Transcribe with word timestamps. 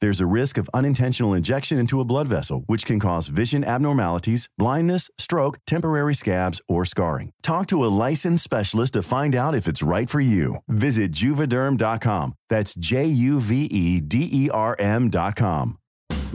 There's 0.00 0.20
a 0.20 0.26
risk 0.26 0.58
of 0.58 0.70
unintentional 0.72 1.34
injection 1.34 1.78
into 1.78 2.00
a 2.00 2.04
blood 2.04 2.28
vessel, 2.28 2.62
which 2.66 2.84
can 2.84 3.00
cause 3.00 3.28
vision 3.28 3.64
abnormalities, 3.64 4.48
blindness, 4.56 5.10
stroke, 5.18 5.58
temporary 5.66 6.14
scabs, 6.14 6.60
or 6.68 6.84
scarring. 6.84 7.32
Talk 7.42 7.66
to 7.68 7.84
a 7.84 7.90
licensed 8.06 8.44
specialist 8.44 8.92
to 8.92 9.02
find 9.02 9.34
out 9.34 9.54
if 9.54 9.66
it's 9.66 9.82
right 9.82 10.08
for 10.08 10.20
you. 10.20 10.56
Visit 10.68 11.10
juvederm.com. 11.12 12.34
That's 12.48 12.74
J 12.74 13.06
U 13.06 13.40
V 13.40 13.64
E 13.64 14.00
D 14.00 14.28
E 14.30 14.50
R 14.50 14.76
M.com. 14.78 15.78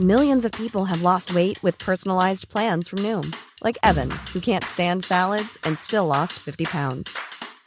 Millions 0.00 0.44
of 0.44 0.50
people 0.52 0.86
have 0.86 1.02
lost 1.02 1.34
weight 1.34 1.62
with 1.62 1.78
personalized 1.78 2.48
plans 2.48 2.88
from 2.88 2.98
Noom, 2.98 3.32
like 3.62 3.78
Evan, 3.84 4.10
who 4.32 4.40
can't 4.40 4.64
stand 4.64 5.04
salads 5.04 5.56
and 5.62 5.78
still 5.78 6.06
lost 6.06 6.32
50 6.32 6.64
pounds. 6.64 7.16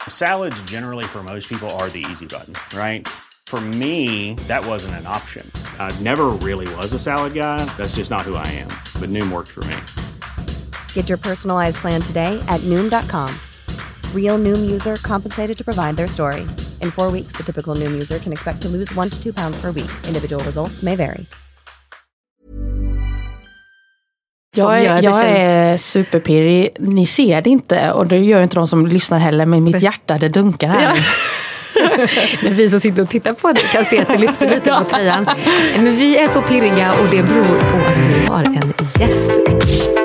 Salads, 0.06 0.62
generally, 0.64 1.04
for 1.04 1.22
most 1.22 1.48
people, 1.48 1.70
are 1.80 1.88
the 1.88 2.04
easy 2.10 2.26
button, 2.26 2.52
right? 2.78 3.08
For 3.48 3.60
me, 3.80 4.34
that 4.46 4.62
wasn't 4.66 4.96
an 4.96 5.06
option. 5.06 5.50
I 5.78 5.90
never 6.02 6.26
really 6.46 6.68
was 6.76 6.92
a 6.92 6.98
salad 6.98 7.32
guy. 7.32 7.64
That's 7.78 7.96
just 7.96 8.10
not 8.10 8.28
who 8.28 8.34
I 8.34 8.46
am. 8.46 8.68
But 9.00 9.08
Noom 9.08 9.32
worked 9.32 9.48
for 9.48 9.64
me. 9.64 9.76
Get 10.92 11.08
your 11.08 11.16
personalized 11.16 11.76
plan 11.76 12.02
today 12.02 12.38
at 12.46 12.60
Noom.com. 12.66 13.34
Real 14.12 14.36
Noom 14.38 14.70
user 14.70 14.96
compensated 14.96 15.56
to 15.56 15.64
provide 15.64 15.96
their 15.96 16.08
story. 16.08 16.46
In 16.82 16.90
four 16.90 17.10
weeks, 17.10 17.32
the 17.38 17.42
typical 17.42 17.74
Noom 17.74 17.92
user 17.92 18.18
can 18.18 18.32
expect 18.32 18.60
to 18.62 18.68
lose 18.68 18.94
one 18.94 19.08
to 19.08 19.16
two 19.16 19.32
pounds 19.32 19.58
per 19.62 19.72
week. 19.72 19.90
Individual 20.06 20.44
results 20.44 20.82
may 20.82 20.94
vary. 20.94 21.26
Jag 24.56 24.84
är, 24.84 25.02
jag 25.02 25.24
är 25.24 25.76
superpirrig. 25.76 26.76
Ni 26.78 27.06
ser 27.06 27.42
det 27.42 27.50
inte 27.50 27.92
och 27.92 28.06
det 28.06 28.18
gör 28.18 28.42
inte 28.42 28.56
de 28.56 28.66
som 28.66 28.86
lyssnar 28.86 29.18
heller. 29.18 29.46
Men 29.46 29.64
mitt 29.64 29.82
hjärta 29.82 30.18
det 30.18 30.28
dunkar 30.28 30.68
här. 30.68 30.82
Ja. 30.82 31.02
Men 32.42 32.54
vi 32.54 32.70
som 32.70 32.80
sitter 32.80 33.02
och 33.02 33.10
tittar 33.10 33.32
på 33.32 33.52
det 33.52 33.60
kan 33.60 33.84
se 33.84 33.98
att 33.98 34.08
det 34.08 34.18
lyfter 34.18 34.50
lite 34.50 34.70
på 34.70 34.84
tröjan. 34.84 35.26
Men 35.76 35.96
vi 35.96 36.16
är 36.16 36.28
så 36.28 36.42
pirriga 36.42 36.92
och 36.92 37.08
det 37.10 37.22
beror 37.22 37.44
på 37.44 37.76
att 37.76 37.98
vi 37.98 38.26
har 38.26 38.44
en 38.44 38.72
gäst. 39.00 39.97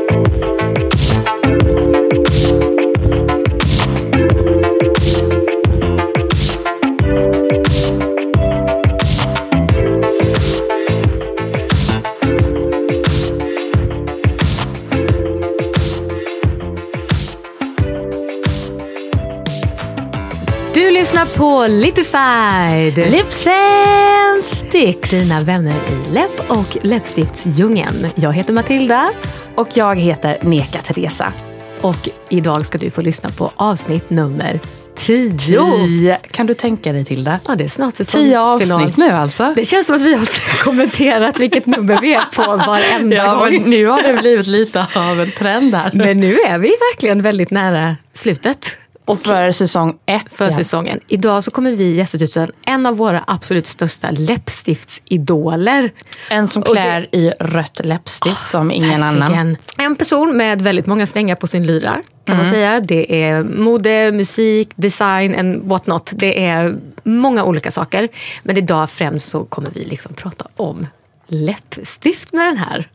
På 21.36 21.68
Lipified. 21.68 23.12
Lips 23.12 23.48
and 23.48 24.46
sticks. 24.46 25.10
Dina 25.10 25.42
vänner 25.42 25.74
i 25.76 26.14
läpp 26.14 26.50
och 26.52 26.78
läppstiftsdjungeln. 26.82 28.08
Jag 28.16 28.34
heter 28.34 28.54
Matilda. 28.54 29.12
Och 29.56 29.68
jag 29.74 30.00
heter 30.00 30.38
Neka 30.42 30.80
Teresa. 30.80 31.34
Och 31.82 32.10
idag 32.30 32.66
ska 32.66 32.78
du 32.78 32.92
få 32.92 33.02
lyssna 33.02 33.30
på 33.30 33.52
avsnitt 33.56 34.10
nummer 34.10 34.60
10. 34.96 35.38
Tio. 35.38 36.18
Kan 36.32 36.46
du 36.46 36.54
tänka 36.54 36.92
dig 36.94 37.06
till 37.06 37.24
det? 37.24 37.40
Ja, 37.48 37.56
det 37.56 37.64
är 37.64 37.68
snart 37.68 37.94
Tio 37.94 38.04
säsongsfinal. 38.06 38.82
avsnitt 38.82 38.98
nu 38.98 39.10
alltså. 39.10 39.54
Det 39.56 39.64
känns 39.64 39.86
som 39.86 39.96
att 39.96 40.02
vi 40.02 40.14
har 40.14 40.28
kommenterat 40.64 41.40
vilket 41.40 41.66
nummer 41.66 42.02
vi 42.02 42.14
är 42.14 42.24
på 42.36 42.56
varenda 42.58 43.16
Ja, 43.16 43.36
gång. 43.36 43.50
men 43.52 43.62
nu 43.70 43.86
har 43.88 44.04
det 44.04 44.14
blivit 44.14 44.48
lite 44.48 44.88
av 44.96 45.22
en 45.22 45.32
trend 45.32 45.76
här. 45.76 45.92
Men 45.94 46.18
nu 46.18 46.40
är 46.40 46.58
vi 46.58 46.68
verkligen 46.92 47.22
väldigt 47.22 47.52
nära 47.52 47.96
slutet. 48.14 48.78
Och 49.06 49.20
för 49.20 49.52
säsong 49.52 49.98
ett. 50.06 50.26
för 50.32 50.46
ja. 50.46 50.52
säsongen. 50.52 51.00
Idag 51.08 51.44
så 51.44 51.52
kommer 51.52 51.72
vi 51.72 51.96
gästa 51.96 52.18
ut 52.24 52.38
en 52.66 52.86
av 52.86 52.98
våra 52.98 53.24
absolut 53.28 53.68
största 53.68 54.12
läppstiftsidoler. 54.12 55.92
En 56.30 56.48
som 56.48 56.62
Och 56.64 56.76
det- 56.76 56.82
klär 56.82 57.08
i 57.12 57.32
rött 57.40 57.82
läppstift 57.84 58.46
som 58.46 58.72
ingen 58.72 59.04
annan. 59.04 59.20
Verkligen. 59.20 59.58
En 59.78 59.96
person 59.96 60.38
med 60.38 60.62
väldigt 60.62 60.86
många 60.86 61.06
strängar 61.06 61.36
på 61.36 61.48
sin 61.48 61.68
lyra 61.68 62.02
kan 62.26 62.38
man 62.38 62.50
säga. 62.50 62.80
Det 62.80 63.22
är 63.24 63.44
mode, 63.44 64.12
musik, 64.12 64.70
design 64.76 65.36
and 65.36 65.64
what 65.64 65.88
not. 65.88 66.10
Det 66.14 66.46
är 66.46 66.76
många 67.04 67.44
olika 67.44 67.72
saker. 67.72 68.10
Men 68.44 68.58
idag 68.58 68.90
främst 68.90 69.30
så 69.30 69.44
kommer 69.44 69.70
vi 69.70 69.86
liksom 69.86 70.14
prata 70.14 70.46
om 70.56 70.88
läppstift 71.28 72.34
med 72.34 72.46
den 72.46 72.58
här 72.58 72.88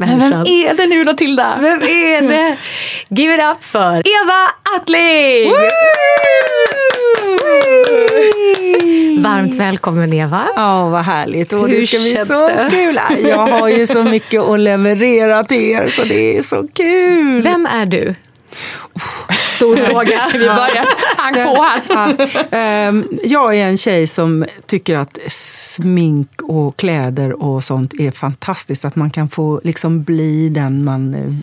Men 0.00 0.08
vem 0.08 0.18
människan. 0.18 0.46
är 0.46 0.74
det 0.74 0.86
nu 0.86 1.04
då 1.04 1.12
Tilda? 1.12 1.58
Vem 1.60 1.82
är 1.82 2.22
det? 2.22 2.56
Give 3.08 3.34
it 3.34 3.40
up 3.40 3.64
för 3.64 3.92
Eva 3.94 4.50
Attling! 4.76 5.52
Varmt 9.22 9.54
välkommen 9.54 10.12
Eva. 10.12 10.48
Ja, 10.56 10.88
vad 10.88 11.02
härligt. 11.02 11.52
Och 11.52 11.68
Hur 11.68 11.80
det 11.80 11.86
ska 11.86 11.98
bli 11.98 12.24
så 12.26 12.48
det? 12.48 12.68
kul. 12.70 12.98
Jag 13.28 13.46
har 13.46 13.68
ju 13.68 13.86
så 13.86 14.04
mycket 14.04 14.40
att 14.40 14.60
leverera 14.60 15.44
till 15.44 15.62
er 15.62 15.88
så 15.88 16.02
det 16.04 16.38
är 16.38 16.42
så 16.42 16.68
kul. 16.74 17.42
Vem 17.42 17.66
är 17.66 17.86
du? 17.86 18.14
Stor 19.58 19.76
fråga. 19.90 20.28
Vi 20.32 20.38
börjar 20.38 20.86
pang 21.16 21.34
på 21.54 21.62
här. 21.62 22.46
Ehm, 22.50 23.08
jag 23.24 23.54
är 23.54 23.68
en 23.68 23.76
tjej 23.76 24.06
som 24.06 24.46
tycker 24.66 24.96
att 24.96 25.18
smink 25.32 26.30
och 26.42 26.76
kläder 26.76 27.42
och 27.42 27.64
sånt 27.64 27.94
är 28.00 28.10
fantastiskt. 28.10 28.84
Att 28.84 28.96
man 28.96 29.10
kan 29.10 29.28
få 29.28 29.60
liksom 29.64 30.02
bli 30.02 30.48
den 30.48 30.84
man 30.84 31.14
eh, 31.14 31.34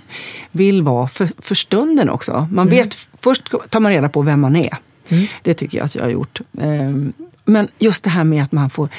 vill 0.51 0.81
vara 0.81 1.07
för, 1.07 1.27
för 1.39 1.55
stunden 1.55 2.09
också. 2.09 2.47
Man 2.51 2.69
vet, 2.69 2.97
först 3.21 3.43
tar 3.69 3.79
man 3.79 3.91
reda 3.91 4.09
på 4.09 4.21
vem 4.21 4.41
man 4.41 4.55
är. 4.55 4.77
Det 5.41 5.53
tycker 5.53 5.77
jag 5.77 5.85
att 5.85 5.95
jag 5.95 6.03
har 6.03 6.09
gjort. 6.09 6.41
Ehm, 6.61 7.13
Men 7.45 7.67
just 7.79 8.03
det 8.03 8.09
här 8.09 8.23
med 8.23 8.43
att 8.43 8.51
man 8.51 8.69
får, 8.69 8.89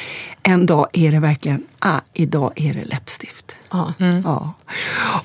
en 0.43 0.67
dag 0.67 0.87
är 0.93 1.13
det 1.13 1.19
verkligen, 1.21 1.63
ah, 1.79 2.01
idag 2.15 2.53
är 2.57 2.75
det 2.75 2.85
läppstift. 2.85 3.57
Ja. 3.71 3.93
Ja. 4.25 4.53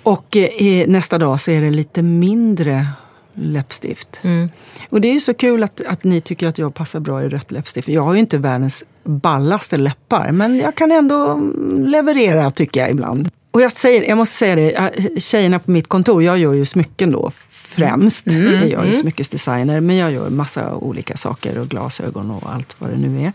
Och 0.03 0.37
eh, 0.37 0.87
nästa 0.87 1.17
dag 1.17 1.39
så 1.39 1.51
är 1.51 1.61
det 1.61 1.69
lite 1.71 2.01
mindre 2.01 2.87
läppstift. 3.33 4.19
Mm. 4.23 4.49
Och 4.89 5.01
det 5.01 5.07
är 5.07 5.13
ju 5.13 5.19
så 5.19 5.33
kul 5.33 5.63
att, 5.63 5.81
att 5.87 6.03
ni 6.03 6.21
tycker 6.21 6.47
att 6.47 6.57
jag 6.57 6.73
passar 6.73 6.99
bra 6.99 7.23
i 7.23 7.29
rött 7.29 7.51
läppstift. 7.51 7.87
Jag 7.87 8.03
har 8.03 8.13
ju 8.13 8.19
inte 8.19 8.37
världens 8.37 8.83
ballaste 9.03 9.77
läppar, 9.77 10.31
men 10.31 10.57
jag 10.57 10.75
kan 10.75 10.91
ändå 10.91 11.29
mm, 11.29 11.85
leverera 11.85 12.51
tycker 12.51 12.79
jag 12.81 12.89
ibland. 12.89 13.29
Och 13.51 13.61
jag, 13.61 13.71
säger, 13.71 14.09
jag 14.09 14.17
måste 14.17 14.37
säga 14.37 14.55
det, 14.55 15.21
tjejerna 15.21 15.59
på 15.59 15.71
mitt 15.71 15.87
kontor, 15.87 16.23
jag 16.23 16.37
gör 16.37 16.53
ju 16.53 16.65
smycken 16.65 17.11
då 17.11 17.31
främst. 17.49 18.27
Jag 18.27 18.81
är 18.81 18.85
ju 18.85 18.93
smyckesdesigner, 18.93 19.81
men 19.81 19.95
jag 19.97 20.11
gör 20.11 20.29
massa 20.29 20.75
olika 20.75 21.17
saker 21.17 21.59
och 21.59 21.67
glasögon 21.67 22.31
och 22.31 22.53
allt 22.53 22.75
vad 22.79 22.89
det 22.89 22.97
nu 22.97 23.21
är. 23.21 23.33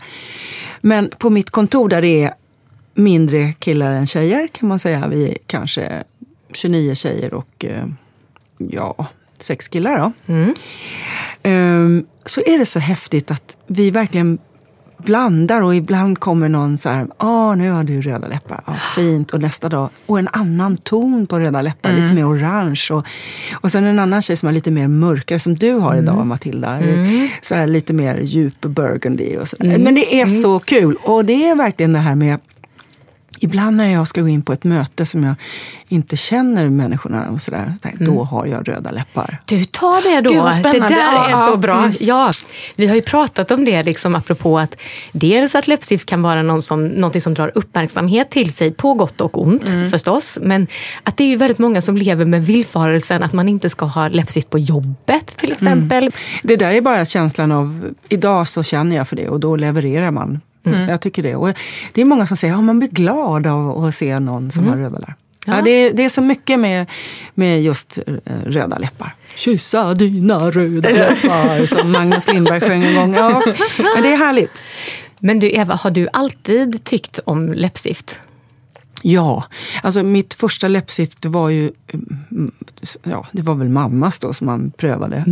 Men 0.81 1.09
på 1.17 1.29
mitt 1.29 1.49
kontor 1.49 1.89
där 1.89 2.01
det 2.01 2.23
är 2.23 2.33
mindre 2.93 3.53
killar 3.53 3.91
än 3.91 4.07
tjejer 4.07 4.47
kan 4.47 4.69
man 4.69 4.79
säga. 4.79 5.07
Vi 5.07 5.29
är 5.29 5.37
kanske 5.47 6.03
29 6.53 6.95
tjejer 6.95 7.33
och 7.33 7.65
eh, 7.65 7.85
ja, 8.57 9.07
sex 9.41 9.67
killar 9.67 9.97
då. 9.97 10.11
Ehm, 11.43 12.05
så 12.25 12.41
är 12.45 12.57
det 12.57 12.65
så 12.65 12.79
häftigt 12.79 13.31
att 13.31 13.57
vi 13.67 13.91
verkligen 13.91 14.37
blandar 14.97 15.61
och 15.61 15.75
ibland 15.75 16.19
kommer 16.19 16.49
någon 16.49 16.77
så 16.77 16.89
här, 16.89 17.07
ah 17.17 17.55
nu 17.55 17.71
har 17.71 17.83
du 17.83 18.01
röda 18.01 18.27
läppar, 18.27 18.63
ah, 18.65 18.73
fint. 18.95 19.33
Och 19.33 19.41
nästa 19.41 19.69
dag, 19.69 19.89
och 20.05 20.19
en 20.19 20.27
annan 20.33 20.77
ton 20.77 21.27
på 21.27 21.39
röda 21.39 21.61
läppar, 21.61 21.93
lite 21.93 22.13
mer 22.13 22.29
orange. 22.29 22.87
Och, 22.91 23.05
och 23.53 23.71
sen 23.71 23.83
en 23.85 23.99
annan 23.99 24.21
tjej 24.21 24.35
som 24.37 24.47
har 24.47 24.53
lite 24.53 24.71
mer 24.71 24.87
mörkare, 24.87 25.39
som 25.39 25.53
du 25.53 25.73
har 25.73 25.95
idag 25.95 26.25
Matilda. 26.25 26.79
Så 27.41 27.55
här, 27.55 27.67
lite 27.67 27.93
mer 27.93 28.19
djup 28.21 28.61
burgundy 28.61 29.37
och 29.37 29.47
så. 29.47 29.55
Men 29.59 29.95
det 29.95 30.21
är 30.21 30.25
så 30.25 30.59
kul. 30.59 30.97
Och 31.03 31.25
det 31.25 31.47
är 31.47 31.55
verkligen 31.55 31.93
det 31.93 31.99
här 31.99 32.15
med 32.15 32.39
Ibland 33.39 33.77
när 33.77 33.87
jag 33.93 34.07
ska 34.07 34.21
gå 34.21 34.27
in 34.27 34.41
på 34.41 34.53
ett 34.53 34.63
möte 34.63 35.05
som 35.05 35.23
jag 35.23 35.35
inte 35.87 36.17
känner 36.17 36.69
människorna 36.69 37.29
och 37.29 37.41
sådär, 37.41 37.73
så 37.81 37.87
där, 37.87 38.05
då 38.05 38.23
har 38.23 38.45
jag 38.45 38.67
röda 38.67 38.91
läppar. 38.91 39.37
Du 39.45 39.65
tar 39.65 40.09
det 40.15 40.21
då. 40.21 40.29
Gud, 40.29 40.43
vad 40.43 40.53
spännande. 40.53 40.79
det 40.87 40.95
där 40.95 41.13
Ja, 41.13 41.25
är 41.27 41.31
ja. 41.31 41.47
så 41.51 41.57
bra. 41.57 41.77
Mm. 41.77 41.95
Ja, 41.99 42.31
vi 42.75 42.87
har 42.87 42.95
ju 42.95 43.01
pratat 43.01 43.51
om 43.51 43.65
det 43.65 43.83
liksom, 43.83 44.15
apropå 44.15 44.59
att 44.59 44.75
dels 45.11 45.55
att 45.55 45.67
läppstift 45.67 46.05
kan 46.09 46.21
vara 46.21 46.41
någon 46.43 46.61
som, 46.61 46.87
någonting 46.87 47.21
som 47.21 47.33
drar 47.33 47.51
uppmärksamhet 47.55 48.29
till 48.29 48.53
sig 48.53 48.71
på 48.71 48.93
gott 48.93 49.21
och 49.21 49.41
ont 49.41 49.69
Mm. 49.69 49.91
förstås. 49.91 50.39
Men 50.41 50.67
att 51.03 51.17
det 51.17 51.23
är 51.23 51.27
ju 51.27 51.35
väldigt 51.35 51.59
många 51.59 51.81
som 51.81 51.97
lever 51.97 52.25
med 52.25 52.45
villfarelsen 52.45 53.23
att 53.23 53.33
man 53.33 53.49
inte 53.49 53.69
ska 53.69 53.85
ha 53.85 54.07
läppstift 54.07 54.49
på 54.49 54.59
jobbet 54.59 55.27
till 55.37 55.51
exempel. 55.51 56.11
Det 56.43 56.55
där 56.55 56.71
är 56.73 56.81
bara 56.81 57.05
känslan 57.05 57.51
av, 57.51 57.89
idag 58.09 58.47
så 58.47 58.63
känner 58.63 58.95
jag 58.95 59.07
för 59.07 59.15
det 59.15 59.29
och 59.29 59.39
då 59.39 59.55
levererar 59.55 60.11
man. 60.11 60.41
Jag 60.63 61.01
tycker 61.01 61.23
det. 61.23 61.35
Och 61.35 61.53
det 61.93 62.01
är 62.01 62.05
många 62.05 62.27
som 62.27 62.37
säger 62.37 62.53
att 62.53 62.63
man 62.63 62.79
blir 62.79 62.89
glad 62.89 63.47
av 63.47 63.85
att 63.85 63.95
se 63.95 64.19
någon 64.19 64.51
som 64.51 64.67
har 64.67 64.77
röda 64.77 64.97
läppar. 64.99 65.15
Ja. 65.47 65.61
det, 65.61 65.71
är, 65.71 65.93
det 65.93 66.05
är 66.05 66.09
så 66.09 66.21
mycket 66.21 66.59
med, 66.59 66.85
med 67.33 67.63
just 67.63 67.99
eh, 68.07 68.33
röda 68.45 68.77
läppar. 68.77 69.15
Kyssa 69.35 69.93
dina 69.93 70.51
röda 70.51 70.89
läppar, 70.89 71.65
som 71.65 71.91
Magnus 71.91 72.27
Lindberg 72.27 72.59
sjöng 72.59 72.83
en 72.83 72.95
gång. 72.95 73.13
Ja, 73.15 73.43
men 73.77 74.03
det 74.03 74.13
är 74.13 74.17
härligt. 74.17 74.63
Men 75.19 75.39
du 75.39 75.51
Eva, 75.51 75.75
har 75.75 75.91
du 75.91 76.07
alltid 76.13 76.83
tyckt 76.83 77.19
om 77.25 77.53
läppstift? 77.53 78.19
Ja, 79.01 79.43
alltså 79.83 80.03
mitt 80.03 80.33
första 80.33 80.67
läppstift 80.67 81.25
var 81.25 81.49
ju, 81.49 81.71
mm, 82.31 82.51
ja 83.03 83.27
det 83.31 83.41
var 83.41 83.55
väl 83.55 83.69
mammas 83.69 84.19
då 84.19 84.33
som 84.33 84.47
man 84.47 84.71
prövade. 84.77 85.23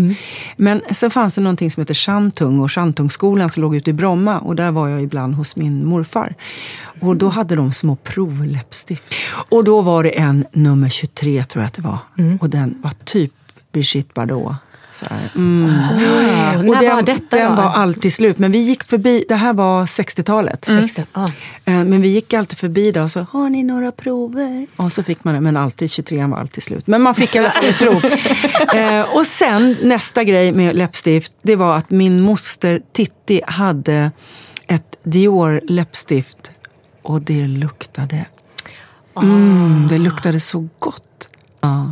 Men 0.57 0.81
sen 0.91 1.11
fanns 1.11 1.33
det 1.33 1.41
någonting 1.41 1.71
som 1.71 1.81
heter 1.81 1.93
Shantung 1.93 2.59
och 2.59 2.71
Shantungskolan 2.71 3.49
som 3.49 3.61
låg 3.63 3.75
ute 3.75 3.89
i 3.89 3.93
Bromma 3.93 4.39
och 4.39 4.55
där 4.55 4.71
var 4.71 4.89
jag 4.89 5.03
ibland 5.03 5.35
hos 5.35 5.55
min 5.55 5.85
morfar. 5.85 6.35
Och 7.01 7.17
då 7.17 7.29
hade 7.29 7.55
de 7.55 7.71
små 7.71 7.95
provläppstift. 7.95 9.13
Och 9.49 9.63
då 9.63 9.81
var 9.81 10.03
det 10.03 10.19
en 10.19 10.45
nummer 10.51 10.89
23 10.89 11.43
tror 11.43 11.61
jag 11.61 11.67
att 11.67 11.73
det 11.73 11.81
var. 11.81 11.97
Och 12.41 12.49
den 12.49 12.77
var 12.83 12.91
typ 13.03 13.31
Brigitte 13.71 14.11
Bardot. 14.13 14.53
Mm. 15.35 15.65
När 15.67 16.69
Och 16.69 16.77
den, 16.77 16.95
var 16.95 17.01
detta 17.01 17.37
den 17.37 17.55
då? 17.55 17.61
var 17.61 17.69
alltid 17.69 18.13
slut. 18.13 18.37
Men 18.37 18.51
vi 18.51 18.57
gick 18.57 18.83
förbi, 18.83 19.25
det 19.27 19.35
här 19.35 19.53
var 19.53 19.85
60-talet. 19.85 20.69
Ja. 21.13 21.27
Eh, 21.65 21.83
Men 21.83 22.01
vi 22.01 22.07
gick 22.07 22.33
alltid 22.33 22.57
förbi 22.57 22.91
där 22.91 23.03
och 23.03 23.11
så, 23.11 23.25
har 23.31 23.49
ni 23.49 23.63
några 23.63 23.91
prover? 23.91 24.67
Och 24.75 24.91
så 24.91 25.03
fick 25.03 25.23
man 25.23 25.33
det, 25.33 25.41
men 25.41 25.57
alltid, 25.57 25.91
23 25.91 26.25
var 26.25 26.37
alltid 26.37 26.63
slut. 26.63 26.87
Men 26.87 27.01
man 27.01 27.15
fick 27.15 27.35
i 27.35 27.39
alla 27.39 27.51
fall 27.51 27.65
ett 27.65 27.79
prov. 27.79 28.05
Eh, 28.75 29.01
och 29.15 29.25
sen 29.25 29.75
nästa 29.83 30.23
grej 30.23 30.51
med 30.51 30.75
läppstift, 30.75 31.33
det 31.41 31.55
var 31.55 31.77
att 31.77 31.89
min 31.89 32.21
moster 32.21 32.81
Titti 32.93 33.41
hade 33.47 34.11
ett 34.67 34.97
Dior 35.03 35.61
läppstift 35.67 36.51
och 37.01 37.21
det 37.21 37.47
luktade, 37.47 38.25
mm, 39.21 39.87
det 39.89 39.97
luktade 39.97 40.39
så 40.39 40.67
gott. 40.79 41.29
Ja. 41.65 41.91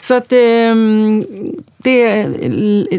Så 0.00 0.14
att 0.14 0.28
det, 0.28 0.74
det, 1.76 2.26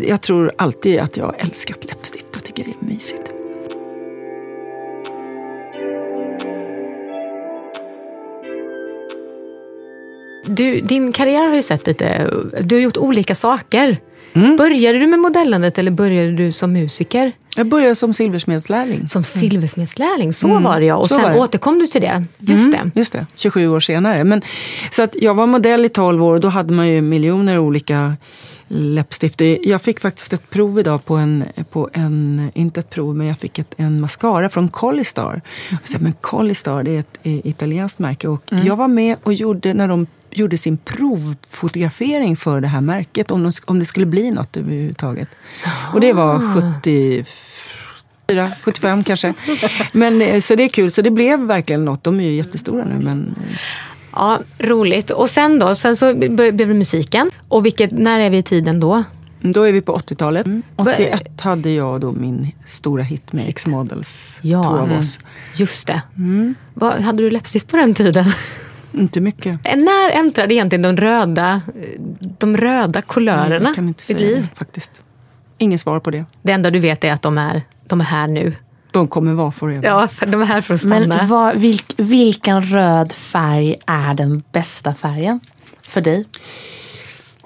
jag 0.07 0.21
tror 0.21 0.51
alltid 0.57 0.99
att 0.99 1.17
jag 1.17 1.25
har 1.25 1.35
älskat 1.39 1.85
läppstift. 1.85 2.25
Jag 2.33 2.43
tycker 2.43 2.63
det 2.63 2.69
är 2.69 2.89
mysigt. 2.89 3.31
Du, 10.45 10.81
din 10.81 11.11
karriär 11.11 11.47
har 11.47 11.55
ju 11.55 11.61
sett 11.61 11.87
lite, 11.87 12.33
du 12.61 12.75
har 12.75 12.81
gjort 12.81 12.97
olika 12.97 13.35
saker. 13.35 13.97
Mm. 14.33 14.57
Började 14.57 14.99
du 14.99 15.07
med 15.07 15.19
modellandet 15.19 15.77
eller 15.77 15.91
började 15.91 16.31
du 16.31 16.51
som 16.51 16.73
musiker? 16.73 17.31
Jag 17.59 17.67
började 17.67 17.95
som 17.95 18.13
silversmedslärling. 18.13 19.07
Som 19.07 19.23
silversmedslärling, 19.23 20.33
så 20.33 20.47
var 20.59 20.79
det 20.79 20.85
ja. 20.85 20.95
Och 20.95 21.11
Mm. 21.11 21.23
så 21.23 21.29
sen 21.29 21.39
återkom 21.39 21.79
du 21.79 21.87
till 21.87 22.01
det. 22.01 22.23
Just 22.37 22.71
det. 22.71 22.91
Just 22.95 23.13
det, 23.13 23.25
27 23.35 23.67
år 23.69 23.79
senare. 23.79 24.23
Men, 24.23 24.41
så 24.91 25.01
att 25.01 25.15
jag 25.21 25.35
var 25.35 25.47
modell 25.47 25.85
i 25.85 25.89
12 25.89 26.23
år 26.23 26.33
och 26.33 26.39
då 26.39 26.47
hade 26.47 26.73
man 26.73 26.87
ju 26.87 27.01
miljoner 27.01 27.57
olika 27.57 28.17
läppstift. 28.67 29.41
Jag 29.63 29.81
fick 29.81 29.99
faktiskt 29.99 30.33
ett 30.33 30.49
prov 30.49 30.79
idag 30.79 31.05
på 31.05 31.15
en, 31.15 31.43
på 31.71 31.89
en 31.93 32.51
inte 32.53 32.79
ett 32.79 32.89
prov, 32.89 33.15
men 33.15 33.27
jag 33.27 33.37
fick 33.39 33.59
ett, 33.59 33.73
en 33.77 34.01
mascara 34.01 34.49
från 34.49 34.69
Collistar. 34.69 35.41
Jag 35.69 35.87
sa, 35.87 35.97
men 35.99 36.13
Collistar 36.21 36.83
det 36.83 36.95
är 36.95 36.99
ett 36.99 37.17
eh, 37.23 37.47
italienskt 37.47 37.99
märke 37.99 38.27
och 38.27 38.43
jag 38.65 38.75
var 38.75 38.87
med 38.87 39.15
och 39.23 39.33
gjorde 39.33 39.73
när 39.73 39.87
de 39.87 40.07
gjorde 40.31 40.57
sin 40.57 40.77
provfotografering 40.77 42.37
för 42.37 42.61
det 42.61 42.67
här 42.67 42.81
märket, 42.81 43.31
om, 43.31 43.43
de, 43.43 43.51
om 43.65 43.79
det 43.79 43.85
skulle 43.85 44.05
bli 44.05 44.31
något 44.31 44.57
överhuvudtaget. 44.57 45.27
Och 45.93 46.01
det 46.01 46.13
var 46.13 46.61
70 46.81 47.25
74, 47.25 47.48
75 48.63 49.03
kanske. 49.03 49.33
Men, 49.91 50.21
eh, 50.21 50.41
så 50.41 50.55
det 50.55 50.63
är 50.63 50.69
kul, 50.69 50.91
så 50.91 51.01
det 51.01 51.11
blev 51.11 51.39
verkligen 51.39 51.85
något. 51.85 52.03
De 52.03 52.19
är 52.19 52.23
ju 52.23 52.35
jättestora 52.35 52.85
nu. 52.85 53.05
Men, 53.05 53.35
eh, 53.49 53.57
Ja, 54.15 54.39
roligt. 54.59 55.09
Och 55.11 55.29
sen 55.29 55.59
då? 55.59 55.75
Sen 55.75 55.95
så 55.95 56.13
blev 56.13 56.57
det 56.57 56.65
musiken. 56.65 57.31
Och 57.47 57.65
vilket, 57.65 57.91
när 57.91 58.19
är 58.19 58.29
vi 58.29 58.37
i 58.37 58.43
tiden 58.43 58.79
då? 58.79 59.03
då 59.41 59.63
är 59.63 59.71
vi 59.71 59.81
på 59.81 59.93
80-talet. 59.97 60.47
81 60.75 61.41
hade 61.41 61.69
jag 61.69 62.01
då 62.01 62.11
min 62.11 62.51
stora 62.65 63.03
hit 63.03 63.33
med 63.33 63.49
X-Models, 63.49 64.39
Ja. 64.41 64.63
två 64.63 64.69
av 64.69 64.83
Mm. 64.85 64.99
oss. 64.99 65.19
Just 65.55 65.87
det. 65.87 66.01
Mm. 66.17 66.55
Vad, 66.73 66.93
hade 66.93 67.23
du 67.23 67.29
läppstift 67.29 67.67
på 67.67 67.77
den 67.77 67.93
tiden? 67.93 68.25
Inte 68.93 69.21
mycket. 69.21 69.59
När 69.63 70.11
äntrade 70.11 70.53
egentligen 70.53 70.81
de 70.95 70.97
röda, 71.01 71.61
de 72.39 72.57
röda 72.57 73.01
kulörerna 73.01 73.69
Jag 73.69 73.75
kan 73.75 73.87
inte 73.87 74.03
ditt 74.07 74.19
liv? 74.19 74.47
faktiskt. 74.55 74.91
Ingen 75.61 75.79
svar 75.79 75.99
på 75.99 76.11
det. 76.11 76.25
Det 76.41 76.51
enda 76.51 76.71
du 76.71 76.79
vet 76.79 77.03
är 77.03 77.11
att 77.11 77.21
de 77.21 77.37
är, 77.37 77.61
de 77.87 78.01
är 78.01 78.05
här 78.05 78.27
nu. 78.27 78.53
De 78.91 79.07
kommer 79.07 79.33
vara 79.33 79.51
forever. 79.51 79.87
Ja, 79.87 80.07
för 80.07 80.25
de 80.25 80.41
är 80.41 80.45
här 80.45 80.61
för 80.61 80.73
att 80.73 80.79
stanna. 80.79 81.17
Men 81.17 81.27
vad, 81.27 81.55
vilk, 81.55 81.93
vilken 81.97 82.61
röd 82.61 83.11
färg 83.11 83.75
är 83.85 84.13
den 84.13 84.43
bästa 84.51 84.93
färgen 84.93 85.39
för 85.81 86.01
dig? 86.01 86.25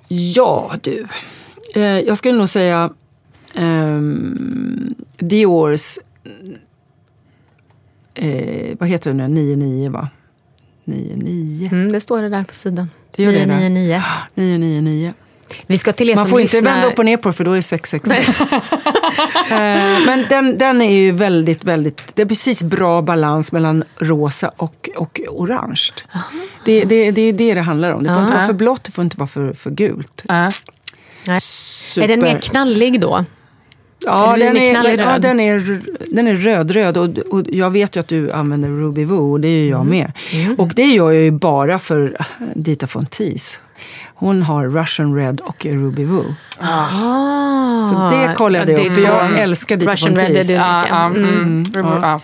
Ja, 0.08 0.72
du. 0.82 1.08
Eh, 1.76 1.82
jag 1.82 2.18
skulle 2.18 2.38
nog 2.38 2.50
säga 2.50 2.94
ehm, 3.54 4.96
Diors, 5.18 6.00
eh, 8.14 8.78
vad 8.80 8.90
heter 8.90 9.14
det 9.14 9.28
nu, 9.28 9.28
99 9.28 9.92
va? 9.92 10.10
99. 10.84 11.70
Mm, 11.72 11.92
det 11.92 12.00
står 12.00 12.22
det 12.22 12.30
där 12.30 12.44
på 12.44 12.54
sidan. 12.54 12.90
Det 13.16 13.24
gör 13.24 13.32
det 13.32 13.46
där. 13.46 13.70
999. 14.36 15.14
999. 15.58 15.66
Vi 15.68 15.78
ska 15.78 15.92
till 15.94 16.10
er 16.10 16.16
Man 16.16 16.28
får 16.28 16.42
inte 16.42 16.56
lyssnar... 16.56 16.72
vända 16.72 16.88
upp 16.88 17.00
och 17.00 17.06
ner 17.06 17.18
på 17.18 17.30
det 17.30 17.34
för 17.34 17.44
då 17.44 17.52
är 17.52 17.56
det 17.56 17.62
666. 17.62 18.42
Eh, 19.52 19.58
Men 20.06 20.26
den, 20.30 20.58
den 20.58 20.82
är 20.82 20.92
ju 20.92 21.12
väldigt, 21.12 21.64
väldigt, 21.64 22.16
det 22.16 22.22
är 22.22 22.26
precis 22.26 22.64
bra 22.64 23.02
balans 23.02 23.52
mellan 23.52 23.84
rosa 23.98 24.52
och, 24.58 24.90
och 24.96 25.22
orange. 25.30 25.92
Det, 26.66 26.84
det, 26.84 27.12
det 27.12 27.22
är 27.22 27.34
det 27.34 27.54
det 27.54 27.62
handlar 27.62 27.94
om. 27.94 28.04
Det 28.04 28.10
får 28.10 28.22
inte 28.22 28.34
vara 28.34 28.48
för 28.48 28.54
blått, 28.54 28.84
det 28.84 28.92
får 28.92 29.04
inte 29.04 29.18
vara 29.18 29.28
för, 29.28 29.54
för 29.54 29.70
gult. 29.70 30.24
Är 31.98 32.08
den 32.08 32.20
mer 32.20 32.40
knallig 32.40 33.02
då? 33.02 33.26
Ja, 34.06 34.36
den 34.40 34.58
är, 34.58 34.74
ja 34.74 35.06
röd? 35.06 35.22
den, 35.22 35.40
är, 35.40 35.82
den 36.16 36.28
är 36.28 36.36
rödröd 36.36 36.98
och, 36.98 37.18
och 37.18 37.44
jag 37.50 37.72
vet 37.72 37.96
ju 37.96 38.00
att 38.00 38.08
du 38.08 38.32
använder 38.32 38.70
Ruby 38.70 39.04
Woo 39.06 39.32
och 39.32 39.40
det 39.40 39.48
är 39.48 39.60
ju 39.64 39.70
jag 39.70 39.86
med. 39.86 40.12
Och 40.58 40.72
det 40.76 40.86
gör 40.86 41.12
jag 41.12 41.24
ju 41.24 41.32
bara 41.32 41.80
för 41.80 42.18
Dita 42.56 42.88
von 42.94 43.06
Teese. 43.06 43.60
Hon 44.24 44.42
har 44.42 44.68
Russian 44.68 45.16
Red 45.16 45.42
och 45.42 45.66
Ruby 45.66 46.06
Woo. 46.06 46.36
Ah, 46.60 47.84
Så 47.84 48.10
det 48.16 48.34
kollade 48.38 48.72
jag 48.72 48.86
upp, 48.88 48.94
för 48.94 49.02
jag 49.02 49.40
älskar 49.40 49.78
Dita 49.78 49.92
Russian 49.92 50.16
Red 50.16 50.38
är 50.52 50.54
ja, 50.56 51.06
Mm. 51.06 51.24
mm. 51.26 51.64
Ja. 52.02 52.20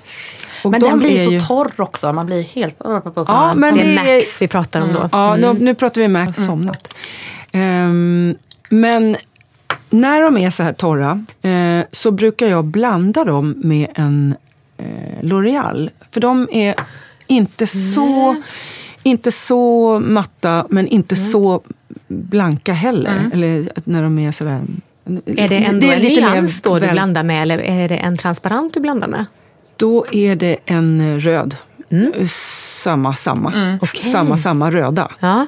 Och 0.63 0.71
Men 0.71 0.81
de 0.81 0.89
den 0.89 0.99
blir 0.99 1.13
är 1.13 1.17
så 1.25 1.31
ju- 1.31 1.39
torr 1.39 1.71
också. 1.77 2.13
Man 2.13 2.25
blir 2.25 2.41
helt... 2.43 2.75
Ja, 3.15 3.53
men 3.55 3.73
Det 3.75 3.81
är 3.81 3.85
det 3.85 4.11
är, 4.11 4.15
Max 4.15 4.41
vi 4.41 4.47
pratar 4.47 4.81
om 4.81 4.93
då. 4.93 5.09
Ja, 5.11 5.35
nu, 5.35 5.53
nu 5.53 5.75
pratar 5.75 6.01
vi 6.01 6.07
Max 6.07 6.45
somnat. 6.45 6.93
Ehm, 7.51 8.35
men 8.69 9.17
när 9.89 10.21
de 10.21 10.37
är 10.37 10.49
så 10.49 10.63
här 10.63 10.73
torra 10.73 11.25
eh, 11.41 11.85
så 11.91 12.11
brukar 12.11 12.47
jag 12.47 12.65
blanda 12.65 13.23
dem 13.23 13.53
med 13.57 13.87
en 13.95 14.35
eh, 14.77 15.21
L'Oreal. 15.23 15.89
För 16.11 16.21
de 16.21 16.47
är 16.51 16.75
inte 17.27 17.67
så, 17.67 18.35
inte 19.03 19.31
så 19.31 19.99
matta 19.99 20.65
men 20.69 20.87
inte 20.87 21.15
så 21.15 21.61
blanka 22.07 22.73
heller. 22.73 23.29
Eller 23.33 23.71
att 23.75 23.85
när 23.85 24.03
de 24.03 24.19
är 24.19 24.31
sådär... 24.31 24.61
Är 25.25 25.47
det 25.47 25.55
en 25.55 25.79
lite 25.79 25.87
mer 25.87 25.99
nyans 25.99 26.61
då 26.61 26.79
du 26.79 26.87
blandar 26.87 27.23
med 27.23 27.41
eller 27.41 27.57
är 27.57 27.89
det 27.89 27.97
en 27.97 28.17
transparent 28.17 28.73
du 28.73 28.79
blandar 28.79 29.07
med? 29.07 29.25
Då 29.75 30.05
är 30.11 30.35
det 30.35 30.57
en 30.65 31.19
röd. 31.21 31.55
Samma, 32.83 33.13
samma. 33.13 33.77
Okej. 33.81 34.03
Samma, 34.03 34.37
samma 34.37 34.71
röda. 34.71 35.11
Ja. 35.19 35.47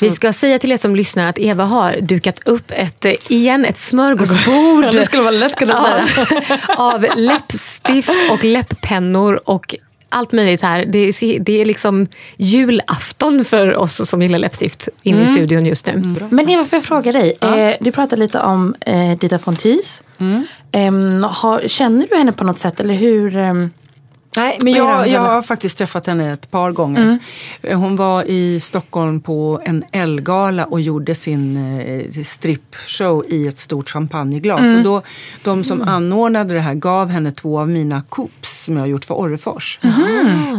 Vi 0.00 0.10
ska 0.10 0.32
säga 0.32 0.58
till 0.58 0.72
er 0.72 0.76
som 0.76 0.96
lyssnar 0.96 1.26
att 1.26 1.38
Eva 1.38 1.64
har 1.64 1.96
dukat 2.00 2.48
upp 2.48 2.70
ett, 2.70 3.04
eh, 3.04 3.12
igen, 3.28 3.64
ett 3.64 3.76
smörgåsbord 3.76 4.84
Det 4.92 5.04
skulle 5.04 5.22
vara 5.22 5.30
lätt 5.30 5.56
kunna 5.56 5.84
säga. 5.84 6.58
av 6.76 7.06
läppstift 7.16 8.10
och 8.30 8.44
läpppennor 8.44 9.40
och 9.44 9.74
allt 10.12 10.32
möjligt 10.32 10.62
här. 10.62 10.84
Det 10.84 10.98
är, 10.98 11.38
det 11.38 11.60
är 11.60 11.64
liksom 11.64 12.06
julafton 12.36 13.44
för 13.44 13.76
oss 13.76 14.08
som 14.10 14.22
gillar 14.22 14.38
läppstift 14.38 14.88
inne 15.02 15.22
i 15.22 15.26
studion 15.26 15.66
just 15.66 15.86
nu. 15.86 15.92
Men 16.30 16.48
Eva, 16.48 16.64
får 16.64 16.76
jag 16.76 16.84
fråga 16.84 17.12
dig? 17.12 17.38
Eh, 17.40 17.76
du 17.80 17.92
pratade 17.92 18.20
lite 18.20 18.40
om 18.40 18.74
eh, 18.80 19.18
Dita 19.18 19.38
von 19.44 19.56
Teese. 19.56 20.02
Ehm, 20.72 21.24
har, 21.24 21.68
känner 21.68 22.06
du 22.10 22.16
henne 22.16 22.32
på 22.32 22.44
något 22.44 22.58
sätt? 22.58 22.80
Eller 22.80 22.94
hur, 22.94 23.36
ehm, 23.36 23.70
Nej, 24.36 24.58
men 24.62 24.72
jag, 24.72 25.08
jag 25.08 25.20
har 25.20 25.42
faktiskt 25.42 25.78
träffat 25.78 26.06
henne 26.06 26.32
ett 26.32 26.50
par 26.50 26.72
gånger. 26.72 27.18
Hon 27.74 27.96
var 27.96 28.24
i 28.24 28.60
Stockholm 28.60 29.20
på 29.20 29.60
en 29.64 29.84
Elgala 29.92 30.64
och 30.64 30.80
gjorde 30.80 31.14
sin 31.14 31.56
eh, 31.80 32.22
strippshow 32.22 33.24
i 33.28 33.48
ett 33.48 33.58
stort 33.58 33.88
champagneglas. 33.90 34.60
Och 34.78 34.82
då, 34.82 35.02
de 35.44 35.64
som 35.64 35.82
anordnade 35.82 36.54
det 36.54 36.60
här 36.60 36.74
gav 36.74 37.08
henne 37.08 37.30
två 37.30 37.60
av 37.60 37.68
mina 37.68 38.02
coups 38.10 38.64
som 38.64 38.76
jag 38.76 38.82
har 38.82 38.88
gjort 38.88 39.04
för 39.04 39.14
Orrefors. 39.14 39.78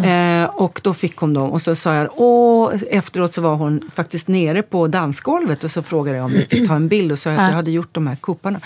Eh, 0.06 0.46
och 0.56 0.80
då 0.84 0.94
fick 0.94 1.16
hon 1.18 1.34
dem 1.34 1.52
och 1.52 1.62
så 1.62 1.76
sa 1.76 1.96
jag, 1.96 2.10
åh, 2.16 2.74
efteråt 2.90 3.34
så 3.34 3.42
var 3.42 3.56
hon 3.56 3.90
faktiskt 3.96 4.28
nere 4.28 4.62
på 4.62 4.88
dansgolvet 4.88 5.64
och 5.64 5.72
så 5.72 5.84
frågade 5.84 6.18
jag 6.18 6.26
om 6.26 6.32
vi 6.32 6.46
fick 6.46 6.68
ta 6.68 6.76
en 6.76 6.88
bild 6.88 7.12
och 7.12 7.20
sa 7.20 7.30
att 7.30 7.38
jag 7.50 7.56
hade 7.56 7.72
gjort 7.72 7.90
de 7.92 8.08
här 8.08 8.16
kupparna. 8.16 8.60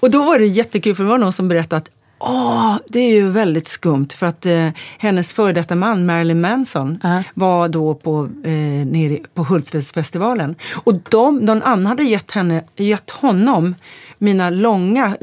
Och 0.00 0.10
då 0.10 0.22
var 0.24 0.38
det 0.38 0.46
jättekul 0.46 0.94
för 0.94 1.02
det 1.04 1.10
var 1.10 1.18
någon 1.18 1.32
som 1.32 1.48
berättade 1.48 1.76
att 1.76 1.90
Åh, 2.24 2.76
det 2.88 2.98
är 3.00 3.12
ju 3.14 3.28
väldigt 3.30 3.68
skumt 3.68 4.08
för 4.16 4.26
att 4.26 4.46
eh, 4.46 4.68
hennes 4.98 5.32
före 5.32 5.52
detta 5.52 5.74
man 5.74 6.06
Marilyn 6.06 6.40
Manson 6.40 6.98
Ja. 7.02 7.22
var 7.34 7.68
då 7.68 7.94
på, 7.94 8.28
eh, 8.44 8.50
nere 8.86 9.18
på 9.34 9.42
Hultsfredsfestivalen. 9.44 10.54
Och 10.84 10.94
de, 11.10 11.36
någon 11.38 11.62
annan 11.62 11.86
hade 11.86 12.02
gett, 12.04 12.30
henne, 12.30 12.64
gett 12.76 13.10
honom 13.10 13.74
mina 14.18 14.50
långa 14.50 15.16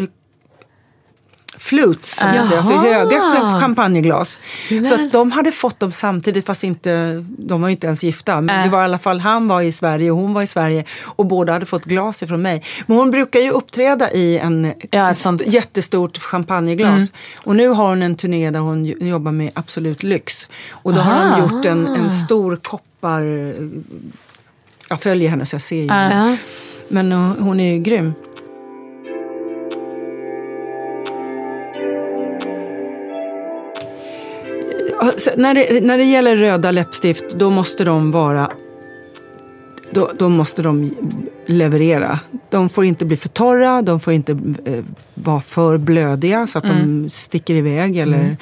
flutes, 1.60 2.16
som 2.16 2.28
alltså 2.30 2.74
höga 2.74 3.20
champagneglas. 3.60 4.38
Så 4.86 4.96
att 4.96 5.12
de 5.12 5.32
hade 5.32 5.52
fått 5.52 5.80
dem 5.80 5.92
samtidigt 5.92 6.46
fast 6.46 6.64
inte, 6.64 7.24
de 7.38 7.62
var 7.62 7.68
ju 7.68 7.72
inte 7.72 7.88
ens 7.88 8.04
gifta. 8.04 8.42
Men 8.42 8.64
det 8.64 8.70
var 8.70 8.82
i 8.82 8.86
alla 8.86 9.00
fall, 9.00 9.20
han 9.20 9.48
var 9.48 9.62
i 9.62 9.72
Sverige 9.72 10.12
och 10.12 10.18
hon 10.18 10.34
var 10.34 10.42
i 10.42 10.48
Sverige 10.48 10.84
och 11.06 11.26
båda 11.26 11.54
hade 11.54 11.66
fått 11.66 11.86
glas 11.86 12.24
ifrån 12.24 12.42
mig. 12.42 12.64
Men 12.88 12.98
hon 12.98 13.12
brukar 13.12 13.40
ju 13.40 13.50
uppträda 13.52 14.12
i 14.12 14.38
en 14.38 14.74
Ja, 14.92 15.16
sånt- 15.16 15.42
jättestort 15.46 16.18
champagneglas. 16.18 17.12
Och 17.44 17.56
nu 17.56 17.68
har 17.68 17.90
hon 17.90 18.02
en 18.04 18.16
turné 18.16 18.52
där 18.52 18.60
hon 18.60 18.86
jo- 18.86 18.98
jobbar 19.00 19.32
med 19.32 19.52
Absolut 19.54 20.04
Lyx. 20.04 20.48
Och 20.72 20.94
då 20.94 21.00
har 21.02 21.12
Aha. 21.26 21.36
hon 21.36 21.40
gjort 21.56 21.66
en, 21.66 21.88
en 21.88 22.12
stor 22.12 22.56
koppar... 22.56 23.54
Jag 24.90 25.02
följer 25.02 25.30
henne 25.30 25.46
så 25.46 25.56
jag 25.56 25.62
ser 25.62 25.76
ju. 25.82 25.86
Ja. 25.86 26.38
Men 26.88 27.12
hon 27.12 27.60
är 27.60 27.74
ju 27.74 27.80
grym. 27.80 28.14
När 35.38 35.54
det, 35.54 35.82
när 35.84 35.98
det 35.98 36.04
gäller 36.04 36.36
röda 36.36 36.72
läppstift, 36.72 37.30
då 37.36 37.50
måste 37.50 37.84
de 37.84 38.12
vara 38.12 38.52
då, 39.92 40.12
då 40.18 40.30
måste 40.30 40.62
de 40.62 40.92
leverera. 41.46 42.20
De 42.50 42.70
får 42.70 42.86
inte 42.86 43.06
bli 43.06 43.18
för 43.18 43.30
torra, 43.30 43.82
de 43.82 44.00
får 44.00 44.14
inte 44.14 44.32
eh, 44.66 44.84
vara 45.14 45.42
för 45.42 45.78
blödiga 45.78 46.48
så 46.48 46.58
att 46.58 46.64
de 46.64 47.10
sticker 47.10 47.54
iväg. 47.54 47.98
Eller, 47.98 48.20
eh, 48.20 48.36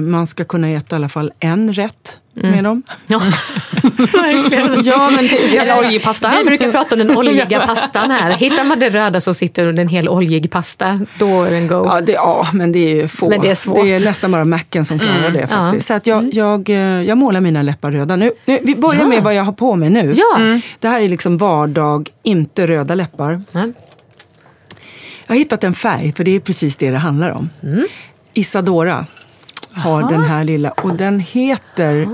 man 0.00 0.26
ska 0.26 0.44
kunna 0.44 0.68
äta 0.68 0.94
i 0.94 0.98
alla 0.98 1.08
fall 1.08 1.32
en 1.40 1.72
rätt 1.72 2.16
med 2.34 2.64
dem. 2.64 2.82
Ja, 3.06 3.20
verkligen. 4.12 4.80
Ja, 4.84 5.10
men 5.10 5.24
det, 5.24 5.56
Eller 5.56 5.78
oljepasta. 5.86 6.32
Vi 6.38 6.44
brukar 6.44 6.72
prata 6.72 6.94
om 6.94 6.98
den 6.98 7.16
oljiga 7.16 7.60
pastan 7.66 8.10
här. 8.10 8.30
Hittar 8.30 8.64
man 8.64 8.78
det 8.78 8.90
röda 8.90 9.20
så 9.20 9.34
sitter 9.34 9.66
under 9.66 9.82
en 9.82 9.88
hel 9.88 10.08
oljig 10.08 10.50
pasta. 10.50 11.00
Då 11.18 11.42
är 11.42 11.50
det 11.50 11.56
en 11.56 11.68
go. 11.68 11.74
Ja, 11.84 12.00
det, 12.00 12.12
ja, 12.12 12.46
men 12.52 12.72
det 12.72 12.78
är 12.78 12.94
ju 12.94 13.08
få. 13.08 13.28
Men 13.30 13.40
det 13.40 13.50
är 13.50 13.54
svårt. 13.54 13.86
Det 13.86 13.94
är 13.94 14.04
nästan 14.04 14.32
bara 14.32 14.44
Macken 14.44 14.84
som 14.84 14.98
klarar 14.98 15.30
det 15.30 15.46
faktiskt. 15.46 15.74
ja. 15.74 15.80
Så 15.80 15.92
att 15.94 16.06
jag, 16.06 16.34
jag, 16.34 16.70
eh, 16.70 16.76
jag 17.02 17.18
målar 17.18 17.40
mina 17.40 17.62
läppar 17.62 17.92
röda. 17.92 18.16
Nu, 18.16 18.30
nu, 18.44 18.58
vi 18.62 18.74
börjar 18.76 19.04
med 19.04 19.22
vad 19.22 19.34
jag 19.34 19.44
har 19.44 19.52
på 19.52 19.76
mig 19.76 19.90
nu. 19.90 20.12
Ja. 20.16 20.38
Det 20.78 20.88
här 20.88 21.00
är 21.00 21.08
liksom 21.08 21.38
vardag, 21.38 22.08
inte 22.22 22.66
röda 22.66 22.94
läppar. 22.94 23.42
Ja. 23.52 23.60
Jag 25.26 25.34
har 25.34 25.38
hittat 25.38 25.64
en 25.64 25.74
färg, 25.74 26.12
för 26.16 26.24
det 26.24 26.30
är 26.36 26.40
precis 26.40 26.76
det 26.76 26.90
det 26.90 26.98
handlar 26.98 27.30
om. 27.30 27.48
Isadora 28.34 29.06
har 29.76 30.10
den 30.10 30.24
här 30.24 30.44
lilla 30.44 30.70
och 30.70 30.94
den 30.96 31.20
heter 31.20 32.08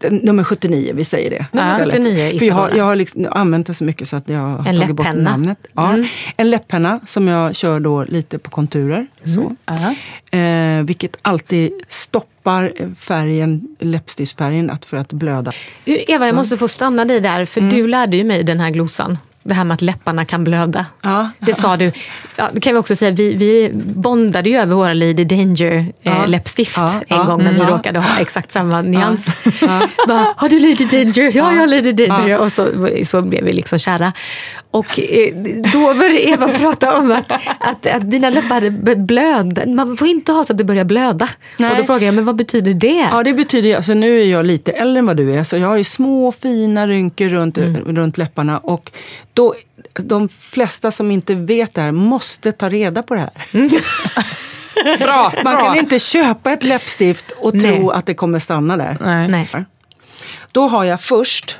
den- 0.00 0.16
Nummer 0.16 0.44
79, 0.44 0.92
vi 0.94 1.04
säger 1.04 1.30
det. 1.30 1.46
Nummer 1.52 1.72
istället. 1.72 1.94
79, 1.94 2.38
För 2.38 2.46
jag 2.46 2.54
har, 2.54 2.70
jag 2.70 2.84
har 2.84 2.96
liksom 2.96 3.26
använt 3.30 3.66
den 3.66 3.74
så 3.74 3.84
mycket 3.84 4.08
så 4.08 4.16
att 4.16 4.28
jag 4.28 4.38
har 4.40 4.68
En 4.68 4.76
tagit 4.80 4.96
bort 4.96 5.06
läpppenna. 5.06 5.30
namnet. 5.30 5.58
Ja, 5.74 5.98
En 6.36 6.50
läpppenna 6.50 7.00
som 7.06 7.28
jag 7.28 7.54
kör 7.54 7.80
då 7.80 8.04
lite 8.04 8.38
på 8.38 8.50
konturer. 8.50 9.06
Så. 9.24 9.56
Ja. 9.66 9.94
Eh, 10.38 10.82
vilket 10.82 11.16
alltid 11.22 11.72
stoppar 11.88 12.72
färgen, 12.94 13.76
läppstiftsfärgen 13.78 14.70
att, 14.70 14.84
för 14.84 14.96
att 14.96 15.12
blöda. 15.12 15.52
Eva, 15.84 16.26
jag 16.26 16.34
måste 16.34 16.56
få 16.56 16.68
stanna 16.68 17.04
dig 17.04 17.20
där, 17.20 17.44
för 17.44 17.60
du 17.60 17.86
lärde 17.86 18.16
ju 18.16 18.24
mig 18.24 18.42
den 18.42 18.60
här 18.60 18.70
glosan. 18.70 19.18
Det 19.42 19.54
här 19.54 19.64
med 19.64 19.74
att 19.74 19.82
läpparna 19.82 20.24
kan 20.24 20.44
blöda. 20.44 20.86
Ja. 21.02 21.30
Det 21.38 21.54
sa 21.54 21.76
du. 21.76 21.92
Ja, 22.36 22.48
det 22.52 22.60
kan 22.60 22.72
vi 22.72 22.78
också 22.78 22.96
säga, 22.96 23.10
vi, 23.10 23.34
vi 23.34 23.70
bondade 23.74 24.50
ju 24.50 24.56
över 24.56 24.74
våra 24.74 24.94
Lady 24.94 25.24
Danger 25.24 25.72
eh, 25.72 25.86
Ja. 26.02 26.26
läppstift 26.26 26.76
Ja, 26.76 26.90
en 27.08 27.26
gång 27.26 27.44
när 27.44 27.52
vi 27.52 27.60
mm. 27.60 27.70
råkade 27.70 27.98
ha 27.98 28.18
exakt 28.18 28.52
samma 28.52 28.82
nyans. 28.82 29.26
Bara, 30.08 30.26
har 30.36 30.48
du 30.48 30.58
Lady 30.58 30.84
Danger? 30.84 31.36
Ja, 31.36 31.52
jag 31.52 31.60
har 31.60 31.66
Lady 31.66 31.92
Danger. 31.92 32.38
Och 32.38 32.52
så, 32.52 32.88
så 33.04 33.22
blev 33.22 33.44
vi 33.44 33.52
liksom 33.52 33.78
kära. 33.78 34.12
Och 34.70 35.00
eh, 35.00 35.34
då 35.72 35.94
började 35.94 36.28
Eva 36.28 36.48
prata 36.58 36.96
om 36.98 37.12
att, 37.12 37.32
att, 37.58 37.86
att 37.86 38.10
dina 38.10 38.30
läppar 38.30 38.54
hade 38.54 38.70
börjat 38.70 38.98
blöda. 38.98 39.66
Man 39.66 39.96
får 39.96 40.08
inte 40.08 40.32
ha 40.32 40.44
så 40.44 40.52
att 40.52 40.58
det 40.58 40.64
börjar 40.64 40.84
blöda. 40.84 41.28
Nej. 41.56 41.70
Och 41.70 41.76
då 41.76 41.84
frågade 41.84 42.06
jag, 42.06 42.14
men 42.14 42.24
vad 42.24 42.36
betyder 42.36 42.74
det? 42.74 43.08
Ja, 43.10 43.22
det 43.22 43.32
betyder 43.32 43.76
alltså 43.76 43.94
nu 43.94 44.20
är 44.20 44.24
jag 44.24 44.46
lite 44.46 44.72
äldre 44.72 44.98
än 44.98 45.06
vad 45.06 45.16
du 45.16 45.34
är, 45.34 45.44
så 45.44 45.56
jag 45.56 45.68
har 45.68 45.76
ju 45.76 45.84
små 45.84 46.32
fina 46.32 46.86
rynkor 46.86 47.28
runt, 47.28 47.58
runt 47.86 48.18
läpparna. 48.18 48.58
Och 48.58 48.92
då, 49.34 49.54
de 49.92 50.28
flesta 50.28 50.90
som 50.90 51.10
inte 51.10 51.34
vet 51.34 51.74
det 51.74 51.80
här 51.82 51.92
måste 51.92 52.52
ta 52.52 52.68
reda 52.68 53.02
på 53.02 53.14
det 53.14 53.20
här. 53.20 53.68
Bra, 54.98 55.32
Man 55.44 55.54
bra. 55.56 55.64
kan 55.66 55.76
inte 55.76 55.98
köpa 55.98 56.52
ett 56.52 56.62
läppstift 56.64 57.30
och 57.30 57.54
Nej. 57.54 57.62
tro 57.78 57.90
att 57.90 58.06
det 58.06 58.14
kommer 58.14 58.38
stanna 58.38 58.76
där. 58.76 58.96
Nej. 59.00 59.28
Nej. 59.28 59.64
Då 60.52 60.68
har 60.68 60.84
jag 60.84 61.00
först, 61.00 61.58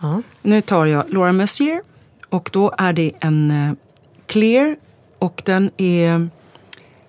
Ja. 0.00 0.22
nu 0.42 0.60
tar 0.60 0.86
jag 0.86 1.04
Laura 1.12 1.32
Mercier 1.32 1.80
och 2.28 2.50
då 2.52 2.72
är 2.78 2.92
det 2.92 3.12
en 3.20 3.50
eh, 3.50 3.72
clear 4.26 4.76
och 5.18 5.42
den 5.44 5.70
är, 5.76 6.28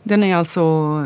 den 0.04 0.24
är 0.24 0.36
alltså, 0.36 1.06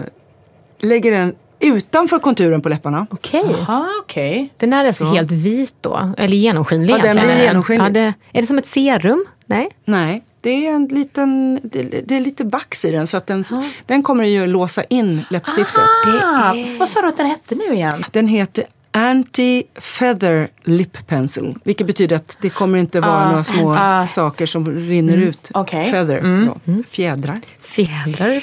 lägger 0.79 1.12
den 1.12 1.36
utanför 1.61 2.19
konturen 2.19 2.61
på 2.61 2.69
läpparna. 2.69 3.07
Okej. 3.09 3.55
Jaha, 3.59 3.85
okej. 4.03 4.53
Den 4.57 4.73
är 4.73 4.85
alltså 4.85 5.05
helt 5.05 5.31
vit 5.31 5.75
då? 5.81 6.13
Eller 6.17 6.37
genomskinlig 6.37 6.93
Ja, 6.93 6.97
den 6.97 7.05
egentligen? 7.05 7.35
blir 7.37 7.45
genomskinlig. 7.45 7.85
Ja, 7.85 7.89
det, 7.89 8.13
är 8.33 8.41
det 8.41 8.47
som 8.47 8.57
ett 8.57 8.65
serum? 8.65 9.25
Nej? 9.45 9.69
Nej, 9.85 10.23
det 10.41 10.67
är 10.67 10.71
en 10.75 10.85
liten, 10.87 11.59
det, 11.63 11.83
det 12.07 12.15
är 12.15 12.19
lite 12.19 12.43
vax 12.43 12.85
i 12.85 12.91
den 12.91 13.07
så 13.07 13.17
att 13.17 13.27
den, 13.27 13.43
den 13.85 14.03
kommer 14.03 14.23
ju 14.23 14.47
låsa 14.47 14.83
in 14.83 15.21
läppstiftet. 15.29 15.81
Ah, 16.23 16.53
vad 16.79 16.89
sa 16.89 17.01
du 17.01 17.07
att 17.07 17.17
den 17.17 17.25
hette 17.27 17.55
nu 17.55 17.73
igen? 17.73 18.05
Den 18.11 18.27
heter 18.27 18.63
Anti-Feather 18.91 20.48
Lip 20.63 21.07
Pencil. 21.07 21.55
Vilket 21.63 21.88
betyder 21.88 22.15
att 22.15 22.38
det 22.41 22.50
kommer 22.50 22.79
inte 22.79 23.00
vara 23.00 23.12
Ah, 23.25 23.29
några 23.29 23.43
små 23.43 23.74
ah. 23.77 24.07
saker 24.07 24.45
som 24.45 24.65
rinner 24.69 25.17
ut. 25.17 25.51
okej. 25.53 25.86
Feather, 25.91 26.21
då, 26.65 26.83
fjädrar. 26.89 27.39
Fjädrar? 27.60 28.36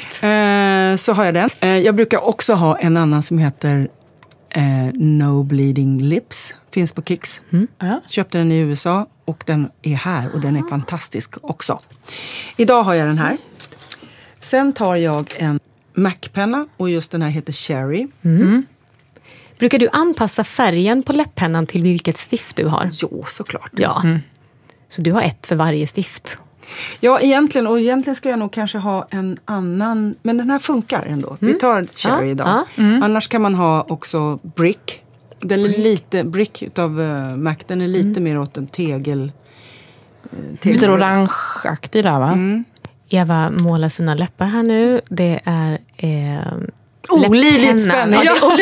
Eh, 0.92 0.96
så 0.96 1.12
har 1.12 1.24
jag 1.24 1.34
den. 1.34 1.48
Eh, 1.60 1.68
jag 1.78 1.94
brukar 1.94 2.28
också 2.28 2.54
ha 2.54 2.78
en 2.78 2.96
annan 2.96 3.22
som 3.22 3.38
heter 3.38 3.88
eh, 4.50 4.62
No 4.94 5.42
Bleeding 5.42 6.02
Lips. 6.02 6.54
Finns 6.70 6.92
på 6.92 7.02
Kicks. 7.02 7.40
Ja. 7.78 8.00
Köpte 8.06 8.38
den 8.38 8.52
i 8.52 8.58
USA 8.58 9.06
och 9.24 9.42
den 9.46 9.68
är 9.82 9.94
här 9.94 10.30
och 10.34 10.40
den 10.40 10.56
är 10.56 10.62
fantastisk 10.62 11.34
också. 11.42 11.80
Idag 12.56 12.82
har 12.82 12.94
jag 12.94 13.06
den 13.08 13.18
här. 13.18 13.36
Sen 14.38 14.72
tar 14.72 14.96
jag 14.96 15.34
en 15.38 15.60
Mac-penna 15.94 16.66
och 16.76 16.90
just 16.90 17.10
den 17.12 17.22
här 17.22 17.30
heter 17.30 17.52
Cherry. 17.52 18.06
Brukar 19.58 19.78
du 19.78 19.88
anpassa 19.92 20.44
färgen 20.44 21.02
på 21.02 21.12
läpppennan 21.12 21.66
till 21.66 21.82
vilket 21.82 22.16
stift 22.16 22.56
du 22.56 22.66
har? 22.66 22.90
Jo, 22.92 23.24
såklart. 23.28 23.72
Ja. 23.76 24.02
Så 24.88 25.02
du 25.02 25.12
har 25.12 25.22
ett 25.22 25.46
för 25.46 25.56
varje 25.56 25.86
stift? 25.86 26.38
Ja, 27.00 27.20
egentligen. 27.20 27.66
Och 27.66 27.80
egentligen 27.80 28.14
ska 28.16 28.30
jag 28.30 28.38
nog 28.38 28.52
kanske 28.52 28.78
ha 28.78 29.06
en 29.10 29.38
annan. 29.44 30.14
Men 30.22 30.38
den 30.38 30.50
här 30.50 30.58
funkar 30.58 31.06
ändå. 31.06 31.36
Vi 31.40 31.54
tar 31.54 31.86
Cherry 31.94 32.26
Ja, 32.26 32.30
idag. 32.30 32.64
Annars 32.76 33.28
kan 33.28 33.42
man 33.42 33.54
ha 33.54 33.86
också 33.88 34.38
Brick. 34.42 35.02
Den 35.40 35.60
är 35.64 35.68
lite, 35.68 36.24
Brick 36.24 36.62
utav 36.62 37.00
uh, 37.00 37.36
Mac, 37.36 37.56
den 37.66 37.80
är 37.80 37.88
lite 37.88 38.20
mer 38.20 38.38
åt 38.38 38.56
en 38.56 38.66
tegel. 38.66 39.32
eh, 40.22 40.56
tegel. 40.60 40.74
Lite 40.76 40.90
orangeaktig 40.90 42.04
där 42.04 42.18
va? 42.18 42.38
Eva 43.08 43.50
målar 43.50 43.88
sina 43.88 44.14
läppar 44.14 44.46
här 44.46 44.62
nu. 44.62 45.00
Det 45.08 45.40
är... 45.44 45.78
Eh, 45.96 46.52
Olidligt 47.08 47.82
spännande. 47.82 48.22
Ja. 48.24 48.34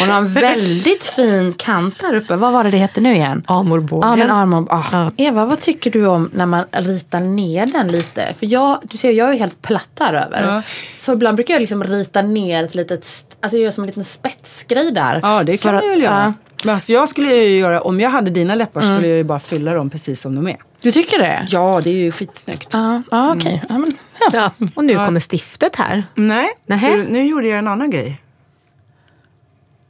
Hon 0.00 0.10
har 0.10 0.16
en 0.16 0.32
väldigt 0.32 1.04
fin 1.04 1.52
kant 1.52 1.94
här 2.02 2.16
uppe. 2.16 2.36
Vad 2.36 2.52
var 2.52 2.64
det 2.64 2.70
det 2.70 2.76
hette 2.76 3.00
nu 3.00 3.14
igen? 3.14 3.42
Amorbågen. 3.46 4.10
Ja, 4.10 4.16
men 4.16 4.30
arm 4.30 4.68
ah. 4.70 4.82
Ja. 4.92 5.10
Eva, 5.16 5.44
vad 5.44 5.60
tycker 5.60 5.90
du 5.90 6.06
om 6.06 6.30
när 6.32 6.46
man 6.46 6.64
ritar 6.72 7.20
ner 7.20 7.66
den 7.66 7.88
lite? 7.88 8.34
För 8.38 8.46
jag, 8.46 8.78
du 8.82 8.96
ser, 8.98 9.12
jag 9.12 9.30
är 9.30 9.34
helt 9.38 9.62
platt 9.62 9.88
här 10.00 10.14
över. 10.14 10.54
Ja. 10.54 10.62
Så 10.98 11.12
ibland 11.12 11.36
brukar 11.36 11.54
jag 11.54 11.60
liksom 11.60 11.84
rita 11.84 12.22
ner 12.22 12.64
ett 12.64 12.74
litet, 12.74 13.06
alltså 13.40 13.58
göra 13.58 13.72
som 13.72 13.84
en 13.84 13.88
liten 13.88 14.04
spetsgrej 14.04 14.90
där. 14.92 15.20
Ja, 15.22 15.42
det 15.42 15.56
kan 15.56 15.74
du 15.74 15.88
väl 15.90 16.02
göra. 16.02 16.24
ja. 16.24 16.32
Men 16.64 16.74
alltså, 16.74 16.92
jag 16.92 17.08
skulle 17.08 17.34
ju 17.34 17.58
göra, 17.58 17.80
om 17.80 18.00
jag 18.00 18.10
hade 18.10 18.30
dina 18.30 18.54
läppar 18.54 18.80
skulle 18.80 19.08
jag 19.08 19.16
ju 19.16 19.24
bara 19.24 19.40
fylla 19.40 19.74
dem 19.74 19.90
precis 19.90 20.20
som 20.20 20.34
de 20.34 20.48
är. 20.48 20.56
Du 20.80 20.92
tycker 20.92 21.18
det? 21.18 21.46
Ja, 21.48 21.80
det 21.84 21.90
är 21.90 21.94
ju 21.94 22.12
skitsnyggt. 22.12 22.68
Ja, 22.72 23.02
ja 23.10 23.34
okej. 23.36 23.62
Ja, 23.68 23.78
men 23.78 23.90
Ja, 24.32 24.50
och 24.74 24.84
nu 24.84 24.94
kommer 24.94 25.20
stiftet 25.20 25.76
här. 25.76 26.04
Nej, 26.14 26.48
så 26.66 27.10
nu 27.12 27.26
gjorde 27.26 27.46
jag 27.48 27.58
en 27.58 27.68
annan 27.68 27.90
grej. 27.90 28.20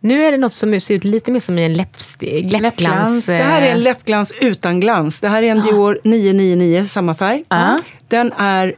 Nu 0.00 0.24
är 0.24 0.32
det 0.32 0.38
något 0.38 0.52
som 0.52 0.80
ser 0.80 0.94
ut 0.94 1.04
lite 1.04 1.32
mer 1.32 1.40
som 1.40 1.58
en 1.58 1.74
läppstig, 1.74 2.52
läppglans. 2.52 2.62
Läppglans. 2.62 3.26
Det 3.26 3.32
här 3.32 3.62
är 3.62 3.66
en 3.70 3.76
eh, 3.76 3.82
läppglans 3.82 4.32
utan 4.40 4.80
glans. 4.80 5.20
Det 5.20 5.28
här 5.28 5.42
är 5.42 5.50
en 5.50 5.60
Dior 5.60 5.98
999, 6.04 6.84
samma 6.88 7.14
färg. 7.14 7.44
Ja. 7.48 7.78
Den 8.08 8.32
är 8.32 8.74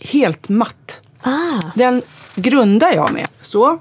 helt 0.00 0.48
matt. 0.48 0.96
Ah, 1.22 1.60
Den 1.74 2.02
grundar 2.34 2.92
jag 2.94 3.12
med. 3.12 3.26
Så. 3.40 3.78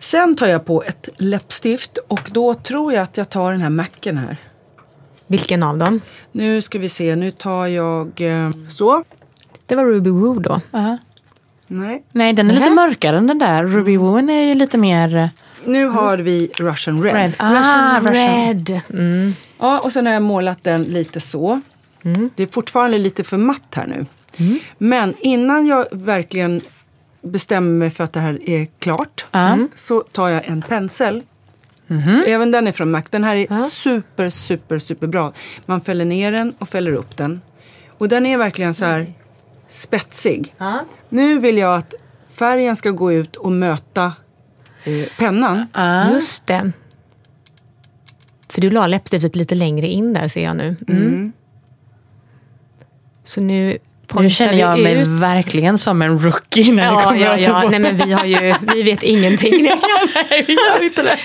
Sen 0.00 0.36
tar 0.36 0.46
jag 0.46 0.64
på 0.66 0.82
ett 0.82 1.08
läppstift 1.16 1.98
och 2.08 2.30
då 2.32 2.54
tror 2.54 2.92
jag 2.92 3.02
att 3.02 3.16
jag 3.16 3.30
tar 3.30 3.52
den 3.52 3.60
här 3.60 3.70
Macen 3.70 4.18
här. 4.18 4.36
Vilken 5.26 5.62
av 5.62 5.78
dem? 5.78 6.00
Nu 6.32 6.62
ska 6.62 6.78
vi 6.78 6.88
se, 6.88 7.16
nu 7.16 7.30
tar 7.30 7.66
jag 7.66 8.20
eh, 8.20 8.50
så. 8.68 9.04
Det 9.66 9.74
var 9.74 9.84
Ruby 9.84 10.10
Woo 10.10 10.38
då. 10.38 10.60
Ja. 10.70 10.98
Nej. 11.66 12.04
Nej, 12.12 12.32
den 12.32 12.50
är 12.50 12.54
lite 12.54 12.70
mörkare 12.70 13.16
än 13.16 13.26
den 13.26 13.38
där. 13.38 13.64
Ruby 13.64 13.96
Woo 13.96 14.16
är 14.16 14.48
ju 14.48 14.54
lite 14.54 14.78
mer 14.78 15.16
eh, 15.16 15.28
Nu 15.64 15.86
har 15.86 16.18
vi 16.18 16.50
Russian 16.58 17.02
Red. 17.02 17.14
red. 17.14 17.34
Ah, 17.38 18.00
Russian. 18.00 18.14
Red. 18.14 18.80
Mm. 18.92 19.34
Ja, 19.58 19.80
och 19.84 19.92
sen 19.92 20.06
har 20.06 20.12
jag 20.12 20.22
målat 20.22 20.64
den 20.64 20.82
lite 20.82 21.20
så. 21.20 21.60
Det 22.34 22.42
är 22.42 22.46
fortfarande 22.46 22.98
lite 22.98 23.24
för 23.24 23.36
matt 23.36 23.74
här 23.74 23.86
nu. 23.86 24.06
Men 24.78 25.14
innan 25.20 25.66
jag 25.66 25.86
verkligen 25.90 26.60
bestämmer 27.22 27.78
mig 27.78 27.90
för 27.90 28.04
att 28.04 28.12
det 28.12 28.20
här 28.20 28.48
är 28.50 28.66
klart 28.78 29.26
så 29.74 30.00
tar 30.00 30.28
jag 30.28 30.44
en 30.44 30.62
pensel. 30.62 31.22
Även 32.26 32.50
den 32.50 32.66
är 32.66 32.72
från 32.72 32.90
Mac. 32.90 33.02
Den 33.10 33.24
här 33.24 33.36
är 33.36 33.52
super, 33.56 34.30
super, 34.30 34.78
super 34.78 35.06
bra. 35.06 35.32
Man 35.66 35.80
fäller 35.80 36.04
ner 36.04 36.32
den 36.32 36.54
och 36.58 36.68
fäller 36.68 36.92
upp 36.92 37.16
den. 37.16 37.40
Och 37.98 38.08
den 38.08 38.26
är 38.26 38.38
verkligen 38.38 38.74
så 38.74 38.84
här 38.84 39.06
spetsig. 39.68 40.54
Nu 41.08 41.38
vill 41.38 41.58
jag 41.58 41.76
att 41.76 41.94
färgen 42.34 42.76
ska 42.76 42.90
gå 42.90 43.12
ut 43.12 43.36
och 43.36 43.52
möta 43.52 44.12
eh, 44.84 45.06
pennan. 45.18 45.66
Just 46.12 46.46
det. 46.46 46.72
För 48.48 48.60
du 48.60 48.70
la 48.70 48.86
läppstiftet 48.86 49.36
lite 49.36 49.54
längre 49.54 49.86
in 49.86 50.12
där 50.12 50.28
ser 50.28 50.44
jag 50.44 50.56
nu. 50.56 50.76
Mm. 50.88 51.32
Så 53.24 53.40
nu 53.40 53.78
Nu 54.20 54.30
känner 54.30 54.54
jag 54.54 54.80
mig 54.82 55.00
ut. 55.00 55.08
verkligen 55.22 55.78
som 55.78 56.02
en 56.02 56.18
rookie 56.18 56.72
när 56.72 56.86
det 56.86 56.92
Ja, 56.92 57.00
kommer 57.00 57.20
ja, 57.20 57.34
att 57.34 57.40
ja. 57.40 57.46
ta 57.62 57.68
Nej, 57.70 57.78
men 57.80 57.96
vi, 57.96 58.12
har 58.12 58.24
ju, 58.24 58.54
vi 58.74 58.82
vet 58.82 59.02
ingenting. 59.02 59.62
Nej, 60.30 60.44
vi 60.46 60.52
gör 60.52 60.82
inte 60.84 61.02
det. 61.02 61.18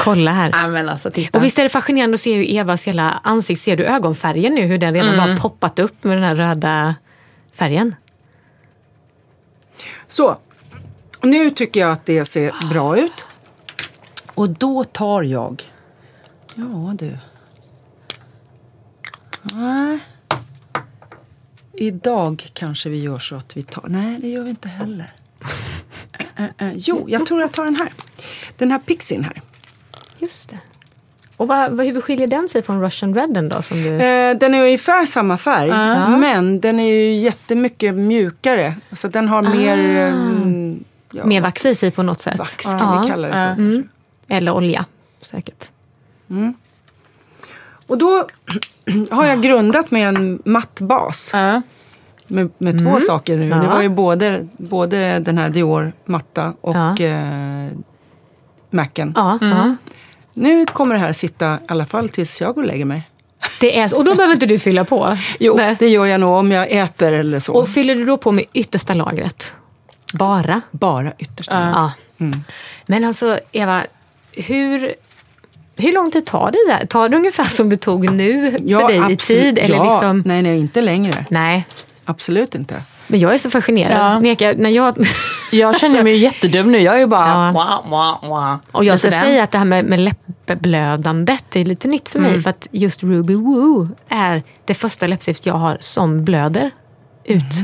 Kolla 0.00 0.30
här. 0.30 0.50
Nej, 0.50 0.68
men 0.68 0.88
alltså 0.88 1.10
titta. 1.10 1.38
Och 1.38 1.44
visst 1.44 1.58
är 1.58 1.62
det 1.62 1.68
fascinerande 1.68 2.14
att 2.14 2.20
se 2.20 2.34
hur 2.34 2.50
Evas 2.50 2.84
hela 2.84 3.20
ansikte, 3.24 3.64
ser 3.64 3.76
du 3.76 3.84
ögonfärgen 3.84 4.54
nu? 4.54 4.62
Hur 4.62 4.78
den 4.78 4.94
redan 4.94 5.18
har 5.18 5.36
poppat 5.36 5.78
upp 5.78 6.04
med 6.04 6.16
den 6.16 6.24
här 6.24 6.34
röda 6.34 6.94
färgen. 7.52 7.94
Så, 10.08 10.38
nu 11.22 11.50
tycker 11.50 11.80
jag 11.80 11.92
att 11.92 12.06
det 12.06 12.24
ser 12.24 12.68
bra 12.70 12.98
ut. 12.98 13.24
Och 14.34 14.48
då 14.48 14.84
tar 14.84 15.22
jag... 15.22 15.62
Ja 16.54 16.94
du. 16.98 17.18
Nej. 19.42 19.98
Idag 21.72 22.50
kanske 22.52 22.88
vi 22.88 23.02
gör 23.02 23.18
så 23.18 23.36
att 23.36 23.56
vi 23.56 23.62
tar... 23.62 23.84
Nej, 23.88 24.18
det 24.20 24.28
gör 24.28 24.42
vi 24.42 24.50
inte 24.50 24.68
heller. 24.68 25.12
Äh, 26.36 26.44
äh. 26.68 26.72
Jo, 26.76 27.04
jag 27.08 27.26
tror 27.26 27.40
jag 27.40 27.52
tar 27.52 27.64
den 27.64 27.76
här. 27.76 27.92
Den 28.56 28.70
här 28.70 28.78
pixien 28.78 29.24
här. 29.24 29.42
Just 30.22 30.50
det. 30.50 30.58
Och 31.36 31.48
vad, 31.48 31.80
hur 31.80 32.00
skiljer 32.00 32.26
den 32.26 32.48
sig 32.48 32.62
från 32.62 32.82
Russian 32.82 33.14
Redden 33.14 33.48
då? 33.48 33.62
Som 33.62 33.82
du... 33.82 33.88
Eh, 33.88 34.36
den 34.36 34.54
är 34.54 34.62
ungefär 34.62 35.06
samma 35.06 35.38
färg, 35.38 35.70
men 36.18 36.60
den 36.60 36.80
är 36.80 36.88
ju 36.88 37.14
jättemycket 37.14 37.94
mjukare. 37.94 38.74
Så 38.92 39.08
den 39.08 39.28
har 39.28 39.42
mer... 39.42 39.76
mm, 40.08 40.84
ja, 41.10 41.24
Mer 41.26 41.40
vax 41.40 41.64
i 41.66 41.74
sig 41.74 41.90
på 41.90 42.02
något 42.02 42.20
sätt? 42.20 42.38
vax 42.38 42.64
kan 42.64 43.02
vi 43.02 43.08
kalla 43.08 43.26
det 43.28 43.32
för. 43.32 43.62
Mm. 43.62 43.88
Eller 44.28 44.52
olja, 44.54 44.84
säkert. 45.22 45.70
Och 47.86 47.98
då 47.98 48.26
har 49.10 49.26
jag 49.26 49.42
grundat 49.42 49.90
med 49.90 50.08
en 50.08 50.42
matt 50.44 50.80
bas. 50.80 51.32
Med, 52.26 52.50
med 52.58 52.78
två 52.84 53.00
saker 53.00 53.36
nu. 53.36 53.48
Det 53.50 53.68
var 53.68 53.82
ju 53.82 53.88
både, 53.88 54.48
både 54.56 55.18
den 55.18 55.38
här 55.38 55.50
Dior 55.50 55.92
matta 56.04 56.52
och 56.60 57.00
eh, 57.00 57.68
Macen. 58.70 59.14
Ja, 60.34 60.42
ja. 60.48 60.48
Nu 60.48 60.66
kommer 60.66 60.94
det 60.94 61.00
här 61.00 61.12
sitta 61.12 61.54
i 61.54 61.58
alla 61.68 61.86
fall 61.86 62.08
tills 62.08 62.40
jag 62.40 62.54
går 62.54 62.62
och 62.62 62.68
lägger 62.68 62.84
mig. 62.84 63.08
Det 63.60 63.78
är, 63.78 63.88
så- 63.88 63.96
och 63.96 64.04
då 64.04 64.14
behöver 64.14 64.34
inte 64.34 64.46
du 64.46 64.58
fylla 64.58 64.84
på? 64.84 65.18
Jo, 65.40 65.54
Nej. 65.56 65.76
det 65.78 65.88
gör 65.88 66.06
jag 66.06 66.20
nog 66.20 66.30
om 66.38 66.52
jag 66.52 66.70
äter 66.70 67.12
eller 67.12 67.40
så. 67.40 67.52
Och 67.54 67.68
fyller 67.68 67.94
du 67.94 68.04
då 68.04 68.16
på 68.16 68.32
med 68.32 68.44
yttersta 68.52 68.94
lagret? 68.94 69.52
Bara? 70.14 70.60
Bara 70.70 71.12
ytterst. 71.18 71.50
Ja. 71.52 71.92
Men 72.86 73.04
alltså, 73.04 73.38
Eva, 73.52 73.82
hur, 74.32 74.94
hur 75.76 75.92
lång 75.92 76.10
tid 76.10 76.26
tar 76.26 76.50
det 76.52 76.72
där? 76.78 76.86
Tar 76.86 77.08
det 77.08 77.16
ungefär 77.16 77.44
som 77.44 77.68
det 77.68 77.76
tog 77.76 78.12
nu 78.12 78.50
för 78.50 78.58
dig 78.88 78.96
i 78.96 79.00
absolut. 79.00 79.18
tid? 79.18 79.58
Eller 79.58 79.76
ja, 79.76 79.92
liksom... 79.92 80.22
nej, 80.26 80.42
nej, 80.42 80.58
inte 80.58 80.80
längre. 80.80 81.24
Nej. 81.30 81.66
Absolut 82.04 82.54
inte. 82.54 82.82
Men 83.12 83.20
jag 83.20 83.34
är 83.34 83.38
så 83.38 83.50
fascinerad. 83.50 84.14
Ja. 84.14 84.18
Neka, 84.18 84.54
när 84.56 84.70
jag, 84.70 85.06
Jag 85.52 85.80
känner 85.80 86.02
mig 86.02 86.16
jättedum 86.16 86.72
nu. 86.72 86.78
Jag 86.78 86.94
är 86.94 86.98
ju 86.98 87.06
bara... 87.06 87.28
Ja. 87.28 87.52
Wah, 87.52 87.90
wah, 87.90 88.30
wah. 88.30 88.56
och 88.72 88.84
jag 88.84 88.98
ska 88.98 89.10
den. 89.10 89.20
säga 89.20 89.42
att 89.42 89.50
det 89.50 89.58
här 89.58 89.64
med, 89.64 89.84
med 89.84 90.00
läppblödandet 90.00 91.56
är 91.56 91.64
lite 91.64 91.88
nytt 91.88 92.08
för 92.08 92.18
mig. 92.18 92.42
För 92.42 92.50
att 92.50 92.68
just 92.70 93.02
Ruby 93.02 93.34
Woo 93.34 93.88
är 94.08 94.42
det 94.64 94.74
första 94.74 95.06
läppstift 95.06 95.46
jag 95.46 95.54
har 95.54 95.76
som 95.80 96.24
blöder 96.24 96.70
ut. 97.24 97.54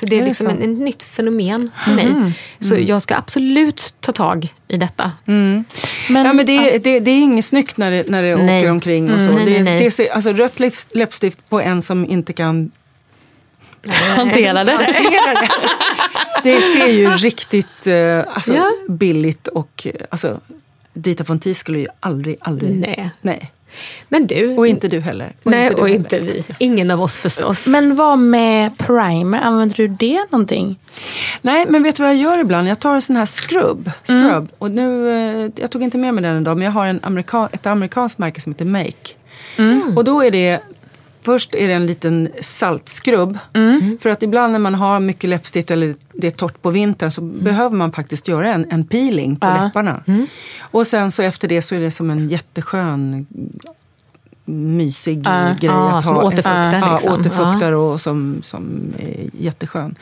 Så 0.00 0.06
det 0.06 0.20
är, 0.20 0.24
liksom 0.24 0.48
en 0.48 0.74
nytt 0.74 1.02
fenomen 1.02 1.70
för 1.84 1.90
mig. 1.90 2.32
Så 2.60 2.76
jag 2.78 3.02
ska 3.02 3.16
absolut 3.16 3.94
ta 4.00 4.12
tag 4.12 4.54
i 4.68 4.76
detta. 4.76 5.12
Men, 5.24 5.64
ja, 6.08 6.32
men 6.32 6.46
det, 6.46 6.78
det, 6.78 7.00
det 7.00 7.10
är 7.10 7.18
inget 7.18 7.44
snyggt 7.44 7.76
när 7.76 7.90
det, 7.90 8.08
när 8.08 8.22
det 8.22 8.36
Nej. 8.36 8.58
åker 8.58 8.70
omkring 8.70 9.12
och 9.12 9.20
så. 9.20 9.30
Mm, 9.30 9.44
nej, 9.44 9.44
det, 9.44 9.64
nej, 9.64 9.74
nej. 9.74 9.84
Det 9.84 9.90
ser, 9.90 10.12
alltså, 10.14 10.32
rött 10.32 10.60
läpp- 10.60 10.88
läppstift 10.94 11.50
på 11.50 11.60
en 11.60 11.82
som 11.82 12.06
inte 12.06 12.32
kan 12.32 12.70
hantera 13.92 14.64
det. 14.64 14.72
hantera 14.72 15.34
det. 15.40 15.48
Det 16.42 16.60
ser 16.60 16.86
ju 16.86 17.10
riktigt 17.10 17.86
eh, 17.86 18.18
alltså, 18.34 18.54
Ja. 18.54 18.70
billigt 18.88 19.48
och... 19.48 19.86
eh, 19.86 19.92
Alltså, 20.10 20.40
Dita 20.92 21.24
von 21.24 21.38
Teese 21.38 21.58
skulle 21.60 21.78
ju 21.78 21.86
aldrig, 22.00 22.36
aldrig... 22.40 22.70
Nej. 22.76 23.10
Nej. 23.20 23.50
Men 24.08 24.26
du, 24.26 24.56
Och 24.56 24.66
inte 24.66 24.88
du 24.88 25.00
heller. 25.00 25.32
Och 25.42 25.50
nej, 25.50 25.62
inte 25.62 25.74
du 25.76 25.80
och 25.82 25.88
heller. 25.88 25.98
inte 25.98 26.18
vi. 26.18 26.44
Ingen 26.58 26.90
av 26.90 27.02
oss 27.02 27.16
förstås. 27.16 27.66
Men 27.66 27.94
vad 27.96 28.18
med 28.18 28.78
primer? 28.78 29.40
Använder 29.40 29.76
du 29.76 29.88
det 29.88 30.20
någonting? 30.30 30.76
Nej, 31.42 31.66
men 31.68 31.82
vet 31.82 31.96
du 31.96 32.02
vad 32.02 32.12
jag 32.14 32.20
gör 32.20 32.40
ibland? 32.40 32.68
Jag 32.68 32.80
tar 32.80 32.94
en 32.94 33.02
sån 33.02 33.16
här 33.16 33.26
scrub. 33.26 33.90
scrub. 34.04 34.48
Och 34.58 34.70
nu, 34.70 35.08
eh, 35.44 35.50
jag 35.56 35.70
tog 35.70 35.82
inte 35.82 35.98
med 35.98 36.14
mig 36.14 36.22
den 36.22 36.40
idag, 36.40 36.56
men 36.56 36.64
jag 36.64 36.72
har 36.72 36.86
en 36.86 37.00
amerika, 37.02 37.48
ett 37.52 37.66
amerikanskt 37.66 38.18
märke 38.18 38.40
som 38.40 38.52
heter 38.52 38.64
Make. 38.64 39.14
Och 39.96 40.04
då 40.04 40.22
är 40.24 40.30
det 40.30 40.60
Först 41.24 41.54
är 41.54 41.68
det 41.68 41.74
en 41.74 41.86
liten 41.86 42.28
saltskrubb. 42.40 43.38
För 44.00 44.10
att 44.10 44.22
ibland 44.22 44.52
när 44.52 44.58
man 44.58 44.74
har 44.74 45.00
mycket 45.00 45.30
läppstift 45.30 45.70
eller 45.70 45.94
det 46.12 46.26
är 46.26 46.30
torrt 46.30 46.62
på 46.62 46.70
vintern 46.70 47.10
så 47.10 47.20
behöver 47.20 47.76
man 47.76 47.92
faktiskt 47.92 48.28
göra 48.28 48.52
en, 48.54 48.66
en 48.70 48.84
peeling 48.86 49.36
på 49.36 49.46
Ja. 49.46 49.64
läpparna. 49.64 50.02
Och 50.60 50.86
sen 50.86 51.10
så 51.10 51.22
efter 51.22 51.48
det 51.48 51.62
så 51.62 51.74
är 51.74 51.80
det 51.80 51.90
som 51.90 52.10
en 52.10 52.28
jätteskön 52.28 53.26
mysig 54.44 55.22
Ja. 55.24 55.54
grej 55.60 55.70
Ja, 55.70 55.98
att 55.98 56.04
som 56.04 56.14
ha. 56.14 56.22
återfuktar 56.22 56.78
Ja, 56.78 56.94
liksom. 56.94 57.12
återfuktar 57.20 57.72
och 57.72 58.00
som, 58.00 58.40
som 58.44 58.92
är 58.98 59.30
jätteskön. 59.38 59.94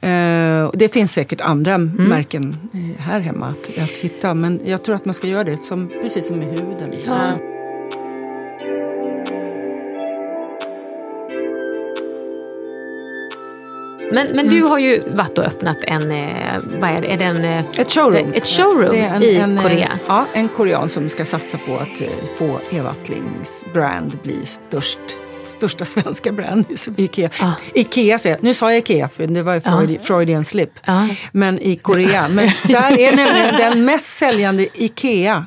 Eh, 0.00 0.64
och 0.64 0.78
det 0.78 0.92
finns 0.92 1.12
säkert 1.12 1.40
andra 1.40 1.78
märken 1.78 2.56
eh, 2.74 3.02
här 3.02 3.20
hemma 3.20 3.46
att, 3.46 3.78
att 3.82 3.90
hitta. 3.90 4.34
Men 4.34 4.60
jag 4.64 4.82
tror 4.82 4.94
att 4.94 5.04
man 5.04 5.14
ska 5.14 5.26
göra 5.26 5.44
det 5.44 5.56
som, 5.56 5.88
precis 6.02 6.26
som 6.28 6.36
med 6.38 6.48
huden. 6.48 6.90
Liksom. 6.90 7.16
Men, 14.10 14.26
men 14.36 14.48
du 14.48 14.62
har 14.62 14.78
ju 14.78 15.02
varit 15.06 15.38
och 15.38 15.44
öppnat 15.44 15.78
en, 15.82 16.10
eh, 16.10 16.28
vad 16.80 16.90
är 16.90 17.00
det, 17.00 17.12
är 17.12 17.18
det 17.18 17.24
en, 17.24 17.44
eh, 17.44 17.64
Ett 17.76 17.90
showroom. 17.90 18.32
Ett 18.34 18.46
showroom 18.46 18.94
en, 18.94 19.22
i 19.22 19.34
en, 19.34 19.58
eh, 19.58 19.62
Korea. 19.62 19.90
Ja, 20.08 20.26
en 20.32 20.48
korean 20.48 20.88
som 20.88 21.08
ska 21.08 21.24
satsa 21.24 21.58
på 21.58 21.76
att 21.76 22.02
få 22.38 22.60
Eva 22.76 22.90
Attlings 22.90 23.64
brand 23.72 24.18
bli 24.22 24.46
störst, 24.46 25.00
största 25.46 25.84
svenska 25.84 26.32
brand 26.32 26.64
Ikea. 26.96 27.30
Ja. 27.40 27.52
Ikea 27.74 28.18
säger. 28.18 28.38
Nu 28.40 28.54
sa 28.54 28.72
jag 28.72 28.78
Ikea 28.78 29.08
för 29.08 29.26
det 29.26 29.42
var 29.42 29.54
ju 29.54 29.60
Freud, 29.60 30.00
Freudian 30.00 30.44
slip. 30.44 30.70
Ja. 30.84 31.08
Men 31.32 31.58
i 31.58 31.76
Korea. 31.76 32.28
Men 32.28 32.50
där 32.68 32.98
är 32.98 33.16
nämligen 33.16 33.56
den 33.56 33.84
mest 33.84 34.06
säljande 34.06 34.66
Ikea 34.74 35.46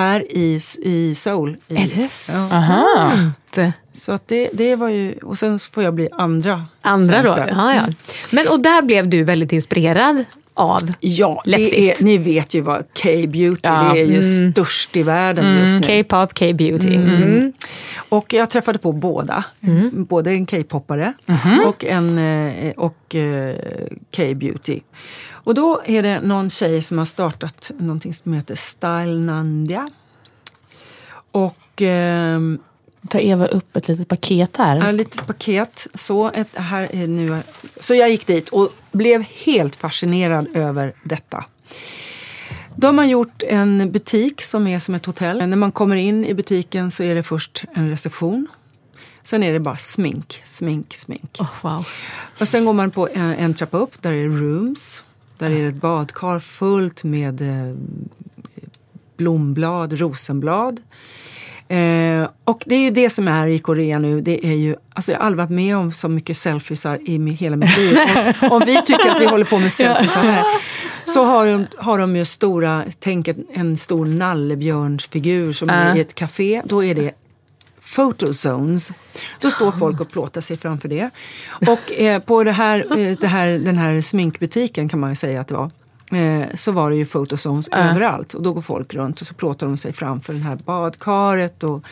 är 0.00 0.36
i, 0.36 0.60
i 0.82 1.14
Seoul. 1.14 1.56
I, 1.68 1.74
Är 1.76 1.80
det 1.96 2.08
Ja. 2.28 2.56
Aha. 2.56 3.12
sant? 3.54 3.74
Så 3.92 4.12
att 4.12 4.28
det, 4.28 4.50
det 4.52 4.76
var 4.76 4.88
ju, 4.88 5.14
och 5.22 5.38
sen 5.38 5.58
får 5.58 5.82
jag 5.82 5.94
bli 5.94 6.08
andra 6.12 6.64
Andra 6.82 7.22
då? 7.22 7.34
svenskar. 7.34 7.48
Ja, 7.48 7.74
ja. 7.74 7.94
Men, 8.30 8.48
och 8.48 8.60
där 8.60 8.82
blev 8.82 9.08
du 9.08 9.24
väldigt 9.24 9.52
inspirerad 9.52 10.24
av 10.54 10.92
Ja, 11.00 11.42
är, 11.46 12.04
ni 12.04 12.18
vet 12.18 12.54
ju 12.54 12.60
vad 12.60 12.78
K-beauty, 13.02 13.60
Ja. 13.62 13.90
det 13.94 14.00
är 14.00 14.04
ju 14.04 14.22
störst 14.52 14.96
i 14.96 15.02
världen 15.02 15.58
just 15.58 15.88
nu. 15.88 16.02
K-pop, 16.02 16.38
K-beauty. 16.38 16.94
Mm. 16.94 17.52
Och 18.08 18.32
jag 18.32 18.50
träffade 18.50 18.78
på 18.78 18.92
båda. 18.92 19.44
Både 19.92 20.30
en 20.30 20.46
K-poppare 20.46 21.12
och 21.66 21.84
en 21.84 22.18
eh, 22.18 22.70
och, 22.76 23.14
eh, 23.14 23.54
K-beauty. 24.16 24.80
Och 25.44 25.54
då 25.54 25.82
är 25.84 26.02
det 26.02 26.20
någon 26.20 26.50
tjej 26.50 26.82
som 26.82 26.98
har 26.98 27.04
startat 27.04 27.70
någonting 27.78 28.14
som 28.14 28.32
heter 28.32 28.54
Style 28.54 29.18
Nandia. 29.18 29.88
Och 31.30 31.82
ehm, 31.82 32.58
Tar 33.08 33.18
Eva 33.18 33.46
upp 33.46 33.76
ett 33.76 33.88
litet 33.88 34.08
paket 34.08 34.56
här. 34.56 34.88
ett 34.88 34.94
litet 34.94 35.26
paket. 35.26 35.86
Så, 35.94 36.30
ett, 36.30 36.48
här 36.54 36.88
är 36.94 37.06
nu, 37.06 37.42
så 37.80 37.94
jag 37.94 38.10
gick 38.10 38.26
dit 38.26 38.48
och 38.48 38.68
blev 38.92 39.22
helt 39.22 39.76
fascinerad 39.76 40.56
över 40.56 40.92
detta. 41.02 41.44
De 42.76 42.98
har 42.98 43.04
gjort 43.04 43.42
en 43.42 43.92
butik 43.92 44.42
som 44.42 44.66
är 44.66 44.78
som 44.78 44.94
ett 44.94 45.06
hotell. 45.06 45.48
När 45.48 45.56
man 45.56 45.72
kommer 45.72 45.96
in 45.96 46.24
i 46.24 46.34
butiken 46.34 46.90
så 46.90 47.02
är 47.02 47.14
det 47.14 47.22
först 47.22 47.64
en 47.74 47.90
reception. 47.90 48.46
Sen 49.24 49.42
är 49.42 49.52
det 49.52 49.60
bara 49.60 49.76
smink, 49.76 50.42
smink, 50.44 50.94
smink. 50.94 51.36
Oh, 51.40 51.50
wow. 51.62 51.86
Och 52.40 52.48
sen 52.48 52.64
går 52.64 52.72
man 52.72 52.90
på 52.90 53.08
en, 53.14 53.34
en 53.34 53.54
trappa 53.54 53.78
upp, 53.78 54.02
där 54.02 54.12
är 54.12 54.28
rooms. 54.28 55.04
Där 55.40 55.50
är 55.50 55.62
det 55.62 55.68
ett 55.68 55.74
badkar 55.74 56.38
fullt 56.38 57.04
med 57.04 57.40
eh, 57.40 57.76
blomblad, 59.16 59.98
rosenblad. 59.98 60.80
Eh, 61.68 62.28
och 62.44 62.62
det 62.66 62.74
är 62.74 62.80
ju 62.80 62.90
det 62.90 63.10
som 63.10 63.28
är 63.28 63.46
i 63.46 63.58
Korea 63.58 63.98
nu. 63.98 64.20
Det 64.20 64.46
är 64.46 64.54
ju, 64.54 64.76
alltså 64.92 65.12
jag 65.12 65.18
har 65.18 65.26
aldrig 65.26 65.38
varit 65.38 65.50
med 65.56 65.76
om 65.76 65.92
så 65.92 66.08
mycket 66.08 66.36
selfiesar 66.36 66.98
i 67.10 67.30
hela 67.30 67.56
mitt 67.56 67.78
liv. 67.78 67.98
Om, 68.40 68.52
om 68.52 68.62
vi 68.66 68.82
tycker 68.82 69.10
att 69.10 69.20
vi 69.20 69.26
håller 69.26 69.44
på 69.44 69.58
med 69.58 69.72
selfiesar 69.72 70.22
här 70.22 70.44
så 71.04 71.24
har 71.24 71.46
de, 71.46 71.66
har 71.78 71.98
de 71.98 72.16
ju 72.16 72.24
stora, 72.24 72.84
tänk 72.98 73.28
en, 73.52 73.76
stor 73.76 74.06
nallebjörnsfigur 74.06 75.52
som 75.52 75.70
är 75.70 75.96
i 75.96 76.00
ett 76.00 76.14
café. 76.14 76.62
Då 76.64 76.84
är 76.84 76.94
det 76.94 77.12
photozones. 77.96 78.92
Då 79.40 79.50
står 79.50 79.72
folk 79.72 80.00
och 80.00 80.10
plåtar 80.10 80.40
sig 80.40 80.56
framför 80.56 80.88
det. 80.88 81.10
Och 81.50 81.92
eh, 81.92 82.22
på 82.22 82.44
det 82.44 82.52
här, 82.52 82.98
eh, 82.98 83.16
det 83.20 83.26
här, 83.26 83.48
den 83.48 83.78
här 83.78 84.00
sminkbutiken 84.00 84.88
kan 84.88 85.00
man 85.00 85.10
ju 85.10 85.16
säga 85.16 85.40
att 85.40 85.48
det 85.48 85.54
var. 85.54 85.70
Eh, 86.12 86.46
så 86.54 86.72
var 86.72 86.90
det 86.90 86.96
ju 86.96 87.06
photozones 87.06 87.68
överallt. 87.68 88.34
Och 88.34 88.42
då 88.42 88.52
går 88.52 88.62
folk 88.62 88.94
runt 88.94 89.20
och 89.20 89.26
så 89.26 89.34
plåtar 89.34 89.66
de 89.66 89.76
sig 89.76 89.92
framför 89.92 90.32
det 90.32 90.38
här 90.38 90.56
badkaret. 90.56 91.64
Och, 91.64 91.84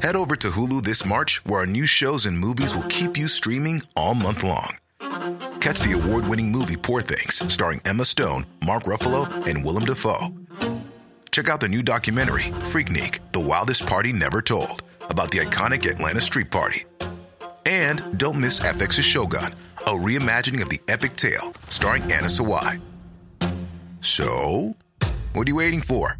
Head 0.00 0.16
over 0.16 0.36
to 0.36 0.50
Hulu 0.50 0.80
this 0.80 1.04
March, 1.04 1.44
where 1.44 1.60
our 1.60 1.66
new 1.66 1.86
shows 1.86 2.26
and 2.26 2.38
movies 2.38 2.74
will 2.74 2.88
keep 2.88 3.18
you 3.18 3.28
streaming 3.28 3.82
all 3.96 4.14
month 4.14 4.44
long. 4.44 4.76
Catch 5.60 5.80
the 5.80 5.92
award 5.92 6.28
winning 6.28 6.52
movie 6.52 6.76
Poor 6.76 7.02
Things, 7.02 7.42
starring 7.52 7.80
Emma 7.84 8.04
Stone, 8.04 8.46
Mark 8.64 8.84
Ruffalo, 8.84 9.26
and 9.46 9.64
Willem 9.64 9.84
Dafoe. 9.84 10.28
Check 11.38 11.50
out 11.50 11.60
the 11.60 11.68
new 11.68 11.84
documentary, 11.84 12.50
Freaknik 12.66 13.20
The 13.30 13.38
Wildest 13.38 13.86
Party 13.86 14.12
Never 14.12 14.42
Told, 14.42 14.82
about 15.02 15.30
the 15.30 15.38
iconic 15.38 15.88
Atlanta 15.88 16.20
Street 16.20 16.50
Party. 16.50 16.82
And 17.64 18.18
don't 18.18 18.40
miss 18.40 18.58
FX's 18.58 19.04
Shogun, 19.04 19.54
a 19.82 19.90
reimagining 19.90 20.62
of 20.62 20.68
the 20.68 20.80
epic 20.88 21.14
tale, 21.14 21.52
starring 21.68 22.02
Anna 22.10 22.26
Sawai. 22.26 22.80
So, 24.00 24.74
what 25.32 25.46
are 25.46 25.48
you 25.48 25.54
waiting 25.54 25.80
for? 25.80 26.18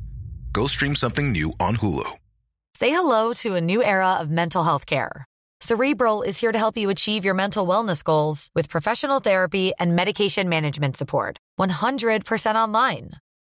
Go 0.52 0.68
stream 0.68 0.94
something 0.94 1.32
new 1.32 1.52
on 1.58 1.74
Hulu. 1.74 2.08
Say 2.76 2.90
hello 2.90 3.32
to 3.42 3.56
a 3.56 3.60
new 3.60 3.82
era 3.82 4.18
of 4.20 4.30
mental 4.30 4.62
health 4.62 4.86
care. 4.86 5.24
Cerebral 5.60 6.22
is 6.22 6.38
here 6.38 6.52
to 6.52 6.58
help 6.58 6.76
you 6.76 6.90
achieve 6.90 7.24
your 7.24 7.34
mental 7.34 7.66
wellness 7.66 8.04
goals 8.04 8.50
with 8.54 8.68
professional 8.68 9.18
therapy 9.18 9.72
and 9.80 9.96
medication 9.96 10.48
management 10.48 10.96
support. 10.96 11.38
100% 11.58 12.54
online. 12.54 13.18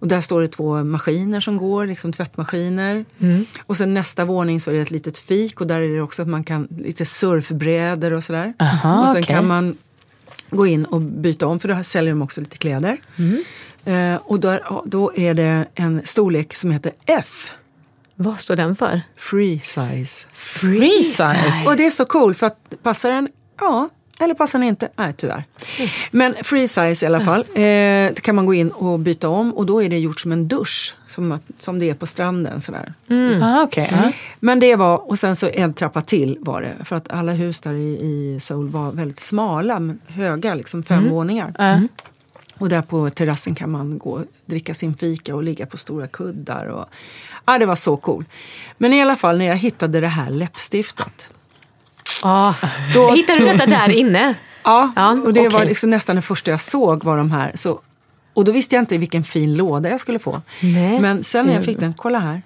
Och 0.00 0.08
där 0.08 0.20
står 0.20 0.40
det 0.40 0.48
två 0.48 0.84
maskiner 0.84 1.40
som 1.40 1.56
går, 1.56 1.86
liksom 1.86 2.12
tvättmaskiner. 2.12 3.04
Och 3.66 3.76
sen 3.76 3.94
nästa 3.94 4.24
våning 4.24 4.60
så 4.60 4.70
är 4.70 4.74
det 4.74 4.80
ett 4.80 4.90
litet 4.90 5.18
fik 5.18 5.60
och 5.60 5.66
där 5.66 5.80
är 5.80 5.94
det 5.94 6.02
också 6.02 6.22
att 6.22 6.28
man 6.28 6.44
kan, 6.44 6.68
lite 6.78 7.06
surfbrädor 7.06 8.12
och 8.12 8.24
sådär. 8.24 8.54
Aha, 8.58 9.02
och 9.02 9.08
sen 9.08 9.22
okej. 9.22 9.34
kan 9.34 9.46
man 9.46 9.76
gå 10.50 10.66
in 10.66 10.84
och 10.84 11.00
byta 11.00 11.46
om 11.46 11.60
för 11.60 11.68
då 11.68 11.82
säljer 11.82 12.12
de 12.12 12.22
också 12.22 12.40
lite 12.40 12.58
kläder. 12.58 12.96
Eh, 13.84 14.14
och 14.14 14.40
där, 14.40 14.62
då 14.84 15.16
är 15.16 15.34
det 15.34 15.66
en 15.74 16.02
storlek 16.04 16.54
som 16.54 16.70
heter 16.70 16.92
F. 17.06 17.52
Vad 18.14 18.40
står 18.40 18.56
den 18.56 18.76
för? 18.76 19.02
Free 19.16 19.58
size. 19.58 20.26
Free 20.34 21.04
size. 21.04 21.64
Och 21.66 21.76
det 21.76 21.86
är 21.86 21.90
så 21.90 22.04
cool 22.04 22.34
för 22.34 22.46
att 22.46 22.82
passar 22.82 23.10
den? 23.10 23.28
Ja. 23.60 23.88
Eller 24.20 24.34
passar 24.34 24.58
den 24.58 24.68
inte? 24.68 24.88
Nej, 24.96 25.12
tyvärr. 25.16 25.44
Men 26.10 26.34
free 26.42 26.68
size 26.68 27.04
i 27.04 27.06
alla 27.06 27.20
fall. 27.20 27.44
Eh, 27.54 28.14
kan 28.14 28.34
man 28.34 28.46
gå 28.46 28.54
in 28.54 28.70
och 28.70 28.98
byta 28.98 29.28
om 29.28 29.54
och 29.54 29.66
då 29.66 29.82
är 29.82 29.88
det 29.88 29.98
gjort 29.98 30.20
som 30.20 30.32
en 30.32 30.48
dusch. 30.48 30.94
Som, 31.06 31.38
som 31.58 31.78
det 31.78 31.90
är 31.90 31.94
på 31.94 32.06
stranden. 32.06 32.60
Sådär. 32.60 32.92
Ah, 33.42 33.62
okej. 33.62 33.88
ja. 33.92 34.12
Men 34.40 34.60
det 34.60 34.76
var, 34.76 35.08
och 35.10 35.18
sen 35.18 35.36
så 35.36 35.48
en 35.48 35.74
trappa 35.74 36.00
till 36.00 36.36
var 36.40 36.62
det. 36.62 36.84
För 36.84 36.96
att 36.96 37.12
alla 37.12 37.32
hus 37.32 37.60
där 37.60 37.74
i, 37.74 37.98
i 38.00 38.40
Seoul 38.40 38.68
var 38.68 38.92
väldigt 38.92 39.20
smala, 39.20 39.80
men 39.80 39.98
höga, 40.06 40.54
liksom 40.54 40.82
fem 40.82 41.10
våningar. 41.10 41.54
Ja. 41.58 41.80
Och 42.58 42.68
där 42.68 42.82
på 42.82 43.10
terrassen 43.10 43.54
kan 43.54 43.70
man 43.70 43.98
gå 43.98 44.10
och 44.10 44.24
dricka 44.46 44.74
sin 44.74 44.94
fika 44.96 45.34
och 45.34 45.42
ligga 45.42 45.66
på 45.66 45.76
stora 45.76 46.06
kuddar. 46.06 46.66
Och, 46.66 46.84
ja, 47.46 47.58
det 47.58 47.66
var 47.66 47.74
så 47.74 47.96
cool. 47.96 48.24
Men 48.78 48.92
i 48.92 49.02
alla 49.02 49.16
fall 49.16 49.38
när 49.38 49.44
jag 49.44 49.56
hittade 49.56 50.00
det 50.00 50.08
här 50.08 50.30
läppstiftet. 50.30 51.28
Ah, 52.22 52.54
Då- 52.94 53.12
hittade 53.12 53.38
du 53.38 53.46
detta 53.46 53.66
där 53.66 53.90
inne? 53.90 54.34
Ja, 54.64 54.92
Ja, 54.96 55.10
och 55.24 55.32
det 55.32 55.40
var 55.48 55.58
okej. 55.58 55.66
liksom 55.68 55.90
nästan 55.90 56.16
det 56.16 56.22
första 56.22 56.50
jag 56.50 56.60
såg 56.60 57.04
var 57.04 57.16
de 57.16 57.30
här. 57.30 57.52
Så, 57.54 57.80
och 58.34 58.44
då 58.44 58.52
visste 58.52 58.74
jag 58.74 58.82
inte 58.82 58.98
vilken 58.98 59.24
fin 59.24 59.54
låda 59.56 59.90
jag 59.90 60.00
skulle 60.00 60.18
få. 60.18 60.40
Nej. 60.60 61.00
Men 61.00 61.24
sen 61.24 61.46
när 61.46 61.54
jag 61.54 61.64
fick 61.64 61.78
den, 61.80 61.94
kolla 61.96 62.18
här. 62.18 62.42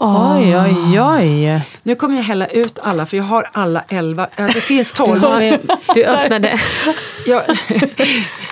Oj, 0.00 0.56
oj, 0.58 1.00
oj. 1.00 1.62
Nu 1.82 1.94
kommer 1.94 2.16
jag 2.16 2.22
hälla 2.22 2.46
ut 2.46 2.78
alla 2.82 3.06
för 3.06 3.16
jag 3.16 3.24
har 3.24 3.48
alla 3.52 3.84
elva. 3.88 4.28
Det 4.36 4.50
finns 4.60 4.92
tolv. 4.92 5.20
men 5.38 5.58
Du 5.94 6.04
öppnade. 6.04 6.60
jag, 7.26 7.42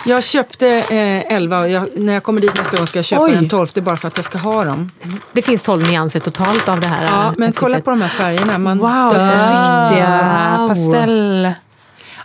jag 0.06 0.24
köpte 0.24 0.68
eh, 0.68 1.32
elva 1.36 1.60
och 1.60 1.68
jag, 1.68 1.88
när 1.96 2.12
jag 2.12 2.22
kommer 2.22 2.40
dit 2.40 2.58
nästa 2.58 2.76
gång 2.76 2.86
ska 2.86 2.98
jag 2.98 3.04
köpa 3.04 3.22
Oj. 3.22 3.32
en 3.34 3.48
tolfte 3.48 3.80
bara 3.82 3.96
för 3.96 4.08
att 4.08 4.16
jag 4.16 4.24
ska 4.24 4.38
ha 4.38 4.64
dem. 4.64 4.90
Det 5.32 5.42
finns 5.42 5.62
12 5.62 5.82
nyanser 5.82 6.20
totalt 6.20 6.68
av 6.68 6.80
det 6.80 6.86
här. 6.86 7.04
Ja, 7.04 7.34
men 7.36 7.52
kolla 7.52 7.80
på 7.80 7.90
de 7.90 8.02
här 8.02 8.08
färgerna. 8.08 8.58
Man 8.58 8.78
Wow, 8.78 9.12
så 9.12 9.18
dör. 9.18 9.88
riktiga 9.90 10.56
Wow. 10.58 10.68
pastell... 10.68 11.52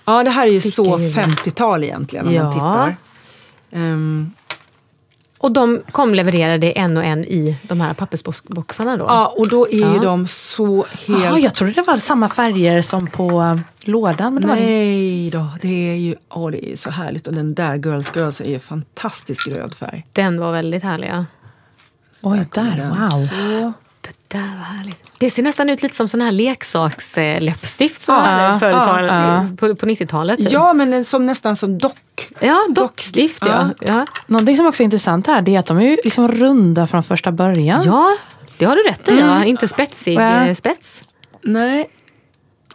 Ja, 0.05 0.23
det 0.23 0.29
här 0.29 0.47
är 0.47 0.51
ju 0.51 0.61
så 0.61 0.97
Vilken- 0.97 1.29
50-tal 1.31 1.83
egentligen 1.83 2.27
om 2.27 2.33
Ja. 2.33 2.43
man 2.43 2.53
tittar. 2.53 2.95
Ehm, 3.73 4.31
Och 5.43 5.51
de 5.51 5.81
kom 5.91 6.13
levererade 6.13 6.71
en 6.71 6.97
och 6.97 7.03
en 7.03 7.25
i 7.25 7.57
de 7.63 7.81
här 7.81 7.93
pappersboxarna 7.93 8.97
då? 8.97 9.05
Ja, 9.05 9.33
och 9.37 9.47
då 9.49 9.67
är 9.67 9.73
ju 9.73 9.95
Ja. 9.95 10.01
de 10.01 10.27
så 10.27 10.85
helt... 11.07 11.23
Ja, 11.25 11.39
jag 11.39 11.53
trodde 11.55 11.73
det 11.73 11.81
var 11.81 11.97
samma 11.97 12.29
färger 12.29 12.81
som 12.81 13.07
på 13.07 13.41
eh, 13.41 13.59
lådan. 13.81 14.33
Men 14.33 14.43
det. 14.47 14.55
Nej 14.55 15.29
då, 15.29 15.47
det 15.61 15.89
är 15.91 15.95
ju 15.95 16.15
åh, 16.29 16.51
det 16.51 16.71
är 16.71 16.75
så 16.75 16.89
härligt. 16.89 17.27
Och 17.27 17.33
den 17.33 17.53
där 17.53 17.75
Girls 17.75 18.11
Girls 18.15 18.41
är 18.41 18.45
ju 18.49 18.59
fantastisk 18.59 19.47
röd 19.47 19.73
färg. 19.73 20.05
Den 20.13 20.39
var 20.39 20.51
väldigt 20.51 20.83
härlig. 20.83 21.09
Ja. 21.09 21.25
Oj, 22.21 22.45
där, 22.53 22.89
wow. 22.89 23.27
Så. 23.27 23.73
Det 24.01 24.37
där 24.37 24.39
var 24.57 24.63
härligt. 24.63 25.03
Det 25.17 25.29
ser 25.29 25.43
nästan 25.43 25.69
ut 25.69 25.83
lite 25.83 25.95
som 25.95 26.07
sån 26.07 26.21
här 26.21 26.31
leksaksläppstift 26.31 28.01
som 28.05 28.15
Ja, 28.15 28.21
man 28.61 28.73
hade 28.73 29.07
ja, 29.07 29.45
på, 29.57 29.75
på 29.75 29.85
90-talet. 29.85 30.39
typ. 30.39 30.51
Ja, 30.51 30.73
men 30.73 30.91
den 30.91 31.05
som, 31.05 31.25
nästan 31.25 31.55
som 31.55 31.77
dock. 31.77 31.95
Ja 32.41 32.59
dockstift 32.69 33.43
ja. 33.45 33.69
Ja. 33.79 34.05
Någonting 34.27 34.55
som 34.55 34.65
också 34.67 34.83
är 34.83 34.85
intressant 34.85 35.27
här 35.27 35.41
det 35.41 35.55
är 35.55 35.59
att 35.59 35.65
de 35.65 35.77
är 35.77 35.97
liksom 36.03 36.27
runda 36.27 36.87
från 36.87 37.03
första 37.03 37.31
början. 37.31 37.83
ja, 37.85 38.15
det 38.57 38.65
har 38.65 38.75
du 38.75 38.83
rätt 38.83 39.09
i. 39.09 39.19
Ja. 39.19 39.43
Inte 39.45 39.67
spetsig 39.67 40.13
Ja. 40.17 40.45
eh, 40.45 40.53
spets. 40.53 41.01
Nej, 41.43 41.89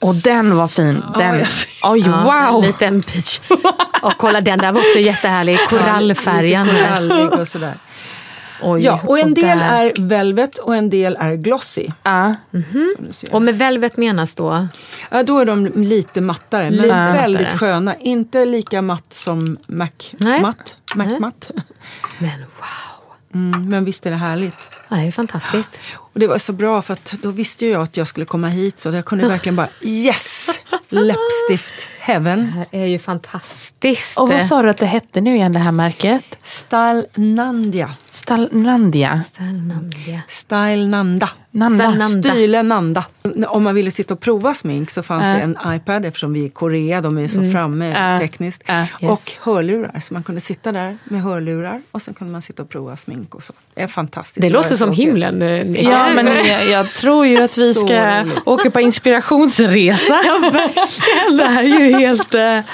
Och 0.01 0.15
den 0.15 0.57
var 0.57 0.69
fin. 0.69 1.03
Den. 1.19 1.47
Oj, 1.83 2.03
Ja, 2.07 2.23
wow! 2.51 2.63
En 2.63 2.67
liten 2.67 3.03
peach. 3.03 3.41
Och 4.03 4.13
kolla 4.19 4.41
den 4.41 4.59
där 4.59 4.73
var 4.73 4.81
också 4.81 4.99
jättehärlig. 4.99 5.59
Korallfärgen. 5.69 6.67
lite 6.67 6.77
här. 6.79 7.09
korallig 7.09 7.41
och 7.41 7.49
sådär. 7.49 7.75
Oj, 8.63 8.85
Ja, 8.85 9.01
och 9.07 9.19
en 9.19 9.35
del 9.35 9.59
där. 9.59 9.85
är 9.85 9.93
velvet 9.99 10.59
och 10.59 10.77
en 10.77 10.91
del 10.91 11.17
är 11.21 11.35
glossy. 11.35 11.87
Du 12.51 13.13
ser. 13.13 13.35
Och 13.35 13.43
med 13.43 13.59
velvet 13.59 13.97
menas 13.97 14.35
då? 14.35 14.69
Ja, 15.11 15.23
då 15.23 15.39
är 15.39 15.45
de 15.45 15.67
lite 15.67 16.21
mattare, 16.21 16.65
men 16.65 16.73
Lite 16.73 16.89
väldigt 16.95 17.43
mattare. 17.43 17.59
sköna. 17.59 17.97
Inte 17.97 18.45
lika 18.45 18.83
matt 18.83 19.05
som 19.11 19.57
Mac 19.67 19.89
Nej. 20.13 20.41
matt. 20.41 20.77
Mac 20.95 21.05
Nej. 21.07 21.21
matt. 21.21 21.51
Men 22.19 22.39
wow. 22.41 23.13
Mm, 23.35 23.69
men 23.69 23.85
visst 23.85 24.07
är 24.07 24.11
det 24.11 24.17
härligt. 24.17 24.57
Det 24.89 24.95
är 24.95 25.11
fantastiskt. 25.13 25.79
Och 25.95 26.21
det 26.21 26.27
var 26.27 26.39
så 26.39 26.53
bra 26.53 26.83
för 26.83 26.93
att 26.93 27.13
då 27.23 27.31
visste 27.31 27.67
jag 27.67 27.83
att 27.83 27.97
jag 27.97 28.07
skulle 28.07 28.27
komma 28.27 28.49
hit 28.49 28.79
så 28.79 28.89
jag 28.89 29.05
kunde 29.05 29.29
verkligen 29.29 29.57
bara 29.57 29.69
yes! 29.83 30.59
Läppstift 30.89 31.87
heaven. 32.01 32.65
Det 32.71 32.79
är 32.83 32.87
ju 32.87 32.99
fantastiskt. 32.99 34.19
Och 34.19 34.29
vad 34.29 34.43
sa 34.43 34.63
du 34.63 34.71
att 34.71 34.77
det 34.79 34.87
hette 34.87 35.21
nu 35.21 35.35
igen 35.37 35.53
det 35.53 35.59
här 35.59 35.73
märket? 35.73 36.39
Style 36.43 37.07
Nandia. 38.29 39.23
Stalnandia. 39.23 40.25
Spännande. 40.29 41.29
Nanda. 41.57 41.91
Nanda. 41.91 42.31
Style 42.31 42.63
Nanda. 42.63 43.05
Om 43.49 43.63
man 43.63 43.75
ville 43.75 43.91
sitta 43.91 44.15
och 44.15 44.21
prova 44.21 44.55
smink 44.55 44.91
så 44.91 45.03
fanns 45.03 45.29
Äh. 45.29 45.35
det 45.35 45.41
en 45.41 45.57
iPad 45.75 46.05
eftersom 46.05 46.33
vi 46.33 46.41
är 46.41 46.45
i 46.47 46.49
Korea, 46.49 47.01
de 47.01 47.19
är 47.19 47.29
så 47.29 47.51
framme 47.53 48.15
Äh. 48.15 48.21
tekniskt. 48.21 48.63
Äh. 48.67 48.81
Yes. 48.81 48.89
Och 49.01 49.33
hörlurar, 49.53 50.01
så 50.01 50.15
man 50.15 50.23
kunde 50.23 50.41
sitta 50.41 50.73
där 50.73 50.99
med 51.05 51.23
hörlurar 51.23 51.83
och 51.93 52.03
sen 52.03 52.15
kunde 52.15 52.33
man 52.33 52.43
sitta 52.43 52.63
och 52.63 52.69
prova 52.69 52.97
smink 52.97 53.35
och 53.35 53.43
så. 53.43 53.53
Det 53.75 53.83
är 53.83 53.87
fantastiskt. 53.87 54.41
Det 54.41 54.47
var 54.49 54.53
låter 54.53 54.69
så 54.69 54.77
som 54.77 54.93
himlen. 54.93 55.43
eh. 55.43 55.83
Ja, 55.85 56.09
men 56.15 56.27
jag, 56.27 56.69
jag 56.71 56.93
tror 56.93 57.27
ju 57.27 57.43
att 57.43 57.59
vi 57.59 57.75
Så 57.75 57.87
ska 57.87 58.25
åka 58.45 58.71
på 58.71 58.81
inspirationsresa. 58.81 60.15
det 61.39 61.45
här 61.45 61.65
är 61.65 61.89
ju 61.89 61.99
helt, 61.99 62.35
eh, 62.35 62.41
helt 62.43 62.65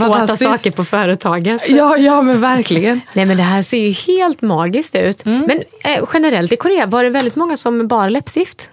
Apropå 0.00 0.12
fantastiskt. 0.12 0.50
saker 0.50 0.70
på 0.70 0.84
företaget. 0.84 1.68
Ja, 1.68 1.96
ja, 1.96 2.22
men 2.22 2.40
verkligen. 2.40 3.00
Nej 3.12 3.24
men 3.24 3.36
det 3.36 3.42
här 3.42 3.62
ser 3.62 3.78
ju 3.78 3.90
helt 3.90 4.42
magiskt 4.42 4.94
ut. 4.94 5.26
Mm. 5.26 5.44
Men 5.46 5.62
eh, 5.96 6.04
generellt 6.12 6.52
i 6.52 6.56
Korea 6.56 6.86
var 6.86 7.04
det 7.04 7.10
väldigt 7.10 7.36
många 7.36 7.56
som 7.56 7.88
bar 7.92 8.10
läppstift. 8.10 8.70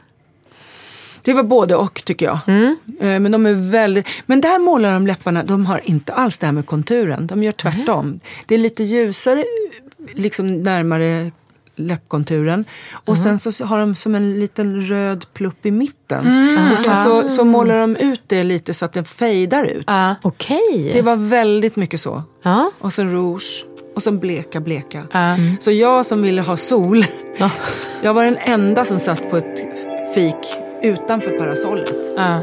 Det 1.21 1.33
var 1.33 1.43
både 1.43 1.75
och 1.75 2.01
tycker 2.05 2.25
jag. 2.25 2.39
Mm. 2.47 2.77
Eh, 2.99 3.19
Men 3.19 3.31
de 3.31 3.45
är 3.45 3.71
väldigt... 3.71 4.07
Men 4.25 4.41
där 4.41 4.59
målar 4.59 4.93
de 4.93 5.07
läpparna, 5.07 5.43
de 5.43 5.65
har 5.65 5.81
inte 5.83 6.13
alls 6.13 6.37
det 6.37 6.45
här 6.45 6.53
med 6.53 6.65
konturen. 6.65 7.27
De 7.27 7.43
gör 7.43 7.51
tvärtom. 7.51 8.19
Det 8.45 8.55
är 8.55 8.59
lite 8.59 8.83
ljusare, 8.83 9.45
liksom 10.13 10.63
närmare 10.63 11.31
läppkonturen. 11.75 12.65
Och 12.91 13.17
sen 13.17 13.39
så 13.39 13.65
har 13.65 13.79
de 13.79 13.95
som 13.95 14.15
en 14.15 14.39
liten 14.39 14.81
röd 14.81 15.25
plupp 15.33 15.65
i 15.65 15.71
mitten. 15.71 16.27
Mm. 16.27 16.71
Och 16.71 16.79
sen 16.79 16.97
så, 16.97 17.29
så 17.29 17.45
målar 17.45 17.79
de 17.79 17.95
ut 17.95 18.21
det 18.27 18.43
lite 18.43 18.73
så 18.73 18.85
att 18.85 18.93
den 18.93 19.05
fejdar 19.05 19.63
ut. 19.63 19.83
Ja. 19.87 20.15
Okej. 20.21 20.89
Det 20.93 21.01
var 21.01 21.15
väldigt 21.15 21.75
mycket 21.75 21.99
så. 21.99 22.23
Ja. 22.43 22.71
Och 22.79 22.93
så 22.93 23.03
rouge. 23.03 23.65
Och 23.99 24.03
så 24.03 24.11
bleka, 24.11 24.59
bleka. 24.59 25.07
Ja. 25.11 25.37
Så 25.59 25.71
jag 25.71 26.05
som 26.05 26.21
ville 26.21 26.41
ha 26.41 26.57
sol, 26.57 27.05
Ja. 27.37 27.51
jag 28.01 28.13
var 28.13 28.25
den 28.25 28.37
enda 28.37 28.85
som 28.85 28.99
satt 28.99 29.29
på 29.29 29.37
ett 29.37 29.59
fik 30.15 30.35
utanför 30.81 31.37
parasollet. 31.37 31.95
Ja. 32.17 32.41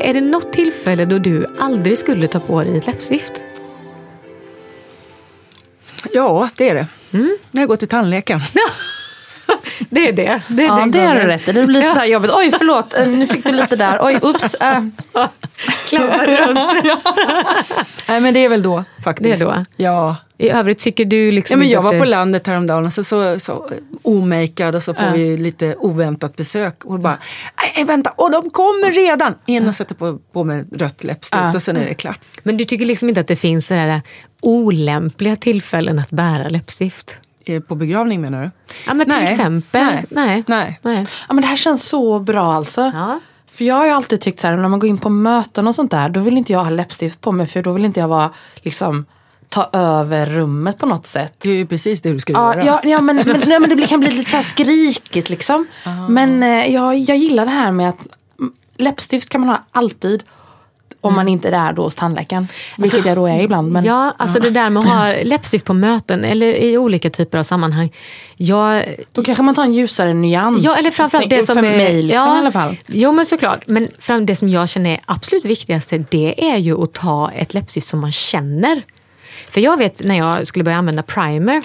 Är 0.00 0.14
det 0.14 0.20
något 0.20 0.52
tillfälle 0.52 1.04
då 1.04 1.18
du 1.18 1.46
aldrig 1.58 1.98
skulle 1.98 2.28
ta 2.28 2.40
på 2.40 2.60
dig 2.60 2.76
ett 2.76 2.86
läppstift? 2.86 3.32
Ja, 6.12 6.48
det 6.56 6.68
är 6.68 6.74
det. 6.74 6.86
Mm. 7.12 7.36
När 7.50 7.62
jag 7.62 7.68
går 7.68 7.76
till 7.76 7.88
tandläkaren. 7.88 8.40
Det 9.90 10.08
är 10.08 10.12
det. 10.12 10.40
Det 10.48 10.62
är 10.62 10.66
Ja, 10.66 10.74
den 10.76 10.90
det 10.90 11.00
har 11.00 11.14
du 11.14 11.20
rätt 11.20 11.48
i. 11.48 11.52
Det 11.52 11.66
blir 11.66 11.80
lite 11.80 11.92
så 11.92 11.98
här 11.98 12.06
jobbigt. 12.06 12.30
Oj, 12.34 12.50
förlåt. 12.58 12.98
eh, 12.98 13.06
Nu 13.08 13.26
fick 13.26 13.46
du 13.46 13.52
lite 13.52 13.76
där. 13.76 13.98
Oj, 14.02 14.18
ups. 14.22 14.54
äh. 14.54 14.80
Runt. 15.90 16.58
Nej, 18.08 18.20
men 18.20 18.34
det 18.34 18.40
är 18.44 18.48
väl 18.48 18.62
då 18.62 18.84
faktiskt. 19.04 19.40
Det 19.40 19.46
är 19.46 19.50
då? 19.56 19.64
Ja. 19.76 20.16
I 20.38 20.48
övrigt 20.50 20.78
tycker 20.78 21.04
du 21.04 21.30
liksom 21.30 21.52
ja 21.54 21.58
men 21.58 21.68
jag 21.68 21.82
var 21.82 21.92
det- 21.92 21.98
på 21.98 22.04
landet 22.04 22.46
häromdagen 22.46 22.86
och 22.86 22.92
så, 22.92 23.04
så, 23.04 23.38
så 23.40 23.70
omakead 24.02 24.74
och 24.74 24.82
så 24.82 24.94
får 24.94 25.10
vi 25.12 25.36
lite 25.36 25.76
oväntat 25.78 26.36
besök. 26.36 26.84
Och 26.84 27.00
bara, 27.00 27.18
nej 27.76 27.84
vänta, 27.84 28.10
och 28.16 28.30
de 28.32 28.50
kommer 28.50 28.92
redan! 28.92 29.34
In 29.46 29.68
och 29.68 29.74
sätter 29.74 29.94
på, 29.94 30.18
på 30.32 30.44
med 30.44 30.80
rött 30.80 31.04
läppstift 31.04 31.42
Ja. 31.44 31.54
och 31.54 31.62
sen 31.62 31.76
är 31.76 31.84
det 31.86 31.94
klart. 31.94 32.18
Men 32.42 32.56
du 32.56 32.64
tycker 32.64 32.86
liksom 32.86 33.08
inte 33.08 33.20
att 33.20 33.26
det 33.28 33.36
finns 33.36 33.66
sådär 33.66 34.00
olämpliga 34.40 35.36
tillfällen 35.36 35.98
att 35.98 36.10
bära 36.10 36.48
läppstift? 36.48 37.16
Eh, 37.44 37.60
På 37.62 37.74
begravning 37.74 38.20
menar 38.20 38.42
du? 38.42 38.50
Ja 38.86 38.94
men 38.94 39.06
till 39.06 39.14
Nej. 39.18 39.32
exempel. 39.32 39.84
Nej. 39.84 40.04
Nej. 40.08 40.44
Nej. 40.46 40.78
Nej. 40.82 41.06
Ja, 41.28 41.34
men 41.34 41.42
det 41.42 41.48
här 41.48 41.56
känns 41.56 41.88
så 41.88 42.18
bra 42.18 42.52
alltså. 42.54 42.80
Ja. 42.94 43.20
För 43.52 43.64
jag 43.64 43.74
har 43.74 43.84
ju 43.84 43.90
alltid 43.90 44.20
tyckt 44.20 44.40
så 44.40 44.46
här, 44.46 44.56
när 44.56 44.68
man 44.68 44.78
går 44.80 44.90
in 44.90 44.98
på 44.98 45.08
möten 45.08 45.66
och 45.66 45.74
sånt 45.74 45.90
där, 45.90 46.08
då 46.08 46.20
vill 46.20 46.36
inte 46.36 46.52
jag 46.52 46.64
ha 46.64 46.70
läppstift 46.70 47.20
på 47.20 47.32
mig 47.32 47.46
för 47.46 47.62
då 47.62 47.72
vill 47.72 47.84
inte 47.84 48.00
jag 48.00 48.08
vara, 48.08 48.30
liksom, 48.62 49.04
ta 49.48 49.70
över 49.72 50.26
rummet 50.26 50.78
på 50.78 50.86
något 50.86 51.06
sätt. 51.06 51.34
Det 51.38 51.50
är 51.50 51.54
ju 51.54 51.66
precis 51.66 52.02
det 52.02 52.12
du 52.12 52.20
ska 52.20 52.32
Ja, 52.32 52.54
göra. 52.54 52.64
ja, 52.64 52.80
ja 52.84 53.00
men, 53.00 53.16
men, 53.16 53.42
nej, 53.46 53.60
men 53.60 53.76
det 53.76 53.86
kan 53.86 54.00
bli 54.00 54.10
lite 54.10 54.30
så 54.30 54.36
här 54.36 54.44
skrikigt 54.44 55.30
liksom. 55.30 55.66
Men 56.08 56.42
eh, 56.42 56.72
jag, 56.74 56.98
jag 56.98 57.16
gillar 57.16 57.44
det 57.44 57.50
här 57.50 57.72
med 57.72 57.88
att 57.88 57.98
mm, 58.38 58.52
läppstift 58.76 59.28
kan 59.28 59.40
man 59.40 59.50
ha 59.50 59.58
alltid. 59.72 60.22
Om 61.04 61.14
man 61.14 61.28
inte 61.28 61.48
är 61.48 61.52
där 61.52 61.72
då 61.72 61.82
hos 61.82 61.94
tandläkaren. 61.94 62.48
Vilket 62.78 63.06
jag 63.06 63.16
då 63.16 63.26
är 63.26 63.40
ibland. 63.42 63.72
Men, 63.72 63.84
ja, 63.84 64.14
alltså 64.18 64.40
det 64.40 64.50
där 64.50 64.70
med 64.70 64.82
att 64.82 64.88
ha 64.88 65.14
läppstift 65.24 65.64
på 65.64 65.74
möten 65.74 66.24
eller 66.24 66.46
i 66.46 66.78
olika 66.78 67.10
typer 67.10 67.38
av 67.38 67.42
sammanhang. 67.42 67.92
Jag, 68.36 68.84
Då 69.12 69.22
kanske 69.22 69.42
man 69.42 69.54
tar 69.54 69.64
en 69.64 69.74
ljusare 69.74 70.14
nyans. 70.14 70.64
ja, 70.64 70.76
eller 70.76 70.90
framförallt 70.90 71.30
det 71.30 71.42
som 71.46 71.54
för 71.54 71.64
är... 71.64 71.76
mig 71.76 72.02
liksom, 72.02 72.28
ja, 72.28 72.36
i 72.36 72.38
alla 72.38 72.52
fall. 72.52 72.76
Jo, 72.86 73.12
men 73.12 73.26
såklart. 73.26 73.62
Men 73.66 73.88
fram, 73.98 74.26
det 74.26 74.36
som 74.36 74.48
jag 74.48 74.68
känner 74.68 74.90
är 74.90 75.00
absolut 75.06 75.44
viktigaste, 75.44 76.04
det 76.10 76.50
är 76.50 76.56
ju 76.56 76.82
att 76.82 76.92
ta 76.92 77.30
ett 77.30 77.54
läppstift 77.54 77.86
som 77.86 78.00
man 78.00 78.12
känner. 78.12 78.82
För 79.50 79.60
jag 79.60 79.76
vet 79.76 80.04
när 80.04 80.18
jag 80.18 80.46
skulle 80.46 80.64
börja 80.64 80.78
använda 80.78 81.02
primer, 81.02 81.62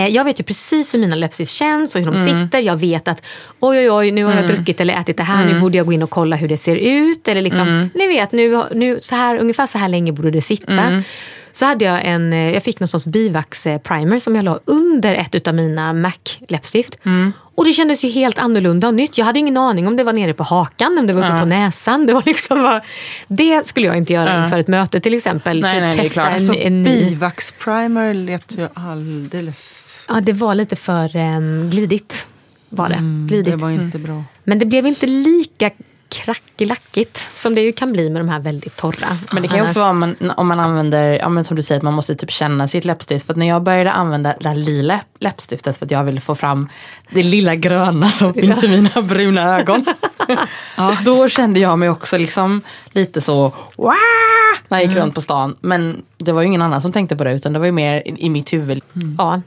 jag 0.00 0.24
vet 0.24 0.40
ju 0.40 0.44
precis 0.44 0.94
hur 0.94 0.98
mina 0.98 1.14
läppstift 1.16 1.52
känns 1.52 1.94
och 1.94 2.00
hur 2.00 2.10
de 2.12 2.20
Mm. 2.22 2.44
sitter. 2.44 2.58
Jag 2.58 2.76
vet 2.76 3.08
att 3.08 3.22
oj, 3.60 3.78
oj, 3.78 3.90
oj, 3.90 4.10
nu 4.10 4.24
har 4.24 4.34
jag 4.34 4.46
druckit 4.46 4.80
eller 4.80 4.94
ätit 4.94 5.16
det 5.16 5.22
här. 5.22 5.42
Mm. 5.42 5.54
Nu 5.54 5.60
borde 5.60 5.76
jag 5.76 5.86
gå 5.86 5.92
in 5.92 6.02
och 6.02 6.10
kolla 6.10 6.36
hur 6.36 6.48
det 6.48 6.56
ser 6.56 6.76
ut. 6.76 7.28
Eller 7.28 7.42
liksom, 7.42 7.90
Ni 7.94 8.06
vet, 8.06 8.32
nu, 8.32 8.62
nu, 8.74 8.98
så 9.00 9.14
här, 9.14 9.38
ungefär 9.38 9.66
så 9.66 9.78
här 9.78 9.88
länge 9.88 10.12
borde 10.12 10.30
det 10.30 10.40
sitta. 10.40 10.72
Mm. 10.72 11.02
Så 11.52 11.64
hade 11.66 11.84
jag 11.84 12.00
en, 12.04 12.32
eh, 12.32 12.50
jag 12.54 12.62
fick 12.62 12.80
någon 12.80 12.88
sorts 12.88 13.06
bivax-primer 13.06 14.18
som 14.18 14.36
jag 14.36 14.44
la 14.44 14.58
under 14.64 15.14
ett 15.14 15.48
av 15.48 15.54
mina 15.54 15.92
MAC-läppstift. 15.92 16.98
Mm. 17.06 17.32
Och 17.54 17.64
det 17.64 17.72
kändes 17.72 18.04
ju 18.04 18.08
helt 18.08 18.38
annorlunda 18.38 18.88
och 18.88 18.94
nytt. 18.94 19.18
Jag 19.18 19.24
hade 19.24 19.38
ingen 19.38 19.56
aning 19.56 19.86
om 19.88 19.96
det 19.96 20.04
var 20.04 20.12
nere 20.12 20.34
på 20.34 20.42
hakan, 20.42 20.98
om 20.98 21.06
det 21.06 21.12
var 21.12 21.26
uppe 21.30 21.38
på 21.38 21.44
näsan. 21.44 22.06
Det, 22.06 22.12
var 22.12 22.22
liksom, 22.26 22.62
bara- 22.62 22.82
det 23.28 23.66
skulle 23.66 23.86
jag 23.86 23.96
inte 23.96 24.12
göra 24.12 24.44
inför 24.44 24.58
ett 24.58 24.68
möte 24.68 25.00
till 25.00 25.14
exempel. 25.14 25.60
Nej, 25.60 25.72
typ 25.74 25.80
nej, 25.82 25.92
det 25.92 25.98
är 25.98 26.02
testa 26.02 26.20
klart. 26.22 26.32
en, 26.32 26.40
Så 26.40 26.54
en 26.54 26.82
ny. 26.82 26.90
bivax-primer 27.08 28.14
lät 28.14 28.58
ju 28.58 28.68
alldeles... 28.74 29.85
Ja, 30.08 30.20
det 30.20 30.32
var 30.32 30.54
lite 30.54 30.76
för 30.76 31.16
um, 31.16 31.70
glidigt. 31.70 32.26
Var 32.68 32.88
det. 32.88 33.26
glidigt. 33.28 33.52
Det 33.52 33.58
var 33.58 33.70
inte 33.70 33.98
bra. 33.98 34.24
Men 34.44 34.58
det 34.58 34.66
blev 34.66 34.86
inte 34.86 35.06
lika 35.06 35.70
krackelakigt 36.08 37.20
som 37.34 37.54
det 37.54 37.60
ju 37.60 37.72
kan 37.72 37.92
bli 37.92 38.10
med 38.10 38.20
de 38.20 38.28
här 38.28 38.40
väldigt 38.40 38.76
torra. 38.76 39.18
Men 39.32 39.42
det 39.42 39.48
kan 39.48 39.58
ju 39.58 39.64
också 39.64 39.78
vara 39.78 39.90
om 39.90 39.98
man, 39.98 40.16
om 40.36 40.48
man 40.48 40.60
använder, 40.60 41.18
ja, 41.18 41.28
men 41.28 41.44
som 41.44 41.56
du 41.56 41.62
säger, 41.62 41.78
att 41.78 41.82
man 41.82 41.94
måste 41.94 42.14
typ 42.14 42.30
känna 42.30 42.68
sitt 42.68 42.84
läppstift. 42.84 43.26
För 43.26 43.32
att 43.32 43.36
när 43.36 43.46
jag 43.46 43.62
började 43.62 43.92
använda 43.92 44.34
det 44.40 44.48
här 44.48 44.56
lila 44.56 45.00
läppstiftet 45.18 45.76
för 45.78 45.84
att 45.84 45.90
jag 45.90 46.04
ville 46.04 46.20
få 46.20 46.34
fram 46.34 46.68
det 47.10 47.22
lilla 47.22 47.54
gröna 47.54 48.10
som 48.10 48.34
finns 48.42 48.64
i 48.64 48.68
mina 48.68 49.02
bruna 49.02 49.58
ögon. 49.58 49.84
Då 51.04 51.28
kände 51.28 51.60
jag 51.60 51.78
mig 51.78 51.90
också 51.90 52.18
liksom 52.18 52.62
lite 52.92 53.20
så 53.20 53.52
Wah! 53.76 53.94
när 54.68 54.78
jag 54.78 54.86
gick 54.86 54.96
runt 54.96 55.14
på 55.14 55.20
stan. 55.20 55.56
Men 55.60 56.02
det 56.18 56.32
var 56.32 56.40
ju 56.40 56.46
ingen 56.46 56.62
annan 56.62 56.82
som 56.82 56.92
tänkte 56.92 57.16
på 57.16 57.24
det 57.24 57.32
utan 57.32 57.52
det 57.52 57.58
var 57.58 57.66
ju 57.66 57.72
mer 57.72 58.02
i, 58.06 58.14
i 58.26 58.30
mitt 58.30 58.52
huvud. 58.52 58.82
Ja. 59.18 59.40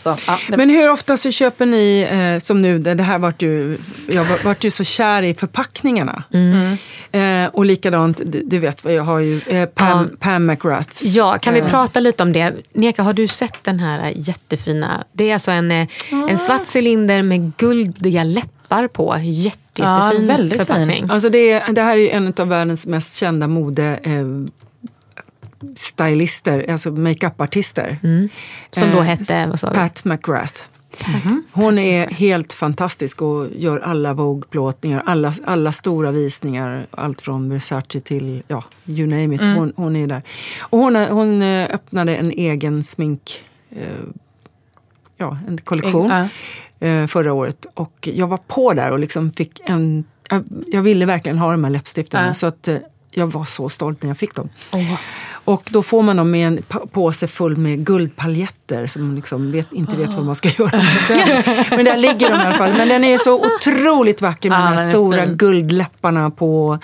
Så, 0.00 0.16
ja, 0.26 0.38
det, 0.48 0.56
Men 0.56 0.70
hur 0.70 0.90
ofta 0.90 1.16
så 1.16 1.30
köper 1.30 1.66
ni, 1.66 2.06
eh, 2.10 2.40
som 2.42 2.62
nu, 2.62 2.78
det 2.78 3.02
här 3.02 3.18
vart 3.18 3.42
ju, 3.42 3.78
jag 4.08 4.24
var- 4.24 4.44
vart 4.44 4.64
ju 4.64 4.70
så 4.70 4.84
kär 4.84 5.22
i 5.22 5.34
förpackningarna. 5.34 6.22
Mm. 6.32 6.76
Eh, 7.12 7.50
och 7.54 7.64
likadant, 7.64 8.20
du, 8.24 8.42
du 8.44 8.58
vet 8.58 8.84
vad 8.84 8.92
jag 8.94 9.02
har 9.02 9.18
ju, 9.18 9.40
eh, 9.46 9.66
Pam, 9.68 10.08
Ja. 10.10 10.16
Pam 10.20 10.46
McGrath. 10.46 10.88
Ja, 11.06 11.38
kan 11.38 11.54
vi 11.54 11.60
Eh, 11.60 11.70
prata 11.70 12.00
lite 12.00 12.22
om 12.22 12.32
det? 12.32 12.52
Neka, 12.72 13.02
har 13.02 13.12
du 13.12 13.28
sett 13.28 13.64
den 13.64 13.80
här 13.80 14.12
jättefina? 14.16 15.04
Det 15.12 15.28
är 15.30 15.32
alltså 15.32 15.50
en, 15.50 15.70
eh, 15.70 15.86
en 16.30 16.38
svart 16.38 16.76
cylinder 16.76 17.22
med 17.22 17.52
guldiga 17.56 18.24
läppar 18.24 18.88
på. 18.88 19.16
Jätte, 19.22 19.58
Ja, 19.76 20.04
jättefin 20.06 20.26
väldigt 20.28 20.58
förpackning. 20.58 21.06
Alltså 21.10 21.28
det, 21.28 21.50
är- 21.50 21.72
det 21.72 21.82
här 21.82 21.96
är 21.96 22.10
en 22.10 22.32
av 22.38 22.48
världens 22.48 22.86
mest 22.86 23.14
kända 23.16 23.48
mode 23.48 23.98
eh, 24.02 24.12
stylister, 25.76 26.70
alltså 26.70 26.90
makeupartister. 26.90 27.98
Som 28.70 28.90
då 28.90 28.98
Eh, 28.98 29.02
hette, 29.02 29.46
vad 29.46 29.60
sa 29.60 29.70
du? 29.70 29.74
Pat 29.74 30.04
McGrath. 30.04 30.54
Hon 31.52 31.78
är 31.78 32.06
helt 32.06 32.52
fantastisk 32.52 33.22
och 33.22 33.46
gör 33.56 33.78
alla 33.78 34.12
Vogue-plåtningar, 34.12 35.02
alla, 35.06 35.34
alla 35.44 35.72
stora 35.72 36.10
visningar. 36.10 36.86
Allt 36.90 37.20
från 37.20 37.50
Versace 37.50 38.00
till, 38.00 38.42
ja, 38.48 38.64
you 38.86 39.06
name 39.08 39.34
it. 39.34 39.40
Hon, 39.40 39.72
hon 39.76 39.96
är 39.96 40.06
där. 40.06 40.22
Och 40.60 40.78
hon, 40.78 40.96
hon 40.96 41.42
eh, 41.42 41.64
öppnade 41.74 42.16
en 42.16 42.30
egen 42.30 42.84
smink, 42.84 43.44
eh, 43.70 43.86
ja, 45.16 45.38
en 45.48 45.58
kollektion 45.58 46.10
Ja. 46.78 46.86
eh, 46.88 47.06
förra 47.06 47.32
året. 47.32 47.66
Och 47.74 48.08
jag 48.12 48.26
var 48.26 48.38
på 48.38 48.72
där 48.72 48.90
och 48.90 48.98
liksom 48.98 49.32
fick 49.32 49.60
en, 49.64 50.04
jag, 50.30 50.44
jag 50.66 50.82
ville 50.82 51.06
verkligen 51.06 51.38
ha 51.38 51.50
de 51.50 51.64
här 51.64 51.70
läppstiften. 51.70 52.26
Ja. 52.26 52.34
Så 52.34 52.46
att 52.46 52.68
eh, 52.68 52.76
jag 53.10 53.26
var 53.26 53.44
så 53.44 53.68
stolt 53.68 54.02
när 54.02 54.10
jag 54.10 54.18
fick 54.18 54.34
dem. 54.34 54.48
Och 55.44 55.62
då 55.70 55.82
får 55.82 56.02
man 56.02 56.16
dem 56.16 56.30
med 56.30 56.46
en 56.48 56.62
påse 56.92 57.26
full 57.26 57.56
med 57.56 57.86
guldpaljetter 57.86 58.86
som 58.86 59.06
man 59.06 59.14
liksom 59.16 59.52
vet, 59.52 59.72
inte 59.72 59.96
vet 59.96 60.14
vad 60.14 60.24
man 60.24 60.34
ska 60.34 60.48
göra 60.48 60.76
med 60.76 60.86
sen. 60.86 61.64
Men 61.76 61.84
där 61.84 61.96
ligger 61.96 62.30
de 62.30 62.40
i 62.40 62.44
alla 62.46 62.58
fall. 62.58 62.72
Men 62.72 62.88
den 62.88 63.04
är 63.04 63.18
så 63.18 63.44
otroligt 63.56 64.22
vacker 64.22 64.50
med 64.50 64.58
Ja, 64.60 64.70
de 64.70 64.76
här 64.76 64.86
är 64.88 64.90
stora 64.92 65.24
fin. 65.24 65.36
guldläpparna 65.36 66.30
på. 66.30 66.78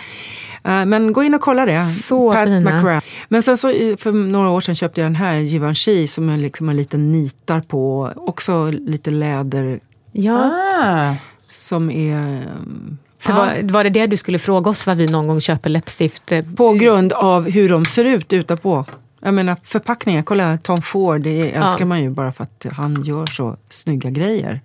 Eh, 0.65 0.85
Men 0.87 1.13
gå 1.13 1.23
in 1.23 1.35
och 1.35 1.41
kolla 1.41 1.67
det. 1.67 1.85
Så 1.85 2.33
Pat 2.33 2.45
fina. 2.45 3.03
Men 3.29 3.43
sen 3.43 3.59
så 3.59 3.71
i- 3.71 3.97
för 3.99 4.13
några 4.13 4.51
år 4.51 4.61
sedan 4.61 4.75
köpte 4.75 5.01
jag 5.01 5.07
den 5.07 5.17
här 5.17 5.35
Givenchy 5.35 6.07
som 6.07 6.29
är 6.29 6.37
liksom 6.39 6.69
en 6.69 6.77
liten 6.77 7.13
nitar 7.13 7.61
på. 7.61 8.13
Också 8.17 8.71
lite 8.71 9.11
läder 9.11 9.81
Ja, 10.13 10.51
ah, 10.83 11.15
som 11.51 11.91
är 11.91 12.17
um, 12.43 12.99
för 13.21 13.33
var, 13.33 13.73
var 13.73 13.85
det 13.85 13.91
det 13.91 14.07
du 14.07 14.17
skulle 14.17 14.39
fråga 14.39 14.71
oss 14.71 14.87
vad 14.87 14.97
vi 14.97 15.07
någon 15.07 15.27
gång 15.27 15.41
köper 15.41 15.71
läppstift? 15.71 16.33
eh, 16.33 16.45
på 16.57 16.73
grund 16.73 17.13
av 17.13 17.51
hur 17.51 17.69
de 17.69 17.85
ser 17.85 18.05
ut 18.05 18.33
utanpå. 18.33 18.85
Jag 19.23 19.35
menar 19.35 19.57
förpackningar, 19.63 20.23
kolla 20.23 20.59
Tom 20.59 20.83
Ford, 20.83 21.21
det 21.21 21.51
älskar 21.55 21.85
man 21.85 22.03
ju 22.03 22.11
bara 22.11 22.33
för 22.33 22.45
att 22.45 22.67
han 22.73 23.03
gör 23.03 23.27
så 23.27 23.57
snygga 23.71 24.11
grejer. 24.11 24.61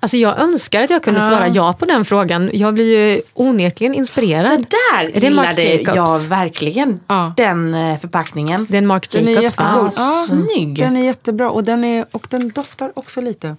Alltså 0.00 0.16
jag 0.16 0.38
önskar 0.40 0.82
att 0.82 0.90
jag 0.90 1.02
kunde 1.02 1.20
svara 1.20 1.48
ja 1.48 1.72
på 1.78 1.84
den 1.84 2.04
frågan. 2.04 2.50
Jag 2.52 2.74
blir 2.74 2.84
ju 3.14 3.20
onekligen 3.34 3.94
inspirerad. 3.94 4.50
det 4.50 4.56
där 4.56 5.16
Är 5.16 5.20
det 5.20 5.26
gillade 5.26 5.62
Jacobs? 5.62 5.96
jag 5.96 6.18
verkligen. 6.28 7.00
Ja. 7.06 7.32
Den 7.36 7.74
eh, 7.74 7.98
förpackningen. 7.98 8.66
Det 8.70 8.76
är 8.76 8.78
en 8.82 8.86
Marc 8.86 9.08
Den 9.08 9.28
är 9.28 9.32
Jacobs. 9.32 9.58
va? 9.58 9.90
Ja, 9.96 10.24
snygg. 10.28 10.78
Den 10.78 10.96
är 10.96 11.04
jättebra 11.04 11.50
och 11.50 11.64
den, 11.64 11.84
är, 11.84 12.06
och 12.12 12.26
den 12.30 12.48
doftar 12.48 12.92
också 12.94 13.20
lite. 13.20 13.56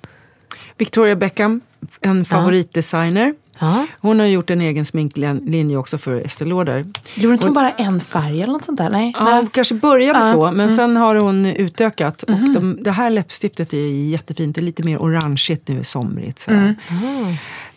Victoria 0.77 1.15
Beckham, 1.15 1.61
en 2.01 2.25
favoritdesigner. 2.25 3.33
Ja. 3.59 3.85
Hon 3.99 4.19
har 4.19 4.27
gjort 4.27 4.49
en 4.49 4.61
egen 4.61 4.85
sminklinje 4.85 5.77
också 5.77 5.97
för 5.97 6.25
Estée 6.25 6.47
Lauder. 6.47 6.85
Gjorde 7.15 7.33
inte 7.33 7.47
hon 7.47 7.53
bara 7.53 7.71
en 7.71 7.99
färg 7.99 8.41
eller 8.41 8.53
något 8.53 8.65
sånt 8.65 8.77
där? 8.77 8.89
Nej. 8.89 9.13
Ja, 9.17 9.23
Nej. 9.23 9.33
hon 9.33 9.47
kanske 9.47 9.75
började 9.75 10.19
Ja, 10.19 10.31
så, 10.31 10.51
men 10.51 10.75
sen 10.75 10.97
har 10.97 11.15
hon 11.15 11.45
utökat. 11.45 12.23
Och 12.23 12.39
de, 12.53 12.77
det 12.81 12.91
här 12.91 13.09
läppstiftet 13.09 13.73
är 13.73 14.09
jättefint. 14.09 14.55
Det 14.55 14.61
är 14.61 14.63
lite 14.63 14.83
mer 14.83 14.97
orangeigt 14.97 15.67
nu, 15.67 15.83
somrigt. 15.83 16.39
Så 16.39 16.51
här. 16.51 16.75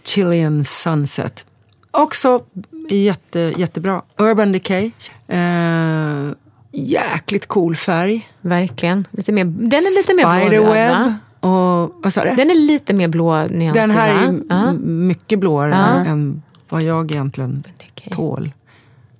Chilean 0.05 0.65
Sunset. 0.65 1.45
Också 1.91 2.41
jätte, 2.89 3.53
jättebra. 3.57 4.03
Urban 4.19 4.53
Decay. 4.53 4.91
Eh, 5.29 6.31
jäkligt 6.73 7.47
cool 7.47 7.77
färg. 7.77 8.29
Verkligen. 8.41 9.07
Lite 9.11 9.33
mer, 9.33 9.45
den 9.45 9.73
är 9.73 9.99
lite 9.99 10.15
mer 10.15 10.61
va? 10.91 11.15
Och, 11.43 11.95
vad 12.03 12.13
sa 12.13 12.25
du? 12.25 12.35
Den 12.35 12.51
är 12.51 12.55
lite 12.55 12.93
mer 12.95 13.09
blå 13.09 13.47
nyanser 13.47 13.81
Den 13.81 13.91
här 13.91 14.29
är? 14.29 14.41
Ja. 14.49 14.73
mycket 14.83 15.39
blåare 15.39 15.71
Ja. 15.71 16.05
än, 16.11 16.43
vad 16.69 16.83
jag 16.83 17.11
egentligen 17.11 17.65
tål. 18.11 18.53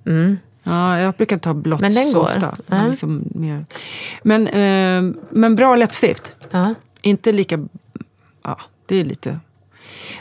Mm. 0.05 0.37
Ja, 0.63 0.99
jag 0.99 1.13
brukar 1.13 1.35
inte 1.35 1.49
ha 1.49 1.53
blått 1.53 1.81
Men 1.81 1.93
den 1.93 2.05
så 2.11 2.19
går. 2.19 2.25
ofta. 2.25 2.55
Ja. 2.67 2.87
Liksom 2.87 3.23
mer. 3.35 3.65
Men, 4.23 4.47
eh, 4.47 5.15
men 5.29 5.55
bra 5.55 5.75
läppstift. 5.75 6.35
Ja. 6.51 6.73
Inte 7.01 7.31
lika... 7.31 7.67
Ja, 8.43 8.59
det 8.85 8.95
är 8.95 9.05
lite... 9.05 9.39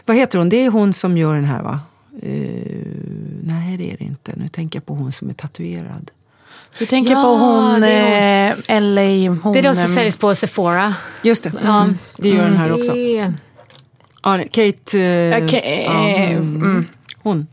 Vad 0.06 0.16
heter 0.16 0.38
hon? 0.38 0.48
Det 0.48 0.56
är 0.56 0.70
hon 0.70 0.92
som 0.92 1.16
gör 1.16 1.34
den 1.34 1.44
här 1.44 1.62
va? 1.62 1.80
Eh, 2.22 2.86
nej, 3.42 3.76
det 3.76 3.92
är 3.92 3.96
det 3.98 4.04
inte. 4.04 4.32
Nu 4.36 4.48
tänker 4.48 4.78
jag 4.78 4.86
på 4.86 4.94
hon 4.94 5.12
som 5.12 5.28
är 5.30 5.34
tatuerad. 5.34 6.10
Du 6.78 6.86
tänker 6.86 7.12
Ja, 7.12 7.22
på 7.22 7.28
hon, 7.28 7.80
det 7.80 7.92
är 7.92 8.50
eh, 8.68 8.80
LA, 8.80 9.30
hon... 9.42 9.52
Det 9.52 9.58
är 9.58 9.62
de 9.62 9.74
som 9.74 9.88
säljs 9.88 10.16
på 10.16 10.34
Sephora. 10.34 10.94
Just 11.22 11.42
det, 11.42 11.52
mm. 11.64 11.98
det 12.16 12.28
gör 12.28 12.44
den 12.44 12.56
här 12.56 12.72
också. 12.72 12.92
Det- 12.92 13.32
Ja, 14.22 14.38
Kate... 14.50 15.00
Eh, 15.00 15.44
Okej, 15.44 15.82
ja, 15.86 16.08
eh, 16.08 16.36
hon, 16.38 16.56
mm. 16.56 16.86
hon. 17.22 17.46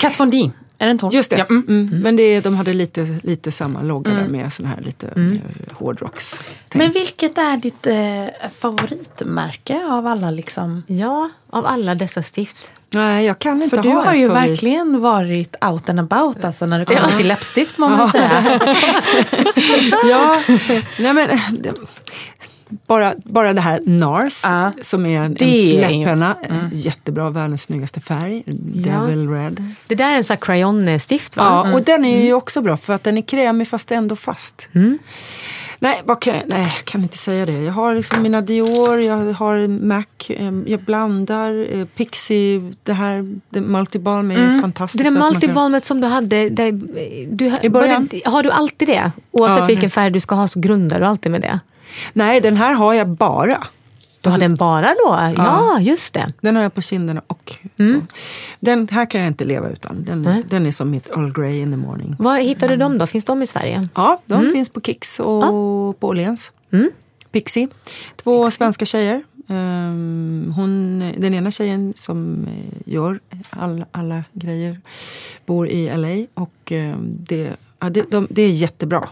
Kat 0.00 0.20
Von 0.20 0.30
D. 0.30 0.50
Är 0.78 0.86
det 0.88 1.02
hon? 1.02 1.10
Just 1.10 1.30
det. 1.30 1.36
Ja, 1.38 1.44
mm. 1.50 1.64
Mm. 1.68 1.98
Men 2.02 2.16
det, 2.16 2.40
de 2.40 2.54
hade 2.56 2.72
lite, 2.72 3.18
lite 3.22 3.52
samma 3.52 3.82
logga 3.82 4.10
där 4.12 4.28
med 4.28 4.52
sån 4.52 4.66
här 4.66 4.80
lite 4.80 5.06
Mm. 5.06 5.30
mer 5.32 5.42
hårdrocks. 5.72 6.42
Men 6.74 6.90
vilket 6.92 7.38
är 7.38 7.56
ditt 7.56 7.86
eh, 7.86 8.50
favoritmärke 8.58 9.80
av 9.90 10.06
alla 10.06 10.30
liksom? 10.30 10.82
Ja, 10.86 11.30
av 11.50 11.66
alla 11.66 11.94
dessa 11.94 12.22
stift. 12.22 12.72
Nej, 12.90 13.26
jag 13.26 13.38
kan 13.38 13.62
inte 13.62 13.76
För 13.76 13.82
du 13.82 13.88
ha 13.88 14.04
har 14.04 14.12
ett 14.14 14.18
ju 14.20 14.28
favorit. 14.28 14.50
verkligen 14.50 15.00
varit 15.00 15.56
out 15.64 15.88
and 15.88 16.00
about 16.00 16.44
alltså 16.44 16.66
när 16.66 16.78
det 16.78 16.84
kommer 16.84 17.16
till 17.16 17.28
läppstift 17.28 17.78
må 17.78 17.88
man 17.88 18.10
säga. 18.10 18.60
Ja, 20.10 20.40
nej 20.98 21.12
men 21.14 21.28
det, 21.52 21.72
bara, 22.68 23.12
bara 23.24 23.52
det 23.52 23.60
här 23.60 23.80
NARS 23.86 24.40
Ja. 24.44 24.72
som 24.82 25.06
är 25.06 25.20
en, 25.20 25.34
Det 25.34 25.44
är 25.84 25.90
läppenna. 25.98 26.36
Jättebra, 26.72 27.30
världens 27.30 27.62
snyggaste 27.62 28.00
färg. 28.00 28.42
Devil 28.46 29.30
Red. 29.30 29.64
Det 29.86 29.94
där 29.94 30.12
är 30.12 30.16
en 30.16 30.24
sån 30.24 30.34
här 30.34 30.40
crayon-stift 30.40 31.36
va? 31.36 31.44
Ja, 31.66 31.74
och 31.74 31.82
den 31.82 32.04
är 32.04 32.22
ju 32.24 32.32
också 32.32 32.60
bra 32.60 32.76
för 32.76 32.94
att 32.94 33.04
den 33.04 33.18
är 33.18 33.22
krämig 33.22 33.68
fast 33.68 33.90
ändå 33.92 34.16
fast. 34.16 34.68
Nej, 35.78 36.00
vad 36.04 36.20
kan, 36.20 36.34
jag- 36.34 36.42
nej, 36.46 36.60
jag 36.76 36.84
kan 36.84 37.02
inte 37.02 37.18
säga 37.18 37.46
det. 37.46 37.52
Jag 37.52 37.72
har 37.72 37.94
liksom 37.94 38.22
mina 38.22 38.40
Dior, 38.40 39.00
jag 39.00 39.32
har 39.32 39.68
Mac, 39.68 40.04
eh, 40.28 40.52
jag 40.66 40.80
blandar 40.80 41.76
eh, 41.78 41.84
Pixie, 41.84 42.74
det 42.82 42.92
här 42.92 43.38
det 43.50 43.60
Multibalm 43.60 44.30
är 44.30 44.54
ju 44.54 44.60
fantastiskt. 44.60 45.04
Det 45.04 45.10
där 45.10 45.18
man 45.18 45.20
kan- 45.32 45.32
multibalmet 45.32 45.84
som 45.84 46.00
du 46.00 46.06
hade, 46.06 46.48
där, 46.48 46.72
du, 47.36 47.54
I 47.62 47.68
början? 47.68 48.08
det, 48.10 48.22
har 48.26 48.42
du 48.42 48.50
alltid 48.50 48.88
det? 48.88 49.10
Oavsett 49.30 49.58
Ja, 49.58 49.64
vilken 49.64 49.82
nästan. 49.84 50.02
färg 50.02 50.10
du 50.10 50.20
ska 50.20 50.34
ha 50.34 50.48
så 50.48 50.60
grundar 50.60 51.00
du 51.00 51.06
alltid 51.06 51.32
med 51.32 51.40
det? 51.40 51.60
Nej, 52.12 52.40
den 52.40 52.56
här 52.56 52.72
har 52.72 52.94
jag 52.94 53.08
bara. 53.08 53.66
Du 54.20 54.30
har 54.30 54.38
den 54.38 54.54
bara 54.54 54.88
då? 54.88 55.18
Ja, 55.36 55.80
just 55.80 56.14
det. 56.14 56.32
Den 56.40 56.56
har 56.56 56.62
jag 56.62 56.74
på 56.74 56.82
kinderna 56.82 57.22
och 57.26 57.54
så. 57.76 58.00
Den 58.60 58.88
här 58.88 59.10
kan 59.10 59.20
jag 59.20 59.28
inte 59.28 59.44
leva 59.44 59.68
utan. 59.68 60.04
Den, 60.04 60.22
Nej. 60.22 60.42
den 60.48 60.66
är 60.66 60.70
som 60.70 60.90
mitt 60.90 61.08
Earl 61.08 61.32
Grey 61.32 61.60
in 61.60 61.70
the 61.70 61.76
morning. 61.76 62.16
Var 62.18 62.38
hittar 62.38 62.68
du 62.68 62.76
dem 62.76 62.98
då? 62.98 63.06
Finns 63.06 63.24
de 63.24 63.42
i 63.42 63.46
Sverige? 63.46 63.88
Ja, 63.94 64.20
de 64.26 64.50
finns 64.50 64.68
på 64.68 64.80
Kicks 64.80 65.20
och 65.20 66.00
på 66.00 66.08
Åhléns. 66.08 66.52
Pixie. 67.30 67.68
Två 68.16 68.50
svenska 68.50 68.84
tjejer. 68.84 69.22
Ehm, 69.48 70.52
hon, 70.56 70.98
den 71.18 71.34
ena 71.34 71.50
tjejen 71.50 71.94
som 71.96 72.44
eh, 72.44 72.92
gör 72.92 73.20
all, 73.50 73.84
alla 73.92 74.24
grejer 74.32 74.80
bor 75.46 75.68
i 75.68 75.96
LA 75.96 76.26
och 76.42 76.72
ehm, 76.72 77.16
det, 77.28 77.56
ja, 77.78 77.90
det, 77.90 78.10
de, 78.10 78.26
det 78.30 78.42
är 78.42 78.50
jättebra. 78.50 79.08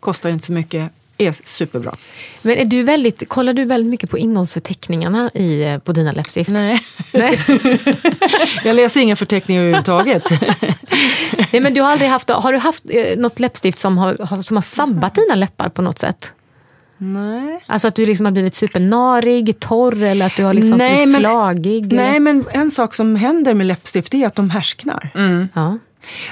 Kostar 0.00 0.30
inte 0.30 0.46
så 0.46 0.52
mycket, 0.52 0.92
är 1.18 1.34
superbra. 1.44 1.94
Men 2.42 2.56
är 2.56 2.64
du 2.64 2.82
väldigt, 2.82 3.28
kollar 3.28 3.52
du 3.52 3.64
väldigt 3.64 3.90
mycket 3.90 4.10
på 4.10 4.18
innehållsförteckningarna 4.18 5.30
i, 5.34 5.62
eh, 5.64 5.78
på 5.78 5.92
dina 5.92 6.12
läppstift? 6.12 6.50
Nej, 6.50 6.80
Nej. 7.12 7.40
jag 8.64 8.76
läser 8.76 9.00
inga 9.00 9.16
förteckningar 9.16 9.60
överhuvudtaget. 9.62 10.22
Nej, 11.52 11.60
men 11.60 11.74
du 11.74 11.80
har, 11.82 11.90
aldrig 11.92 12.10
haft, 12.10 12.28
har 12.28 12.52
du 12.52 12.58
haft 12.58 12.82
eh, 12.88 13.18
något 13.18 13.40
läppstift 13.40 13.78
som 13.78 13.98
har, 13.98 14.42
som 14.42 14.56
har 14.56 14.62
sabbat 14.62 15.14
dina 15.14 15.34
läppar 15.34 15.68
på 15.68 15.82
något 15.82 15.98
sätt? 15.98 16.32
Nej. 16.98 17.60
Alltså 17.66 17.88
att 17.88 17.94
du 17.94 18.06
liksom 18.06 18.26
har 18.26 18.32
blivit 18.32 18.54
supernarig, 18.54 19.60
torr 19.60 20.02
eller 20.02 20.26
att 20.26 20.36
du 20.36 20.44
har 20.44 20.54
liksom 20.54 20.76
Nej, 20.78 20.94
blivit 20.94 21.08
men- 21.12 21.20
flagig? 21.20 21.92
Nej, 21.92 22.20
men 22.20 22.44
en 22.52 22.70
sak 22.70 22.94
som 22.94 23.16
händer 23.16 23.54
med 23.54 23.66
läppstift 23.66 24.14
är 24.14 24.26
att 24.26 24.34
de 24.34 24.50
härsknar. 24.50 25.08
Ja. 25.54 25.78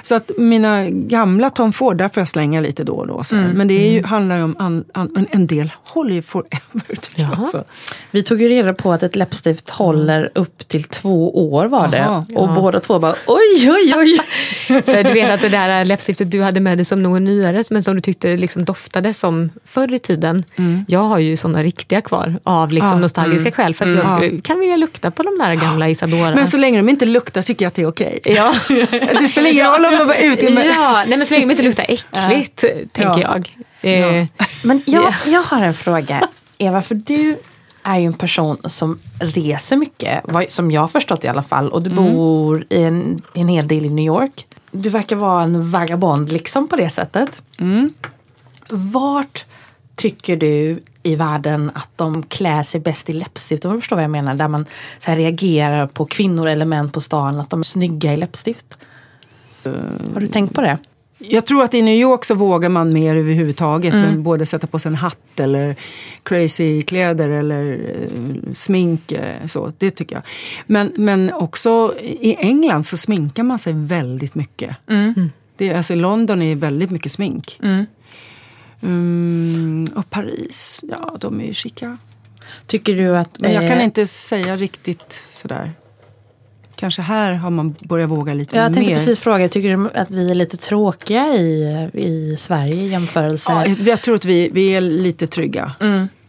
Så 0.02 0.14
att 0.14 0.30
mina 0.38 0.90
gamla 0.90 1.50
Tom 1.50 1.72
Ford, 1.72 1.96
där 1.98 2.08
får 2.08 2.20
jag 2.20 2.28
slänga 2.28 2.60
lite 2.60 2.84
då 2.84 2.92
och 2.92 3.06
då. 3.06 3.22
Mm. 3.32 3.50
Men 3.50 3.68
det 3.68 3.74
är 3.88 3.92
ju, 3.92 4.02
handlar 4.04 4.36
ju 4.36 4.42
om 4.42 4.56
an, 4.58 4.84
an, 4.94 5.26
en- 5.30 5.46
del 5.46 5.70
håller 5.88 6.14
ju 6.14 6.22
forever 6.22 6.96
tycker 7.00 7.22
jag. 7.22 7.48
Så. 7.48 7.64
Vi 8.10 8.22
tog 8.22 8.42
ju 8.42 8.48
reda 8.48 8.74
på 8.74 8.92
att 8.92 9.02
ett 9.02 9.16
läppstift 9.16 9.70
håller 9.70 10.30
upp 10.34 10.68
till 10.68 10.84
två 10.84 11.52
år 11.54 11.66
var 11.66 11.88
det. 11.88 11.96
Jaha, 11.96 12.26
och 12.34 12.54
båda 12.54 12.80
två 12.80 12.98
bara 12.98 13.14
oj, 13.26 13.70
oj, 13.70 13.92
oj. 13.96 14.18
För 14.82 15.04
du 15.04 15.12
vet 15.12 15.30
att 15.30 15.40
det 15.40 15.48
där 15.48 15.84
läppstiftet 15.84 16.30
du 16.30 16.42
hade 16.42 16.60
med 16.60 16.78
dig 16.78 16.84
som 16.84 17.02
något 17.02 17.22
nyare, 17.22 17.62
men 17.70 17.82
som 17.82 17.94
du 17.94 18.00
tyckte 18.00 18.36
liksom 18.36 18.64
doftade 18.64 19.12
som 19.12 19.50
förr 19.64 19.94
i 19.94 19.98
tiden. 19.98 20.44
Jag 20.88 21.00
har 21.02 21.18
ju 21.18 21.36
såna 21.36 21.62
riktiga 21.62 22.00
kvar 22.00 22.40
av 22.44 22.72
liksom 22.72 22.90
Ja. 22.92 22.98
nostalgiska 22.98 23.50
skäl. 23.52 23.74
För 23.74 23.90
att 23.90 23.96
jag 23.96 24.06
skulle, 24.06 24.40
kan 24.40 24.58
vilja 24.60 24.76
lukta 24.76 25.10
på 25.10 25.22
de 25.22 25.38
där 25.38 25.54
gamla 25.54 25.88
Isadora. 25.88 26.34
Men 26.34 26.46
så 26.46 26.56
länge 26.56 26.76
de 26.78 26.88
inte 26.88 27.04
luktar 27.04 27.42
tycker 27.42 27.64
jag 27.64 27.68
att 27.68 27.74
det 27.74 27.82
är 27.82 27.86
okej. 27.88 28.20
ja. 28.24 28.54
Det 29.20 29.28
spelar 29.28 29.50
om 29.68 29.82
de 29.98 30.06
var 30.06 30.14
ute 30.14 30.50
med... 30.50 30.66
ja, 30.66 31.04
nej, 31.06 31.18
men 31.18 31.26
så 31.26 31.34
länge 31.34 31.46
de 31.46 31.50
inte 31.50 31.62
luktar 31.62 31.84
äckligt, 31.88 32.56
tänker 32.92 33.20
Ja. 33.20 33.20
jag. 33.20 33.56
Eh, 34.20 34.26
Men 34.62 34.82
jag, 34.86 35.04
Ja. 35.04 35.14
jag 35.26 35.42
har 35.42 35.62
en 35.62 35.74
fråga. 35.74 36.28
Eva, 36.58 36.82
för 36.82 36.94
du 36.94 37.38
är 37.82 37.98
ju 37.98 38.06
en 38.06 38.12
person 38.14 38.56
som 38.64 38.98
reser 39.20 39.76
mycket, 39.76 40.24
som 40.48 40.70
jag 40.70 40.80
har 40.80 40.88
förstått 40.88 41.24
i 41.24 41.28
alla 41.28 41.42
fall. 41.42 41.68
Och 41.68 41.82
du 41.82 41.90
bor 41.90 42.66
i 42.70 42.82
en, 42.82 43.22
en 43.34 43.48
hel 43.48 43.68
del 43.68 43.86
i 43.86 43.88
New 43.90 44.04
York. 44.04 44.46
Du 44.70 44.88
verkar 44.90 45.16
vara 45.16 45.42
en 45.42 45.70
vagabond 45.70 46.32
liksom 46.32 46.68
på 46.68 46.76
det 46.76 46.90
sättet. 46.90 47.42
Vart 48.68 49.44
tycker 49.96 50.36
du 50.36 50.82
i 51.02 51.14
världen 51.16 51.70
att 51.74 51.88
de 51.96 52.22
klär 52.22 52.62
sig 52.62 52.80
bäst 52.80 53.08
i 53.10 53.12
läppstift? 53.12 53.64
Om 53.64 53.72
du 53.72 53.80
förstår 53.80 53.96
vad 53.96 54.02
jag 54.04 54.10
menar. 54.10 54.34
Där 54.34 54.48
man 54.48 54.66
så 54.98 55.10
här, 55.10 55.16
reagerar 55.16 55.86
på 55.86 56.06
kvinnor 56.06 56.48
eller 56.48 56.64
män 56.64 56.90
på 56.90 57.00
stan, 57.00 57.40
att 57.40 57.50
de 57.50 57.60
är 57.60 57.64
snygga 57.64 58.12
i 58.12 58.16
läppstift. 58.16 58.78
Har 60.14 60.20
du 60.20 60.26
tänkt 60.26 60.54
på 60.54 60.60
det? 60.60 60.78
Jag 61.18 61.44
tror 61.46 61.62
att 61.64 61.74
i 61.74 61.82
New 61.82 61.94
York 62.00 62.24
så 62.24 62.34
vågar 62.34 62.68
man 62.68 62.92
mer 62.92 63.16
överhuvudtaget. 63.16 63.94
Men 63.94 64.22
både 64.22 64.46
sätta 64.46 64.66
på 64.66 64.78
sig 64.78 64.88
en 64.88 64.94
hatt 64.96 65.40
eller 65.40 65.76
crazy 66.22 66.82
kläder 66.82 67.28
eller 67.28 67.72
eh, 67.72 68.52
smink. 68.54 69.12
eh, 69.12 69.46
Så, 69.46 69.72
det 69.78 69.90
tycker 69.90 70.14
jag. 70.16 70.22
Men, 70.66 70.92
men 70.96 71.32
också 71.32 71.94
i 72.00 72.36
England 72.38 72.82
så 72.86 72.96
sminkar 72.96 73.42
man 73.42 73.58
sig 73.58 73.72
väldigt 73.72 74.34
mycket. 74.34 74.76
Det, 75.56 75.68
är- 75.68 75.74
alltså, 75.76 75.92
I 75.92 75.96
London 75.96 76.42
är 76.42 76.54
väldigt 76.56 76.90
mycket 76.90 77.12
smink. 77.12 77.58
Mm, 78.82 79.86
och 79.94 80.10
Paris, 80.10 80.84
ja 80.88 81.16
de 81.20 81.40
är 81.40 81.44
ju 81.46 81.54
chica. 81.54 81.98
Tycker 82.66 82.96
du 82.96 83.16
att... 83.16 83.40
Men 83.40 83.52
jag 83.52 83.68
kan 83.68 83.78
eh, 83.78 83.84
inte 83.84 84.06
säga 84.06 84.56
riktigt 84.56 85.20
sådär. 85.32 85.72
Kanske 86.82 87.02
här 87.02 87.32
har 87.34 87.50
man 87.50 87.74
börjat 87.80 88.10
våga 88.10 88.34
lite 88.34 88.56
Jag 88.56 88.74
tänkte 88.74 88.90
mer. 88.92 88.98
precis 88.98 89.18
fråga, 89.18 89.48
tycker 89.48 89.76
du 89.76 89.90
att 89.94 90.10
vi 90.10 90.30
är 90.30 90.34
lite 90.34 90.56
tråkiga 90.56 91.34
i, 91.34 91.88
i 91.92 92.36
Sverige 92.38 92.74
i 92.74 92.88
jämförelse? 92.88 93.52
Ja, 93.52 93.66
jag 93.66 94.02
tror 94.02 94.14
att 94.14 94.24
vi, 94.24 94.50
vi 94.52 94.68
är 94.68 94.80
lite 94.80 95.26
trygga. 95.26 95.72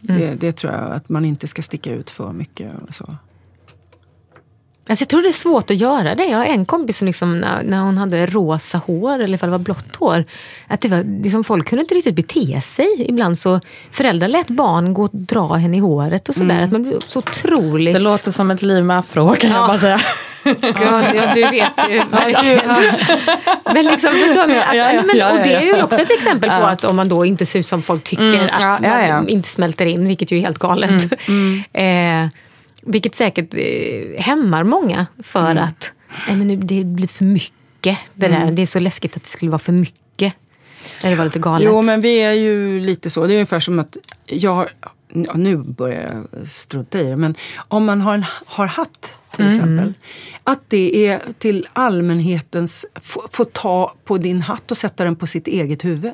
Det, 0.00 0.34
det 0.40 0.52
tror 0.52 0.72
jag, 0.72 0.92
att 0.92 1.08
man 1.08 1.24
inte 1.24 1.48
ska 1.48 1.62
sticka 1.62 1.90
ut 1.92 2.10
för 2.10 2.32
mycket. 2.32 2.72
Och 2.88 2.94
så. 2.94 3.16
Alltså 4.88 5.02
jag 5.02 5.08
tror 5.08 5.22
det 5.22 5.28
är 5.28 5.32
svårt 5.32 5.70
att 5.70 5.76
göra 5.76 6.14
det. 6.14 6.24
Jag 6.24 6.38
har 6.38 6.44
en 6.44 6.64
kompis 6.66 6.98
som 6.98 7.06
liksom, 7.06 7.40
när, 7.40 7.62
när 7.62 7.80
hon 7.80 7.98
hade 7.98 8.26
rosa 8.26 8.78
hår, 8.86 9.18
eller 9.18 9.34
ifall 9.34 9.48
det 9.48 9.58
var 9.58 9.64
blått 9.64 9.96
hår, 9.96 10.24
att 10.68 10.80
det 10.80 10.88
var, 10.88 11.22
liksom, 11.22 11.44
folk 11.44 11.68
kunde 11.68 11.82
inte 11.82 11.94
riktigt 11.94 12.14
bete 12.16 12.60
sig. 12.60 13.06
Ibland 13.08 13.38
så 13.38 13.60
föräldrar 13.90 14.28
lät 14.28 14.48
barn 14.48 14.94
gå 14.94 15.02
och 15.02 15.10
dra 15.12 15.54
henne 15.54 15.76
i 15.76 15.80
håret 15.80 16.28
och 16.28 16.34
sådär. 16.34 16.62
Att 16.62 16.72
man 16.72 16.82
blev 16.82 16.98
så 16.98 17.18
otroligt... 17.18 17.94
Det 17.94 18.00
låter 18.00 18.30
som 18.30 18.50
ett 18.50 18.62
liv 18.62 18.84
med 18.84 18.98
afro 18.98 19.34
kan 19.34 19.50
jag 19.50 19.68
bara 19.68 19.78
säga. 19.78 19.98
Ja, 20.80 21.14
ja, 21.14 21.34
du 21.34 21.40
vet 21.40 21.72
ju 21.90 22.02
verkligen. 22.10 22.66
Men 23.74 23.84
liksom, 23.84 24.10
förstår 24.10 24.46
du? 24.46 24.58
Att, 24.58 24.76
Ja, 24.76 24.92
ja, 24.92 25.02
men, 25.02 25.38
och 25.38 25.44
det 25.44 25.54
är 25.54 25.60
ju 25.62 25.82
också 25.82 26.00
ett 26.00 26.10
exempel 26.10 26.50
på 26.50 26.66
att 26.66 26.84
om 26.84 26.96
man 26.96 27.08
då 27.08 27.24
inte 27.24 27.46
ser 27.46 27.58
ut 27.58 27.66
som 27.66 27.82
folk 27.82 28.04
tycker, 28.04 28.24
Mm, 28.24 28.50
att 28.50 28.80
man 28.80 29.28
inte 29.28 29.48
smälter 29.48 29.86
in, 29.86 30.08
vilket 30.08 30.30
ju 30.30 30.36
är 30.36 30.40
helt 30.40 30.58
galet. 30.58 31.12
eh, 31.72 32.28
vilket 32.82 33.14
säkert 33.14 33.54
eh, 33.54 34.22
hämmar 34.22 34.64
många 34.64 35.06
för 35.22 35.56
att 35.56 35.92
nej, 36.26 36.36
men 36.36 36.48
nu, 36.48 36.56
det 36.56 36.84
blir 36.84 37.08
för 37.08 37.24
mycket. 37.24 37.98
Det, 38.14 38.28
där. 38.28 38.50
det 38.50 38.62
är 38.62 38.66
så 38.66 38.78
läskigt 38.78 39.16
att 39.16 39.22
det 39.22 39.28
skulle 39.28 39.50
vara 39.50 39.58
för 39.58 39.72
mycket. 39.72 40.34
Det 41.02 41.14
var 41.14 41.24
lite 41.24 41.38
galet. 41.38 41.68
Jo, 41.72 41.82
men 41.82 42.00
vi 42.00 42.22
är 42.22 42.32
ju 42.32 42.80
lite 42.80 43.10
så. 43.10 43.26
Det 43.26 43.32
är 43.32 43.34
ungefär 43.34 43.60
som 43.60 43.78
att 43.78 43.96
jag 44.26 44.68
ja, 45.14 45.32
nu 45.34 45.56
börjar 45.56 46.24
jag 46.34 46.48
strunta 46.48 47.00
i 47.00 47.02
det, 47.02 47.16
men 47.16 47.34
om 47.68 47.84
man 47.86 48.00
har 48.00 48.14
en 48.14 48.24
har 48.46 48.66
hatt 48.66 49.12
till 49.36 49.46
exempel. 49.46 49.94
Att 50.44 50.60
det 50.68 51.06
är 51.06 51.20
till 51.38 51.66
allmänhetens, 51.72 52.86
få, 53.02 53.22
få 53.32 53.44
ta 53.44 53.94
på 54.04 54.18
din 54.18 54.42
hatt 54.42 54.70
och 54.70 54.76
sätta 54.76 55.04
den 55.04 55.16
på 55.16 55.26
sitt 55.26 55.46
eget 55.48 55.84
huvud. 55.84 56.12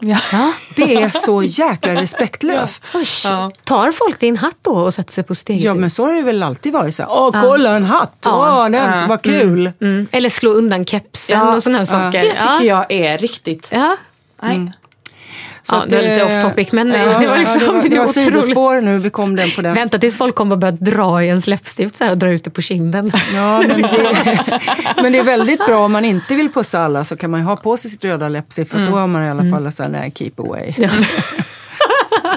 Det 0.76 0.94
är 0.94 1.10
så 1.10 1.42
jäkla 1.42 1.94
respektlöst. 1.94 2.84
Oj, 2.94 3.06
Tar 3.64 3.92
folk 3.92 4.20
din 4.20 4.36
hatt 4.36 4.56
då 4.62 4.70
och 4.72 4.94
sätter 4.94 5.12
sig 5.12 5.24
på 5.24 5.34
sitt 5.34 5.48
eget 5.48 5.62
Ja, 5.62 5.70
huvud? 5.70 5.80
men 5.80 5.90
så 5.90 6.04
har 6.04 6.12
det 6.14 6.22
väl 6.22 6.42
alltid 6.42 6.72
varit. 6.72 6.94
Så 6.94 7.02
här, 7.02 7.10
Åh, 7.12 7.42
kolla 7.42 7.76
en 7.76 7.84
hatt! 7.84 8.16
Ja. 8.24 8.64
Åh, 8.64 8.70
den, 8.70 9.08
vad 9.08 9.22
kul! 9.22 9.72
Mm. 9.80 10.06
Eller 10.10 10.30
slå 10.30 10.50
undan 10.50 10.84
kepsen 10.84 11.48
och 11.48 11.62
sådana 11.62 11.78
här 11.78 11.84
saker. 11.84 12.20
Det 12.20 12.32
tycker 12.32 12.64
jag 12.64 12.86
är 12.92 13.18
riktigt. 13.18 13.68
Ja. 13.70 13.96
Nej. 14.42 14.72
Så 15.62 15.74
Ja, 15.74 15.82
att 15.82 15.90
det 15.90 15.96
var 15.96 16.02
lite 16.02 16.24
off 16.24 16.42
topic, 16.42 16.72
men 16.72 16.88
ja, 16.90 17.18
det 17.20 17.26
var 17.26 17.38
liksom- 17.38 17.60
ja, 17.60 17.66
det 17.66 17.72
var, 17.72 17.82
det 17.88 17.98
var 17.98 18.06
sidospår 18.06 18.80
nu, 18.80 18.98
vi 18.98 19.10
kom 19.10 19.36
den 19.36 19.50
på 19.50 19.62
den. 19.62 19.74
Vänta 19.74 19.98
tills 19.98 20.16
folk 20.16 20.34
kommer 20.34 20.52
och 20.52 20.58
börjar 20.58 20.76
dra 20.80 21.22
i 21.24 21.26
ens 21.26 21.46
läppstift 21.46 21.96
så 21.96 22.04
här 22.04 22.10
och 22.10 22.18
dra 22.18 22.28
ut 22.28 22.44
det 22.44 22.50
på 22.50 22.62
kinden. 22.62 23.12
Ja, 23.34 23.58
men, 23.68 23.82
det, 23.82 24.60
men 25.02 25.12
det 25.12 25.18
är 25.18 25.22
väldigt 25.22 25.66
bra 25.66 25.84
om 25.84 25.92
man 25.92 26.04
inte 26.04 26.34
vill 26.34 26.52
pussa 26.52 26.78
alla 26.80 27.04
så 27.04 27.16
kan 27.16 27.30
man 27.30 27.40
ju 27.40 27.46
ha 27.46 27.56
på 27.56 27.76
sig 27.76 27.90
sitt 27.90 28.04
röda 28.04 28.28
läppstift 28.28 28.70
för 28.70 28.86
då 28.86 28.92
har 28.92 29.06
man 29.06 29.24
i 29.24 29.30
alla 29.30 29.44
fall 29.44 29.72
så 29.72 29.82
här, 29.82 29.90
nej, 29.90 30.12
keep 30.14 30.32
away. 30.36 30.74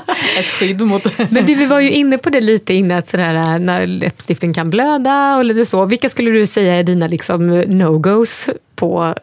Ett 0.40 0.46
skydd 0.46 0.82
mot... 0.82 1.18
Men 1.32 1.46
du, 1.46 1.56
vi 1.56 1.66
var 1.66 1.80
ju 1.80 1.92
inne 1.92 2.18
på 2.18 2.30
det 2.30 2.42
lite 2.42 2.74
innan, 2.74 2.98
att 2.98 3.08
sådär, 3.08 3.34
äh, 3.36 3.60
när 3.60 3.88
läppstiften 3.88 4.54
kan 4.54 4.70
blöda 4.70 5.36
och 5.38 5.46
lite 5.46 5.66
så. 5.66 5.86
Vilka 5.86 6.10
skulle 6.10 6.32
du 6.32 6.48
säga 6.48 6.76
är 6.76 6.84
dina 6.84 7.08
liksom, 7.08 7.52
no-goes 7.54 8.50
på, 8.76 9.16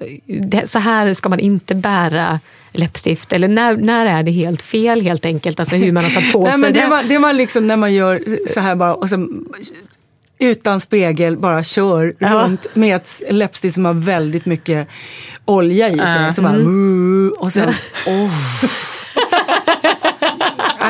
så 0.65 0.79
här 0.79 1.15
ska 1.15 1.29
man 1.29 1.41
inte 1.41 1.75
bära 1.75 2.41
läppstift? 2.73 3.33
Eller 3.33 3.49
när, 3.49 3.77
när 3.77 4.07
är 4.07 4.23
det 4.23 4.31
helt 4.31 4.63
fel 4.63 5.01
helt 5.03 5.25
enkelt? 5.27 5.61
Alltså 5.61 5.77
hur 5.77 5.93
man 5.93 6.05
har 6.05 6.11
tagit 6.11 6.33
på 6.33 6.43
Nej, 6.45 6.53
sig 6.53 6.61
men 6.61 6.73
det, 6.73 6.81
det. 6.81 6.87
var, 6.87 7.03
det 7.03 7.19
var 7.19 7.33
liksom 7.33 7.67
när 7.67 7.77
man 7.77 7.95
gör 7.95 8.39
så 8.49 8.61
här 8.61 8.75
bara 8.75 8.95
och 8.95 9.09
så 9.09 9.29
utan 10.39 10.81
spegel 10.81 11.37
bara 11.37 11.65
kör 11.65 12.15
Ja. 12.19 12.29
runt 12.29 12.67
med 12.75 12.97
ett 12.97 13.23
läppstift 13.31 13.75
som 13.75 13.85
har 13.85 13.95
väldigt 13.95 14.47
mycket 14.47 14.89
olja 15.45 15.89
i 15.89 15.99
sig. 15.99 16.33
Så 16.35 16.43
bara, 16.43 16.53
Mm. 16.55 17.27
"Uh", 17.27 17.33
och 17.33 17.53
sen, 17.53 17.69
oh. 18.07 18.31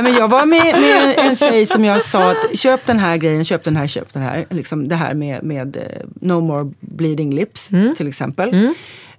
Nej, 0.02 0.12
men 0.12 0.20
jag 0.20 0.28
var 0.28 0.46
med, 0.46 0.80
med 0.80 1.14
en 1.28 1.36
tjej 1.36 1.66
som 1.66 1.84
jag 1.84 2.02
sa 2.02 2.30
att 2.30 2.58
köp 2.58 2.86
den 2.86 2.98
här 2.98 3.16
grejen, 3.16 3.44
köp 3.44 3.64
den 3.64 3.76
här, 3.76 3.86
köp 3.86 4.12
den 4.12 4.22
här. 4.22 4.44
Liksom 4.50 4.88
det 4.88 4.94
här 4.96 5.14
med, 5.14 5.42
med 5.42 5.76
eh, 5.76 5.82
No 6.20 6.40
more 6.40 6.72
bleeding 6.80 7.34
lips 7.34 7.72
Mm. 7.72 7.94
till 7.94 8.08
exempel. 8.08 8.74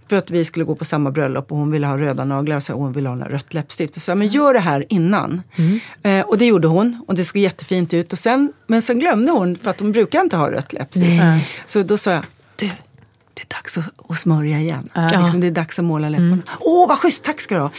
För 0.09 0.15
att 0.17 0.31
vi 0.31 0.45
skulle 0.45 0.65
gå 0.65 0.75
på 0.75 0.85
samma 0.85 1.11
bröllop 1.11 1.51
och 1.51 1.57
hon 1.57 1.71
ville 1.71 1.87
ha 1.87 1.97
röda 1.97 2.25
naglar 2.25 2.55
och 2.55 2.63
så 2.63 2.73
hon 2.73 2.91
ville 2.93 3.09
ha 3.09 3.15
en 3.15 3.23
rött 3.23 3.53
läppstift. 3.53 3.95
Och 3.95 4.01
så 4.01 4.15
men 4.15 4.27
gör 4.27 4.53
det 4.53 4.59
här 4.59 4.85
innan. 4.89 5.41
Eh, 6.03 6.19
och 6.21 6.37
det 6.37 6.45
gjorde 6.45 6.67
hon 6.67 7.03
och 7.07 7.15
det 7.15 7.25
såg 7.25 7.37
jättefint 7.37 7.93
ut. 7.93 8.13
Och 8.13 8.19
sen, 8.19 8.53
men 8.67 8.81
sen 8.81 8.99
glömde 8.99 9.31
hon, 9.31 9.57
för 9.63 9.69
att 9.69 9.79
hon 9.79 9.91
brukar 9.91 10.21
inte 10.21 10.37
ha 10.37 10.51
rött 10.51 10.73
läppstift. 10.73 11.05
Så 11.65 11.81
då 11.81 11.97
sa 11.97 12.11
jag, 12.11 12.23
du, 12.55 12.65
det 13.33 13.41
är 13.41 13.55
dags 13.55 13.77
att, 13.77 13.85
att 14.09 14.17
smörja 14.19 14.59
igen. 14.59 14.89
Liksom, 15.21 15.39
det 15.41 15.47
är 15.47 15.51
dags 15.51 15.79
att 15.79 15.85
måla 15.85 16.09
läpparna. 16.09 16.37
Åh, 16.59 16.87
vad 16.87 16.97
schysst, 16.97 17.23
tack 17.23 17.41
ska 17.41 17.55
du 17.55 17.61
ha. 17.61 17.69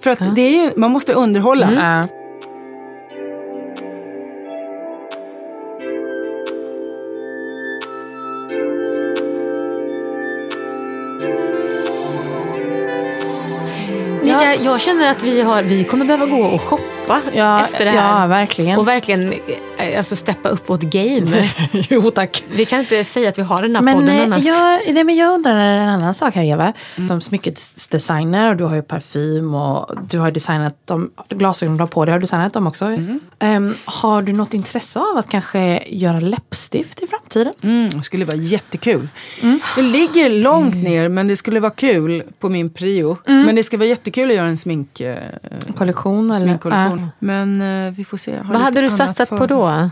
För 0.00 0.10
att 0.10 0.34
det 0.34 0.42
är 0.42 0.64
ju, 0.64 0.72
man 0.76 0.90
måste 0.90 1.12
underhålla. 1.12 1.72
Ja. 1.72 2.18
Eh, 14.52 14.64
jag, 14.64 14.80
känner 14.80 15.10
att 15.10 15.22
vi, 15.22 15.40
har, 15.40 15.62
vi 15.62 15.84
kommer 15.84 16.04
behöva 16.04 16.26
gå 16.26 16.42
och 16.42 16.60
shoppa. 16.60 16.82
Ja, 17.34 17.64
efter 17.64 17.84
det 17.84 17.90
här. 17.90 18.20
ja, 18.20 18.26
verkligen. 18.26 18.78
Och 18.78 18.88
verkligen 18.88 19.32
eh, 19.76 19.96
alltså, 19.96 20.16
steppa 20.16 20.48
upp 20.48 20.68
vårt 20.68 20.80
game. 20.80 21.26
jo 21.72 22.10
tack. 22.10 22.44
Vi 22.50 22.64
kan 22.64 22.80
inte 22.80 23.04
säga 23.04 23.28
att 23.28 23.38
vi 23.38 23.42
har 23.42 23.62
den 23.62 23.74
här 23.76 23.82
Men, 23.82 23.94
podden 23.94 24.16
eh, 24.16 24.22
annars. 24.24 24.44
jag, 24.44 24.80
nej, 24.94 25.04
men 25.04 25.16
jag 25.16 25.34
undrar 25.34 25.56
en 25.58 25.88
annan 25.88 26.14
sak 26.14 26.34
här 26.34 26.42
Eva. 26.42 26.72
Som 27.08 27.20
smyckesdesigner 27.20 28.50
och 28.50 28.56
du 28.56 28.64
har 28.64 28.74
ju 28.74 28.82
parfym 28.82 29.54
och 29.54 29.90
du 30.10 30.18
har 30.18 30.30
designat 30.30 30.74
de 30.84 31.10
glasögon 31.28 31.76
du 31.76 31.82
har 31.82 31.86
på 31.88 32.04
dig. 32.04 32.12
Har 32.12 32.18
du 32.18 32.22
designat 32.24 32.52
dem 32.52 32.66
också? 32.66 32.98
Ehm, 33.38 33.74
har 33.84 34.22
du 34.22 34.32
något 34.32 34.54
intresse 34.54 34.98
av 34.98 35.16
att 35.18 35.28
kanske 35.28 35.82
göra 35.86 36.20
läppstift 36.20 37.02
i 37.02 37.06
framtiden? 37.06 37.52
Mm, 37.62 37.88
det 37.90 38.02
skulle 38.02 38.24
vara 38.24 38.36
jättekul. 38.36 39.08
Det 39.76 39.82
ligger 39.82 40.30
långt 40.30 40.74
ner 40.74 41.08
men 41.08 41.28
det 41.28 41.36
skulle 41.36 41.60
vara 41.60 41.70
kul 41.72 42.22
på 42.38 42.48
min 42.48 42.70
prio. 42.70 43.16
Men 43.26 43.54
det 43.56 43.64
ska 43.64 43.76
vara 43.76 43.88
jättekul 43.88 44.30
att 44.30 44.36
göra 44.36 44.46
en 44.46 44.56
smink, 44.56 45.00
eh, 45.00 45.16
Kollektion? 45.76 46.30
Eller? 46.30 46.40
sminkkollektion. 46.46 47.01
Men 47.18 47.60
eh, 47.86 47.92
vi 47.92 48.04
får 48.04 48.16
se. 48.16 48.38
Vad 48.44 48.60
hade 48.60 48.80
du 48.80 48.90
satsat 48.90 49.28
för- 49.28 49.36
på 49.36 49.46
då? 49.46 49.90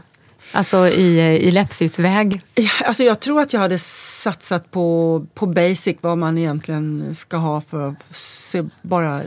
Alltså 0.52 0.88
i, 0.88 1.18
i 1.20 1.50
läppstiftsväg? 1.50 2.42
Alltså 2.84 3.02
jag 3.02 3.20
tror 3.20 3.40
att 3.40 3.52
jag 3.52 3.60
hade 3.60 3.78
satsat 3.78 4.70
på, 4.70 5.26
på 5.34 5.46
basic, 5.46 5.96
vad 6.00 6.18
man 6.18 6.38
egentligen 6.38 7.14
ska 7.14 7.36
ha 7.36 7.60
för 7.60 7.88
att 7.88 8.16
se 8.16 8.62
bara 8.82 9.22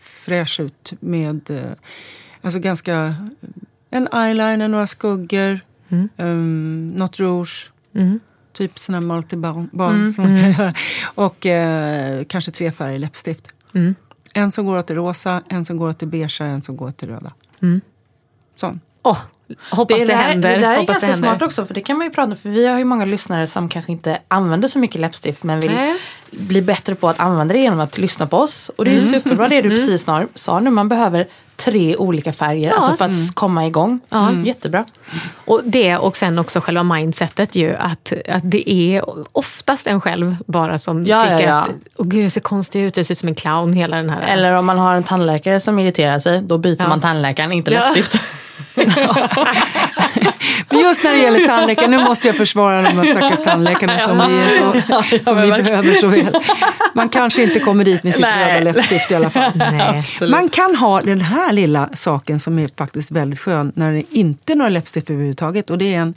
fräsch 0.00 0.60
ut 0.60 0.92
med 1.00 1.50
eh, 1.50 1.60
alltså 2.42 2.58
ganska 2.60 3.14
en 3.90 4.08
eyeliner, 4.14 4.68
några 4.68 4.86
skuggor, 4.86 5.60
Mm. 5.92 6.08
um, 6.16 6.88
något 6.90 7.20
rouge. 7.20 7.70
Typ 8.52 8.78
sån 8.78 8.94
här 8.94 9.02
multibalm 9.02 9.68
Mm, 9.74 10.08
som 10.08 10.24
man 10.24 10.42
kan 10.42 10.52
göra. 10.52 10.74
Och 11.14 11.46
eh, 11.46 12.24
kanske 12.24 12.50
tre 12.52 12.72
färger 12.72 12.98
läppstift. 12.98 13.48
Mm. 13.74 13.94
En 14.32 14.52
som 14.52 14.66
går 14.66 14.78
åt 14.78 14.86
det 14.86 14.94
rosa, 14.94 15.42
en 15.48 15.64
som 15.64 15.76
går 15.76 15.88
åt 15.88 15.98
det 15.98 16.06
beiga, 16.06 16.28
en 16.46 16.62
som 16.62 16.76
går 16.76 16.86
åt 16.86 16.98
det 16.98 17.06
röda. 17.06 17.32
Mm. 17.62 17.80
Sån. 18.56 18.80
Åh, 19.02 19.16
hoppas 19.70 19.98
det, 19.98 20.04
där, 20.04 20.14
händer. 20.14 20.50
det 20.50 20.56
där 20.60 20.72
är 20.72 20.76
hoppas 20.76 20.92
ganska 20.94 21.06
det 21.06 21.12
händer. 21.12 21.28
smart 21.28 21.42
också 21.42 21.66
för 21.66 21.74
det 21.74 21.80
kan 21.80 21.98
man 21.98 22.06
ju 22.06 22.10
prata 22.12 22.30
om 22.30 22.36
för 22.36 22.48
vi 22.48 22.66
har 22.66 22.78
ju 22.78 22.84
många 22.84 23.04
lyssnare 23.04 23.46
som 23.46 23.68
kanske 23.68 23.92
inte 23.92 24.18
använder 24.28 24.68
så 24.68 24.78
mycket 24.78 25.00
läppstift 25.00 25.42
men 25.42 25.60
vill 25.60 25.72
Nej. 25.72 25.96
bli 26.30 26.62
bättre 26.62 26.94
på 26.94 27.08
att 27.08 27.20
använda 27.20 27.54
det 27.54 27.60
genom 27.60 27.80
att 27.80 27.98
lyssna 27.98 28.26
på 28.26 28.36
oss. 28.38 28.70
Och 28.76 28.84
det 28.84 28.90
är 28.90 28.94
ju 28.94 29.00
superbra 29.00 29.48
det 29.48 29.62
du 29.62 29.70
precis 29.70 30.04
snar- 30.04 30.28
sa 30.34 30.60
nu, 30.60 30.70
man 30.70 30.88
behöver 30.88 31.28
tre 31.64 31.96
olika 31.96 32.32
färger 32.32 32.68
Ja. 32.70 32.76
alltså 32.76 32.94
för 32.96 33.04
att 33.04 33.34
komma 33.34 33.66
igång. 33.66 34.00
Mm. 34.10 34.44
Jättebra. 34.44 34.84
Och 35.44 35.60
det 35.64 35.96
och 35.96 36.16
sen 36.16 36.38
också 36.38 36.60
själva 36.60 36.82
mindsetet 36.82 37.54
ju 37.54 37.76
att, 37.76 38.12
att 38.28 38.42
det 38.50 38.70
är 38.70 39.04
oftast 39.32 39.86
en 39.86 40.00
själv 40.00 40.36
bara 40.46 40.78
som 40.78 41.04
Ja, 41.06 41.22
tycker 41.22 41.34
ja, 41.40 41.46
ja. 41.48 41.54
att 41.60 41.68
åh 41.96 42.06
gud 42.06 42.24
jag 42.24 42.32
ser 42.32 42.40
konstig 42.40 42.80
ut, 42.82 42.96
jag 42.96 43.06
ser 43.06 43.12
ut 43.14 43.18
som 43.18 43.28
en 43.28 43.34
clown 43.34 43.72
hela 43.72 43.96
den 43.96 44.10
här 44.10 44.20
Eller 44.28 44.52
om 44.56 44.66
man 44.66 44.78
har 44.78 44.94
en 44.94 45.02
tandläkare 45.02 45.60
som 45.60 45.78
irriterar 45.78 46.18
sig, 46.18 46.40
då 46.42 46.58
byter 46.58 46.76
Ja. 46.82 46.88
man 46.88 47.00
tandläkaren, 47.00 47.52
inte 47.52 47.70
Ja. 47.72 47.80
läppstift. 47.80 48.20
Men 50.70 50.80
just 50.80 51.04
när 51.04 51.10
det 51.10 51.18
gäller 51.18 51.46
tandläkare, 51.46 51.86
nu 51.86 51.98
måste 51.98 52.28
jag 52.28 52.36
försvara 52.36 52.82
de 52.82 52.88
här 52.88 53.04
stackars 53.04 53.44
tandläkarna 53.44 53.98
som 53.98 54.18
vi, 54.18 54.50
så, 54.50 55.24
som 55.24 55.40
vi 55.40 55.48
behöver 55.48 55.94
så 55.94 56.06
väl. 56.06 56.36
Man 56.94 57.08
kanske 57.08 57.42
inte 57.42 57.60
kommer 57.60 57.84
dit 57.84 58.02
med 58.02 58.14
sitt 58.14 58.24
röda 58.24 58.60
läppstift 58.60 59.10
i 59.10 59.14
alla 59.14 59.30
fall. 59.30 59.52
Nej. 59.72 60.04
Man 60.30 60.48
kan 60.48 60.76
ha 60.76 61.00
den 61.00 61.20
här 61.20 61.52
lilla 61.52 61.88
saken 61.92 62.40
som 62.40 62.58
är 62.58 62.70
faktiskt 62.76 63.10
väldigt 63.10 63.40
skön 63.40 63.72
när 63.74 63.92
det 63.92 64.02
inte 64.10 64.52
är 64.52 64.56
några 64.56 64.68
läppstift 64.68 65.10
överhuvudtaget. 65.10 65.70
Och 65.70 65.78
det 65.78 65.94
är 65.94 65.98
en, 65.98 66.14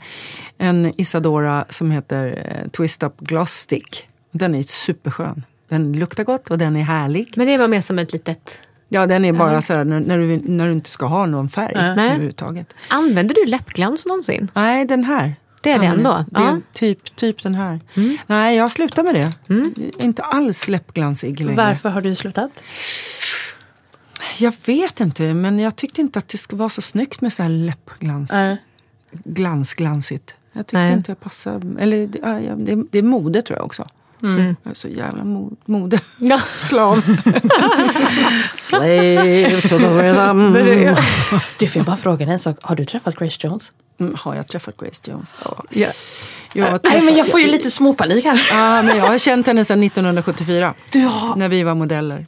en 0.58 1.00
Isadora 1.00 1.64
som 1.68 1.90
heter 1.90 2.26
eh, 2.26 2.70
Twist 2.70 3.02
Up 3.02 3.20
Gloss 3.20 3.52
Stick. 3.52 4.08
Den 4.32 4.54
är 4.54 4.62
superskön. 4.62 5.44
Den 5.68 5.92
luktar 5.92 6.24
gott 6.24 6.50
och 6.50 6.58
den 6.58 6.76
är 6.76 6.82
härlig. 6.82 7.32
Men 7.36 7.46
det 7.46 7.58
var 7.58 7.68
mer 7.68 7.80
som 7.80 7.98
ett 7.98 8.12
litet... 8.12 8.58
Ja, 8.94 9.06
den 9.06 9.24
är 9.24 9.32
bara 9.32 9.62
så 9.62 9.72
här 9.74 9.84
när, 9.84 10.00
när, 10.00 10.18
du, 10.18 10.42
när 10.44 10.66
du 10.66 10.72
inte 10.72 10.90
ska 10.90 11.06
ha 11.06 11.26
någon 11.26 11.48
färg 11.48 11.72
Nej. 11.74 11.90
överhuvudtaget. 11.90 12.74
Använder 12.88 13.34
du 13.34 13.46
läppglans 13.50 14.06
någonsin? 14.06 14.50
Nej, 14.54 14.84
den 14.84 15.04
här. 15.04 15.34
Det 15.60 15.70
är 15.70 15.78
den 15.78 16.02
då? 16.02 16.24
Det 16.30 16.40
är 16.40 16.42
Ja. 16.42 16.48
Mm. 16.48 16.62
typ, 16.72 17.16
typ 17.16 17.42
den 17.42 17.54
här. 17.54 17.80
Nej, 18.26 18.56
jag 18.56 18.72
slutar 18.72 19.02
med 19.02 19.14
det. 19.14 19.32
Inte 20.04 20.22
alls 20.22 20.68
läppglansig 20.68 21.40
längre. 21.40 21.56
Varför 21.56 21.88
har 21.88 22.00
du 22.00 22.14
slutat? 22.14 22.50
Jag 24.38 24.54
vet 24.66 25.00
inte, 25.00 25.34
men 25.34 25.58
jag 25.58 25.76
tyckte 25.76 26.00
inte 26.00 26.18
att 26.18 26.28
det 26.28 26.38
skulle 26.38 26.58
vara 26.58 26.68
så 26.68 26.82
snyggt 26.82 27.20
med 27.20 27.32
så 27.32 27.42
här 27.42 27.50
läppglans. 27.50 28.32
Nej. 28.32 28.56
Glans, 29.12 29.74
glansigt. 29.74 30.34
Jag 30.52 30.66
tyckte 30.66 30.78
Nej. 30.78 30.92
inte 30.92 31.10
jag 31.10 31.20
passade. 31.20 31.82
Eller 31.82 32.06
det, 32.06 32.18
ja, 32.22 32.40
ja, 32.40 32.54
det, 32.54 32.84
det 32.90 32.98
är 32.98 33.02
mode 33.02 33.42
tror 33.42 33.58
jag 33.58 33.66
också. 33.66 33.86
Mm. 34.24 34.56
Jag 34.62 34.70
är 34.70 34.74
så 34.74 34.88
jävla 34.88 35.24
mo, 35.24 35.56
mode. 35.64 36.00
Ja. 36.18 36.40
Slav. 36.58 37.02
Slave 38.56 39.60
to 39.60 39.68
the 39.68 39.88
rhythm. 39.88 40.52
Du 41.58 41.66
får 41.66 41.78
jag 41.80 41.86
bara 41.86 41.96
fråga 41.96 42.26
en 42.26 42.38
sak, 42.38 42.56
har 42.62 42.76
du 42.76 42.84
träffat 42.84 43.16
Grace 43.16 43.46
Jones? 43.46 43.72
Mm, 44.00 44.14
har 44.18 44.34
jag 44.34 44.48
träffat 44.48 44.76
Grace 44.76 45.10
Jones? 45.10 45.34
Ja. 45.44 45.64
Ja. 45.70 45.88
Jag 46.52 46.64
har 46.64 46.70
Nej 46.70 46.78
träffat- 46.80 47.04
men 47.04 47.16
jag 47.16 47.26
får 47.30 47.40
ju 47.40 47.46
lite 47.46 47.70
småpanik 47.70 48.24
här. 48.24 48.46
Ja, 48.50 48.82
men 48.82 48.96
jag 48.96 49.04
har 49.06 49.18
känt 49.18 49.46
henne 49.46 49.64
sedan 49.64 49.82
1974. 49.82 50.74
Du 50.92 51.00
har, 51.00 51.36
När 51.36 51.48
vi 51.48 51.62
var 51.62 51.74
modeller. 51.74 52.26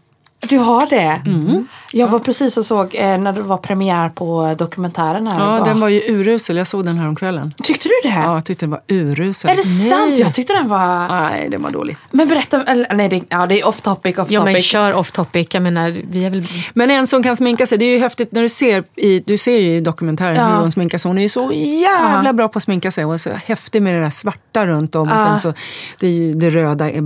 Du 0.49 0.59
har 0.59 0.87
det? 0.87 1.21
Mm. 1.27 1.67
Jag 1.93 2.07
var 2.09 2.19
precis 2.19 2.57
och 2.57 2.67
såg 2.67 2.95
eh, 2.95 3.19
när 3.19 3.33
det 3.33 3.41
var 3.43 3.57
premiär 3.57 4.09
på 4.09 4.55
dokumentären 4.59 5.27
här. 5.27 5.41
Ja, 5.41 5.59
och 5.59 5.65
den 5.67 5.75
bara, 5.77 5.81
var 5.81 5.89
ju 5.89 6.01
urusel. 6.01 6.57
Jag 6.57 6.67
såg 6.67 6.85
den 6.85 6.99
här 6.99 7.09
om 7.09 7.17
kvällen. 7.17 7.55
Tyckte 7.63 7.89
du 7.89 8.09
det? 8.11 8.15
Ja, 8.15 8.35
jag 8.35 8.45
tyckte 8.45 8.63
den 8.67 8.71
var 8.71 8.81
urusel. 8.89 9.51
Är 9.51 9.57
det 9.57 9.63
sant? 9.63 10.19
Jag 10.19 10.35
tyckte 10.35 10.53
den 10.53 10.69
var... 10.69 11.09
Nej, 11.09 11.49
den 11.51 11.63
var 11.63 11.71
dålig. 11.71 11.97
Men 12.11 12.29
berätta, 12.29 12.63
eller, 12.63 12.95
nej 12.95 13.09
det, 13.09 13.23
ja, 13.29 13.47
det 13.47 13.61
är 13.61 13.69
off 13.69 13.81
topic, 13.81 14.19
off 14.19 14.31
Ja 14.31 14.45
men 14.45 14.55
topic. 14.55 14.65
kör 14.67 14.95
off 14.95 15.11
topic. 15.11 15.47
Jag 15.51 15.63
menar, 15.63 16.03
vi 16.11 16.25
är 16.25 16.31
väl... 16.31 16.45
Men 16.75 16.91
en 16.91 17.07
som 17.07 17.23
kan 17.23 17.37
sminka 17.37 17.67
sig, 17.67 17.79
det 17.79 17.85
är 17.85 17.93
ju 17.93 17.99
häftigt 17.99 18.33
när 18.33 18.43
du 18.43 18.49
ser 18.49 18.85
i, 18.97 19.21
du 19.27 19.39
ser 19.39 19.59
ju 19.59 19.77
i 19.77 19.81
dokumentären 19.81 20.37
Ja. 20.37 20.47
hur 20.47 20.55
hon 20.57 20.71
sminkar 20.71 20.99
sig. 20.99 21.09
Hon 21.09 21.19
är 21.19 21.23
ju 21.23 21.29
så 21.29 21.51
jävla 21.55 22.23
Ja. 22.29 22.33
bra 22.33 22.49
på 22.49 22.57
att 22.57 22.63
sminka 22.63 22.91
sig 22.91 23.05
och 23.05 23.21
så 23.21 23.31
häftig 23.45 23.83
med 23.83 23.95
det 23.95 24.01
där 24.01 24.11
svarta 24.11 24.67
runt 24.67 24.95
om 24.95 25.03
och 25.09 25.15
Ja. 25.17 25.25
sen 25.25 25.39
så 25.39 25.53
det, 26.01 26.07
är 26.07 26.35
det 26.35 26.51
röda 26.51 26.91
är 26.91 27.03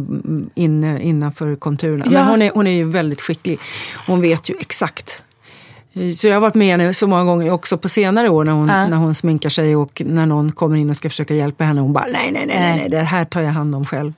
inne, 0.54 1.02
innanför 1.02 1.54
konturerna. 1.54 2.04
Ja. 2.10 2.18
Men 2.18 2.28
hon 2.28 2.42
är, 2.42 2.50
hon 2.54 2.66
är 2.66 2.70
ju 2.70 2.84
väldigt 2.90 3.20
skicklig. 3.30 3.58
Hon 4.06 4.20
vet 4.20 4.48
ju 4.50 4.54
exakt. 4.60 5.22
Så 6.18 6.26
jag 6.28 6.34
har 6.34 6.40
varit 6.40 6.54
med 6.54 6.68
henne 6.80 6.94
så 6.94 7.06
många 7.06 7.24
gånger 7.24 7.50
också 7.50 7.78
på 7.78 7.88
senare 7.88 8.28
år 8.28 8.44
när 8.44 8.52
hon, 8.52 8.68
Ja. 8.68 8.86
när 8.88 8.96
hon 8.96 9.14
sminkar 9.14 9.48
sig 9.48 9.76
och 9.76 10.02
när 10.06 10.26
någon 10.26 10.52
kommer 10.52 10.76
in 10.76 10.90
och 10.90 10.96
ska 10.96 11.08
försöka 11.08 11.34
hjälpa 11.34 11.64
henne. 11.64 11.80
Hon 11.80 11.92
bara 11.92 12.04
nej, 12.12 12.30
nej, 12.32 12.46
nej, 12.46 12.60
nej, 12.60 12.76
nej 12.76 12.88
det 12.88 12.98
här 13.00 13.24
tar 13.24 13.40
jag 13.40 13.50
hand 13.52 13.74
om 13.74 13.84
själv. 13.84 14.12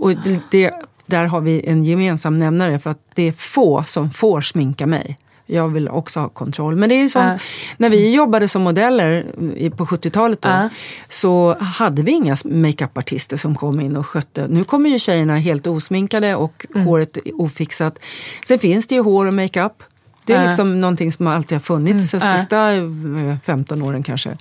Och 0.00 0.10
det, 0.16 0.40
det, 0.50 0.70
där 1.06 1.24
har 1.24 1.40
vi 1.40 1.66
en 1.66 1.84
gemensam 1.84 2.38
nämnare 2.38 2.78
för 2.78 2.90
att 2.90 2.98
det 3.14 3.28
är 3.28 3.32
få 3.32 3.84
som 3.86 4.10
får 4.10 4.40
sminka 4.40 4.86
mig. 4.86 5.18
Jag 5.52 5.68
vill 5.68 5.88
också 5.88 6.20
ha 6.20 6.28
kontroll. 6.28 6.76
Men 6.76 6.88
det 6.88 6.94
är 6.94 7.02
ju 7.02 7.08
som, 7.08 7.22
Ja. 7.26 7.38
när 7.76 7.90
vi 7.90 8.14
jobbade 8.14 8.48
som 8.48 8.62
modeller 8.62 9.26
på 9.70 9.86
70-talet 9.86 10.42
då, 10.42 10.48
Ja. 10.48 10.68
så 11.08 11.56
hade 11.60 12.02
vi 12.02 12.12
inga 12.12 12.36
makeupartister 12.44 13.36
som 13.36 13.54
kom 13.54 13.80
in 13.80 13.96
och 13.96 14.06
skötte. 14.06 14.46
Nu 14.48 14.64
kommer 14.64 14.90
ju 14.90 14.98
tjejerna 14.98 15.36
helt 15.36 15.66
osminkade 15.66 16.34
och 16.34 16.66
Mm. 16.74 16.86
håret 16.86 17.18
ofixat. 17.34 17.98
Sen 18.46 18.58
finns 18.58 18.86
det 18.86 18.94
ju 18.94 19.00
hår 19.00 19.26
och 19.26 19.34
makeup. 19.34 19.82
Det 20.24 20.32
är 20.32 20.46
liksom 20.46 20.80
någonting 20.80 21.12
som 21.12 21.26
alltid 21.26 21.56
har 21.56 21.60
funnits 21.60 22.10
de 22.10 22.16
Mm. 22.16 22.28
Ja. 22.28 22.38
sista 22.38 22.72
eh, 22.72 23.38
15 23.44 23.82
åren 23.82 24.02
kanske. 24.02 24.36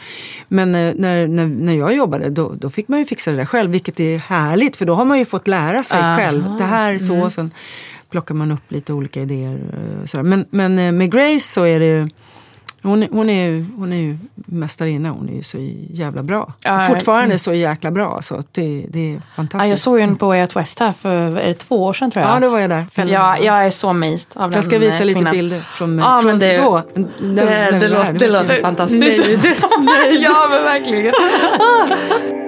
Men 0.47 0.76
eh, 0.76 0.93
när, 0.95 1.28
när, 1.28 1.45
när 1.47 1.74
jag 1.74 1.95
jobbade 1.95 2.30
då, 2.30 2.53
då 2.59 2.70
fick 2.70 2.88
man 2.88 2.99
ju 2.99 3.05
fixa 3.05 3.32
det 3.32 3.38
där 3.38 3.45
själv, 3.45 3.72
vilket 3.72 3.99
är 3.99 4.18
härligt 4.20 4.76
för 4.76 4.86
då 4.86 4.93
har 4.93 5.05
man 5.05 5.20
ju 5.20 5.26
fått 5.26 5.47
lära 5.47 5.84
sig 5.84 6.18
själv. 6.18 6.43
Det 6.57 6.64
här 6.64 6.93
är 6.93 6.99
så, 6.99 7.14
Mm. 7.14 7.30
sen 7.32 7.51
plockar 8.12 8.36
man 8.36 8.51
upp 8.51 8.72
lite 8.72 8.93
olika 8.93 9.22
idéer. 9.22 9.53
eh, 9.74 10.05
Sådär. 10.05 10.24
Men, 10.24 10.45
men 10.49 10.80
eh, 10.80 10.91
med 10.91 11.12
Grace 11.12 11.39
så 11.47 11.64
är 11.64 11.80
det 11.80 12.09
hon, 12.84 13.03
är- 13.03 13.09
hon, 13.12 13.30
är, 13.30 13.49
ju- 13.49 13.66
hon 13.78 13.93
är 13.93 13.97
ju 13.97 14.18
mästarinna, 14.36 15.09
hon 15.09 15.30
är 15.30 15.34
ju 15.34 15.43
så 15.43 15.57
jävla 15.89 16.24
bra. 16.24 16.53
Ja, 16.64 16.86
Fortfarande 16.88 17.39
så 17.39 17.53
jäkla 17.53 17.91
bra, 17.91 18.20
så 18.22 18.41
det, 18.51 18.86
det 18.89 18.99
är 19.12 19.14
ja, 19.16 19.22
fantastiskt. 19.36 19.70
jag 19.70 19.80
såg 19.80 19.97
ju 19.97 20.03
en 20.03 20.16
på 20.16 20.28
Way 20.28 20.41
Out 20.41 20.55
West 20.55 20.80
här 20.80 20.93
för 20.93 21.38
är 21.39 21.47
det 21.47 21.53
två 21.53 21.84
år 21.86 21.93
sedan 21.93 22.12
tror 22.12 22.26
jag. 22.26 22.36
Ja, 22.36 22.39
då 22.39 22.49
var 22.49 22.59
jag 22.59 22.70
där. 22.70 22.86
Ja, 22.95 23.38
jag 23.38 23.66
är 23.66 23.70
så 23.70 23.89
amazed 23.89 24.20
av 24.34 24.49
den 24.49 24.57
Jag 24.57 24.64
ska 24.66 24.80
visa 24.80 24.99
eh, 24.99 25.05
lite 25.05 25.18
kvinnan. 25.20 25.32
bilder 25.32 25.59
från, 25.59 25.99
Ja, 25.99 26.20
från 26.22 26.32
men 26.32 26.39
det- 26.39 26.57
då. 26.57 26.84
Det, 26.93 27.01
det, 27.20 27.80
vi 27.82 27.88
var 27.88 27.97
låter, 27.97 28.14
det 28.14 28.28
låter 28.28 28.62
fantastiskt. 28.62 29.28
ja 30.24 30.47
men 30.49 30.64
verkligen. 30.64 31.14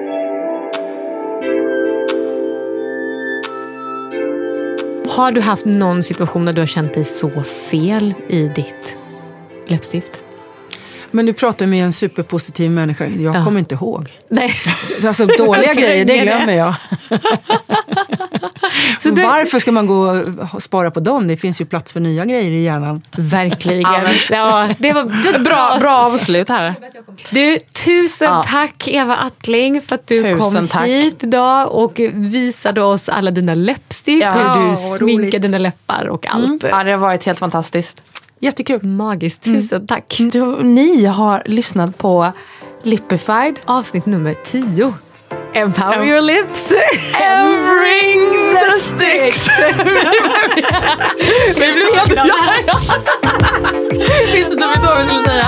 Har 5.16 5.32
du 5.32 5.42
haft 5.42 5.66
någon 5.66 6.04
situation 6.04 6.46
där 6.46 6.54
du 6.54 6.62
har 6.62 6.66
känt 6.66 6.94
dig 6.94 7.04
så 7.04 7.44
fel 7.44 8.14
i 8.28 8.48
ditt 8.48 8.98
läppstift? 9.68 10.24
Men 11.16 11.26
du 11.26 11.34
pratar 11.34 11.68
med 11.68 11.86
en 11.86 11.94
superpositiv 11.94 12.72
människa. 12.72 13.06
Jag 13.06 13.36
Ja. 13.36 13.46
kommer 13.46 13.60
inte 13.60 13.76
ihåg. 13.76 14.10
Nej. 14.30 14.54
Alltså 15.08 15.26
dåliga 15.26 15.74
grejer, 15.82 16.06
det 16.06 16.18
glömmer 16.18 16.54
jag. 16.54 16.76
Så 19.00 19.10
det- 19.10 19.24
Varför 19.24 19.60
ska 19.60 19.72
man 19.72 19.88
gå 19.88 20.24
och 20.54 20.64
spara 20.64 20.92
på 20.92 21.00
dem? 21.00 21.28
Det 21.28 21.38
finns 21.38 21.62
ju 21.62 21.66
plats 21.66 21.92
för 21.94 22.00
nya 22.00 22.26
grejer 22.26 22.52
i 22.52 22.64
hjärnan. 22.64 23.02
Verkligen. 23.18 23.82
Ja, 23.94 24.02
men- 24.04 24.38
Ja, 24.38 24.70
det 24.80 24.94
var 24.94 25.04
det, 25.34 25.40
Bra, 25.40 25.78
bra 25.80 25.98
avslut 25.98 26.50
här. 26.50 26.74
Du, 27.32 27.60
tusen 27.86 28.28
Ja. 28.28 28.44
tack 28.48 28.88
Eva 28.88 29.16
Attling 29.16 29.82
för 29.82 29.96
att 29.96 30.08
du 30.08 30.24
Tusen 30.24 30.40
kom 30.40 30.68
tack. 30.68 30.88
hit 30.88 31.24
idag 31.24 31.72
och 31.72 32.00
visade 32.14 32.82
oss 32.84 33.10
alla 33.10 33.32
dina 33.32 33.54
läppstift, 33.54 34.24
Ja, 34.26 34.32
hur 34.54 34.70
du 34.70 34.76
sminkar 34.98 35.40
dina 35.40 35.58
läppar 35.58 36.08
och 36.10 36.28
allt. 36.28 36.64
Ja, 36.64 36.84
det 36.84 36.92
har 36.92 36.98
varit 36.98 37.24
helt 37.24 37.40
fantastiskt. 37.40 38.02
Jättekul. 38.44 38.84
Magiskt, 38.84 39.44
tusen 39.44 39.88
tack. 39.88 40.18
Du, 40.32 40.64
ni 40.64 41.06
har 41.06 41.44
lyssnat 41.46 41.98
på 41.98 42.32
Lipified. 42.84 43.60
Avsnitt 43.66 44.06
nummer 44.06 44.36
10. 44.46 44.94
Empower 45.54 46.06
your 46.06 46.22
lips. 46.22 46.72
And 46.72 47.66
bring 47.70 48.54
the 48.54 48.80
sticks! 48.80 49.48
Vi 51.56 51.74
blev 51.74 51.96
helt... 51.96 52.14
Visste 54.34 54.54
inte 54.54 54.68
vad 54.86 54.98
vi 54.98 55.04
skulle 55.04 55.24
säga. 55.30 55.48